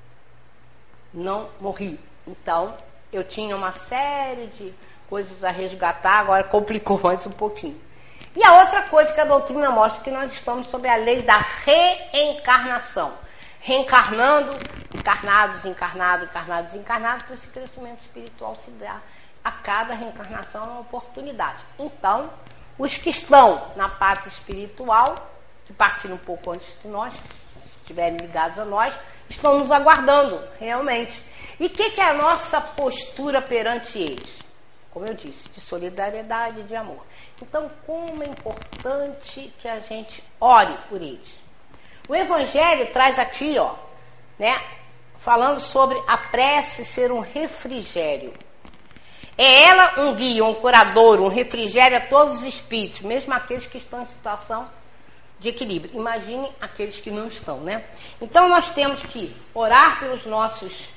Não 1.12 1.50
morri. 1.60 1.98
Então, 2.26 2.76
eu 3.12 3.22
tinha 3.22 3.54
uma 3.56 3.72
série 3.72 4.46
de 4.46 4.74
coisas 5.08 5.44
a 5.44 5.50
resgatar, 5.50 6.20
agora 6.20 6.44
complicou 6.44 6.98
mais 7.04 7.26
um 7.26 7.30
pouquinho. 7.30 7.78
E 8.34 8.42
a 8.42 8.60
outra 8.60 8.82
coisa 8.82 9.12
que 9.12 9.20
a 9.20 9.26
doutrina 9.26 9.70
mostra 9.70 10.00
é 10.00 10.04
que 10.04 10.10
nós 10.10 10.32
estamos 10.32 10.68
sob 10.68 10.88
a 10.88 10.96
lei 10.96 11.20
da 11.22 11.36
reencarnação. 11.36 13.12
Reencarnando, 13.60 14.56
encarnados, 14.94 15.64
encarnados, 15.66 16.28
encarnados, 16.28 16.74
encarnados, 16.74 17.24
para 17.24 17.34
esse 17.34 17.46
crescimento 17.48 18.00
espiritual 18.00 18.56
se 18.64 18.70
dá 18.72 19.00
a 19.44 19.50
cada 19.52 19.94
reencarnação 19.94 20.64
uma 20.64 20.80
oportunidade. 20.80 21.58
Então, 21.78 22.30
os 22.78 22.96
que 22.96 23.10
estão 23.10 23.70
na 23.76 23.88
parte 23.88 24.28
espiritual, 24.28 25.30
que 25.66 25.72
partiram 25.72 26.14
um 26.14 26.18
pouco 26.18 26.52
antes 26.52 26.66
de 26.82 26.88
nós, 26.88 27.12
se 27.12 27.76
estiverem 27.82 28.16
ligados 28.16 28.58
a 28.58 28.64
nós, 28.64 28.94
estão 29.28 29.58
nos 29.58 29.70
aguardando, 29.70 30.40
realmente. 30.58 31.22
E 31.62 31.66
o 31.66 31.70
que, 31.70 31.90
que 31.90 32.00
é 32.00 32.08
a 32.08 32.12
nossa 32.12 32.60
postura 32.60 33.40
perante 33.40 33.96
eles? 33.96 34.28
Como 34.90 35.06
eu 35.06 35.14
disse, 35.14 35.48
de 35.48 35.60
solidariedade, 35.60 36.64
de 36.64 36.74
amor. 36.74 37.06
Então, 37.40 37.70
como 37.86 38.20
é 38.20 38.26
importante 38.26 39.54
que 39.60 39.68
a 39.68 39.78
gente 39.78 40.24
ore 40.40 40.76
por 40.88 41.00
eles. 41.00 41.30
O 42.08 42.16
Evangelho 42.16 42.92
traz 42.92 43.16
aqui, 43.16 43.56
ó, 43.60 43.76
né, 44.40 44.60
falando 45.18 45.60
sobre 45.60 46.02
a 46.08 46.18
prece 46.18 46.84
ser 46.84 47.12
um 47.12 47.20
refrigério. 47.20 48.34
É 49.38 49.62
ela 49.62 50.00
um 50.00 50.16
guia, 50.16 50.44
um 50.44 50.54
curador, 50.54 51.20
um 51.20 51.28
refrigério 51.28 51.96
a 51.96 52.00
todos 52.00 52.38
os 52.38 52.44
espíritos, 52.44 53.02
mesmo 53.02 53.32
aqueles 53.32 53.66
que 53.66 53.78
estão 53.78 54.02
em 54.02 54.06
situação 54.06 54.68
de 55.38 55.50
equilíbrio. 55.50 55.94
Imagine 55.94 56.50
aqueles 56.60 56.96
que 56.96 57.12
não 57.12 57.28
estão, 57.28 57.60
né? 57.60 57.84
Então 58.20 58.48
nós 58.48 58.72
temos 58.72 59.00
que 59.04 59.32
orar 59.54 60.00
pelos 60.00 60.26
nossos 60.26 60.90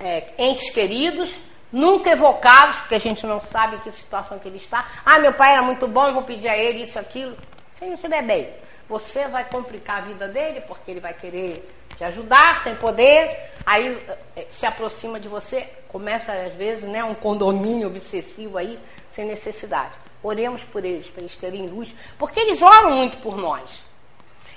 é, 0.00 0.32
entes 0.38 0.70
queridos, 0.70 1.34
nunca 1.70 2.10
evocados, 2.10 2.78
porque 2.78 2.94
a 2.94 3.00
gente 3.00 3.24
não 3.26 3.40
sabe 3.40 3.78
que 3.78 3.92
situação 3.92 4.38
que 4.38 4.48
ele 4.48 4.56
está. 4.56 4.88
Ah, 5.04 5.18
meu 5.18 5.32
pai 5.32 5.52
era 5.52 5.62
muito 5.62 5.86
bom, 5.86 6.06
eu 6.06 6.14
vou 6.14 6.22
pedir 6.22 6.48
a 6.48 6.56
ele 6.56 6.82
isso, 6.84 6.98
aquilo. 6.98 7.36
Se 7.76 7.84
ele 7.84 7.90
não 7.90 7.96
estiver 7.96 8.22
bem. 8.22 8.48
você 8.88 9.28
vai 9.28 9.44
complicar 9.44 9.98
a 9.98 10.00
vida 10.00 10.26
dele, 10.26 10.62
porque 10.62 10.90
ele 10.90 11.00
vai 11.00 11.14
querer 11.14 11.68
te 11.96 12.02
ajudar 12.02 12.62
sem 12.62 12.74
poder, 12.74 13.52
aí 13.64 14.02
eh, 14.36 14.46
se 14.50 14.66
aproxima 14.66 15.20
de 15.20 15.28
você, 15.28 15.68
começa 15.88 16.32
às 16.32 16.52
vezes 16.54 16.84
né, 16.84 17.04
um 17.04 17.14
condomínio 17.14 17.88
obsessivo 17.88 18.58
aí, 18.58 18.78
sem 19.12 19.26
necessidade. 19.26 19.92
Oremos 20.22 20.62
por 20.64 20.84
eles, 20.84 21.06
para 21.06 21.22
eles 21.22 21.36
terem 21.36 21.66
luz, 21.66 21.94
porque 22.18 22.40
eles 22.40 22.62
oram 22.62 22.92
muito 22.92 23.18
por 23.18 23.36
nós. 23.36 23.82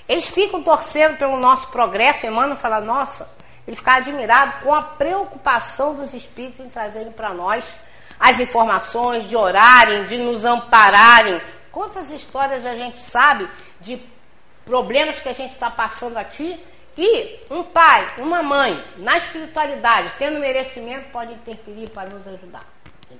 Eles 0.08 0.26
ficam 0.26 0.62
torcendo 0.62 1.18
pelo 1.18 1.38
nosso 1.38 1.68
progresso, 1.70 2.26
Emmanuel 2.26 2.58
fala, 2.58 2.82
nossa, 2.82 3.30
ele 3.68 3.76
fica 3.76 3.93
admirado 3.93 4.64
com 4.64 4.74
a 4.74 4.82
preocupação 4.82 5.95
dos 5.95 6.14
espíritos 6.14 6.66
em 6.66 6.70
trazerem 6.70 7.11
para 7.11 7.34
nós 7.34 7.64
as 8.20 8.39
informações, 8.39 9.28
de 9.28 9.36
orarem, 9.36 10.05
de 10.05 10.18
nos 10.18 10.45
ampararem. 10.45 11.41
Quantas 11.72 12.09
histórias 12.11 12.66
a 12.66 12.74
gente 12.76 12.99
sabe 12.99 13.49
de 13.82 14.01
problemas 14.66 15.20
que 15.20 15.30
a 15.30 15.34
gente 15.34 15.53
está 15.53 15.70
passando 15.70 16.18
aqui 16.18 16.64
e 16.97 17.39
um 17.49 17.64
pai, 17.64 18.14
uma 18.18 18.43
mãe, 18.43 18.82
na 18.97 19.18
espiritualidade, 19.18 20.14
tendo 20.20 20.39
merecimento, 20.39 21.09
pode 21.09 21.34
interferir 21.34 21.89
para 21.89 22.09
nos 22.09 22.28
ajudar. 22.28 22.66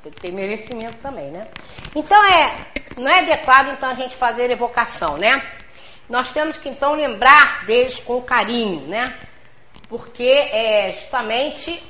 Tem 0.02 0.12
que 0.12 0.22
ter 0.22 0.32
merecimento 0.32 0.98
também, 1.02 1.32
né? 1.32 1.48
Então 1.96 2.24
é, 2.26 2.68
não 2.98 3.10
é 3.10 3.20
adequado 3.20 3.70
então 3.70 3.90
a 3.90 3.96
gente 3.96 4.16
fazer 4.16 4.50
evocação, 4.50 5.18
né? 5.18 5.42
Nós 6.10 6.32
temos 6.32 6.58
que 6.58 6.70
então 6.70 6.94
lembrar 6.94 7.66
deles 7.66 8.00
com 8.00 8.22
carinho, 8.22 8.88
né? 8.88 9.18
Porque 9.94 10.24
é, 10.24 10.98
justamente 11.00 11.84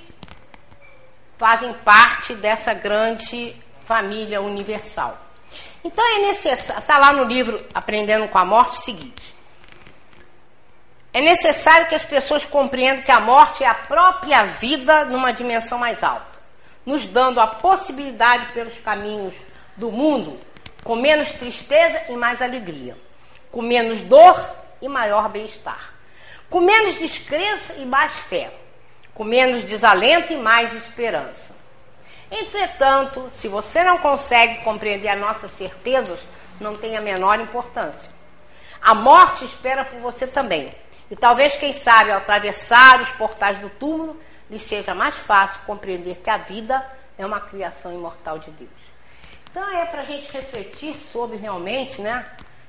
fazem 1.38 1.74
parte 1.86 2.36
dessa 2.36 2.74
grande 2.74 3.56
família 3.86 4.42
universal. 4.42 5.18
Então 5.82 6.06
é 6.18 6.20
necessário, 6.20 6.82
está 6.82 6.98
lá 6.98 7.14
no 7.14 7.24
livro 7.24 7.66
Aprendendo 7.74 8.28
com 8.28 8.38
a 8.38 8.44
Morte 8.44 8.78
o 8.78 8.82
seguinte: 8.82 9.34
é 11.14 11.22
necessário 11.22 11.88
que 11.88 11.96
as 11.96 12.04
pessoas 12.04 12.46
compreendam 12.46 13.04
que 13.04 13.12
a 13.12 13.22
morte 13.22 13.64
é 13.64 13.68
a 13.68 13.74
própria 13.74 14.44
vida 14.48 15.06
numa 15.06 15.32
dimensão 15.32 15.78
mais 15.78 16.04
alta, 16.04 16.38
nos 16.86 17.06
dando 17.06 17.40
a 17.40 17.48
possibilidade 17.48 18.52
pelos 18.52 18.78
caminhos 18.80 19.34
do 19.78 19.90
mundo 19.90 20.38
com 20.84 20.98
menos 20.98 21.30
tristeza 21.36 22.02
e 22.10 22.18
mais 22.18 22.42
alegria, 22.42 22.98
com 23.50 23.62
menos 23.62 24.02
dor 24.02 24.46
e 24.82 24.90
maior 24.90 25.30
bem-estar, 25.30 25.93
com 26.54 26.60
menos 26.60 27.00
descrença 27.00 27.74
e 27.80 27.84
mais 27.84 28.14
fé, 28.14 28.52
com 29.16 29.24
menos 29.24 29.64
desalento 29.64 30.34
e 30.34 30.38
mais 30.38 30.72
esperança. 30.76 31.52
Entretanto, 32.30 33.28
se 33.36 33.48
você 33.48 33.84
não 33.84 33.98
consegue 33.98 34.64
compreender 34.64 35.08
as 35.08 35.20
nossas 35.20 35.50
certezas, 35.58 36.20
não 36.62 36.78
tem 36.78 36.96
a 36.96 37.02
menor 37.02 37.40
importância. 37.40 38.08
A 38.80 38.94
morte 38.94 39.46
espera 39.46 39.84
por 39.84 40.00
você 40.00 40.28
também 40.28 40.72
e 41.10 41.16
talvez, 41.16 41.56
quem 41.56 41.74
sabe, 41.74 42.12
ao 42.12 42.18
atravessar 42.18 43.02
os 43.02 43.10
portais 43.14 43.58
do 43.58 43.72
túmulo, 43.72 44.22
lhe 44.48 44.60
seja 44.60 44.94
mais 44.94 45.16
fácil 45.16 45.60
compreender 45.66 46.18
que 46.18 46.30
a 46.30 46.38
vida 46.38 46.86
é 47.18 47.26
uma 47.26 47.40
criação 47.40 47.92
imortal 47.92 48.38
de 48.38 48.52
Deus. 48.52 48.70
Então 49.50 49.76
é 49.76 49.88
para 49.88 50.04
a 50.04 50.06
gente 50.06 50.32
refletir 50.32 50.96
sobre 51.12 51.36
realmente, 51.36 52.00
né, 52.00 52.24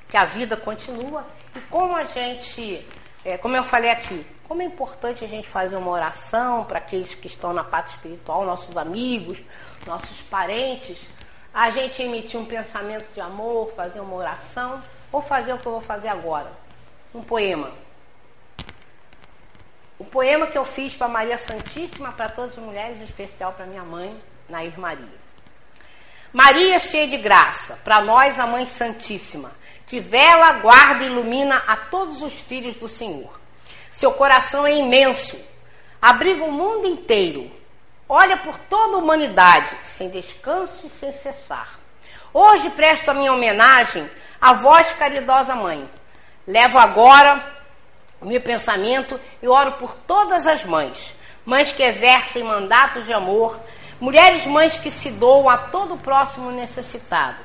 que 0.08 0.16
a 0.16 0.24
vida 0.24 0.56
continua 0.56 1.26
e 1.54 1.60
como 1.68 1.94
a 1.94 2.04
gente, 2.04 2.82
é, 3.24 3.38
como 3.38 3.56
eu 3.56 3.64
falei 3.64 3.90
aqui, 3.90 4.26
como 4.46 4.60
é 4.60 4.66
importante 4.66 5.24
a 5.24 5.28
gente 5.28 5.48
fazer 5.48 5.76
uma 5.76 5.90
oração 5.90 6.64
para 6.64 6.78
aqueles 6.78 7.14
que 7.14 7.26
estão 7.26 7.52
na 7.52 7.64
parte 7.64 7.94
espiritual, 7.94 8.44
nossos 8.44 8.76
amigos, 8.76 9.38
nossos 9.86 10.20
parentes, 10.30 10.98
a 11.52 11.70
gente 11.70 12.02
emitir 12.02 12.38
um 12.38 12.44
pensamento 12.44 13.12
de 13.14 13.20
amor, 13.20 13.72
fazer 13.74 14.00
uma 14.00 14.14
oração, 14.14 14.82
ou 15.10 15.22
fazer 15.22 15.52
o 15.54 15.58
que 15.58 15.66
eu 15.66 15.72
vou 15.72 15.80
fazer 15.80 16.08
agora, 16.08 16.52
um 17.14 17.22
poema. 17.22 17.70
O 19.98 20.04
poema 20.04 20.48
que 20.48 20.58
eu 20.58 20.64
fiz 20.64 20.94
para 20.94 21.08
Maria 21.08 21.38
Santíssima, 21.38 22.12
para 22.12 22.28
todas 22.28 22.58
as 22.58 22.62
mulheres, 22.62 23.00
em 23.00 23.04
especial 23.04 23.52
para 23.52 23.64
minha 23.64 23.84
mãe, 23.84 24.20
Nair 24.48 24.78
Maria. 24.78 25.24
Maria 26.32 26.80
cheia 26.80 27.06
de 27.06 27.16
graça, 27.16 27.78
para 27.84 28.00
nós 28.00 28.38
a 28.40 28.46
Mãe 28.46 28.66
Santíssima, 28.66 29.52
que 29.86 30.00
vela, 30.00 30.52
guarda 30.54 31.04
e 31.04 31.06
ilumina 31.06 31.62
a 31.66 31.76
todos 31.76 32.22
os 32.22 32.32
filhos 32.34 32.74
do 32.76 32.88
Senhor. 32.88 33.40
Seu 33.90 34.12
coração 34.12 34.66
é 34.66 34.74
imenso, 34.74 35.38
abriga 36.00 36.44
o 36.44 36.52
mundo 36.52 36.86
inteiro, 36.86 37.50
olha 38.08 38.36
por 38.38 38.58
toda 38.58 38.96
a 38.96 38.98
humanidade, 38.98 39.76
sem 39.84 40.08
descanso 40.08 40.86
e 40.86 40.90
sem 40.90 41.12
cessar. 41.12 41.78
Hoje 42.32 42.70
presto 42.70 43.10
a 43.10 43.14
minha 43.14 43.32
homenagem 43.32 44.10
à 44.40 44.54
voz 44.54 44.90
caridosa 44.94 45.54
mãe. 45.54 45.88
Levo 46.46 46.78
agora 46.78 47.54
o 48.20 48.26
meu 48.26 48.40
pensamento 48.40 49.20
e 49.40 49.46
oro 49.46 49.72
por 49.72 49.94
todas 49.94 50.46
as 50.46 50.64
mães, 50.64 51.14
mães 51.44 51.72
que 51.72 51.82
exercem 51.82 52.42
mandatos 52.42 53.04
de 53.04 53.12
amor, 53.12 53.60
mulheres 54.00 54.44
mães 54.46 54.76
que 54.76 54.90
se 54.90 55.10
doam 55.10 55.48
a 55.48 55.56
todo 55.56 55.94
o 55.94 55.98
próximo 55.98 56.50
necessitado. 56.50 57.38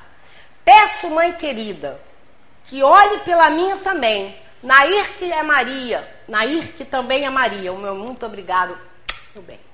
Peço, 0.66 1.10
mãe 1.10 1.34
querida, 1.34 2.00
que 2.70 2.84
olhe 2.84 3.20
pela 3.22 3.50
minha 3.50 3.78
também, 3.78 4.38
Nair 4.62 5.18
que 5.18 5.32
é 5.32 5.42
Maria, 5.42 6.08
Nair 6.28 6.72
que 6.74 6.86
também 6.86 7.26
é 7.26 7.30
Maria. 7.30 7.74
O 7.74 7.78
meu 7.78 7.96
muito 7.96 8.26
obrigado, 8.26 8.78
meu 9.34 9.44
bem. 9.44 9.69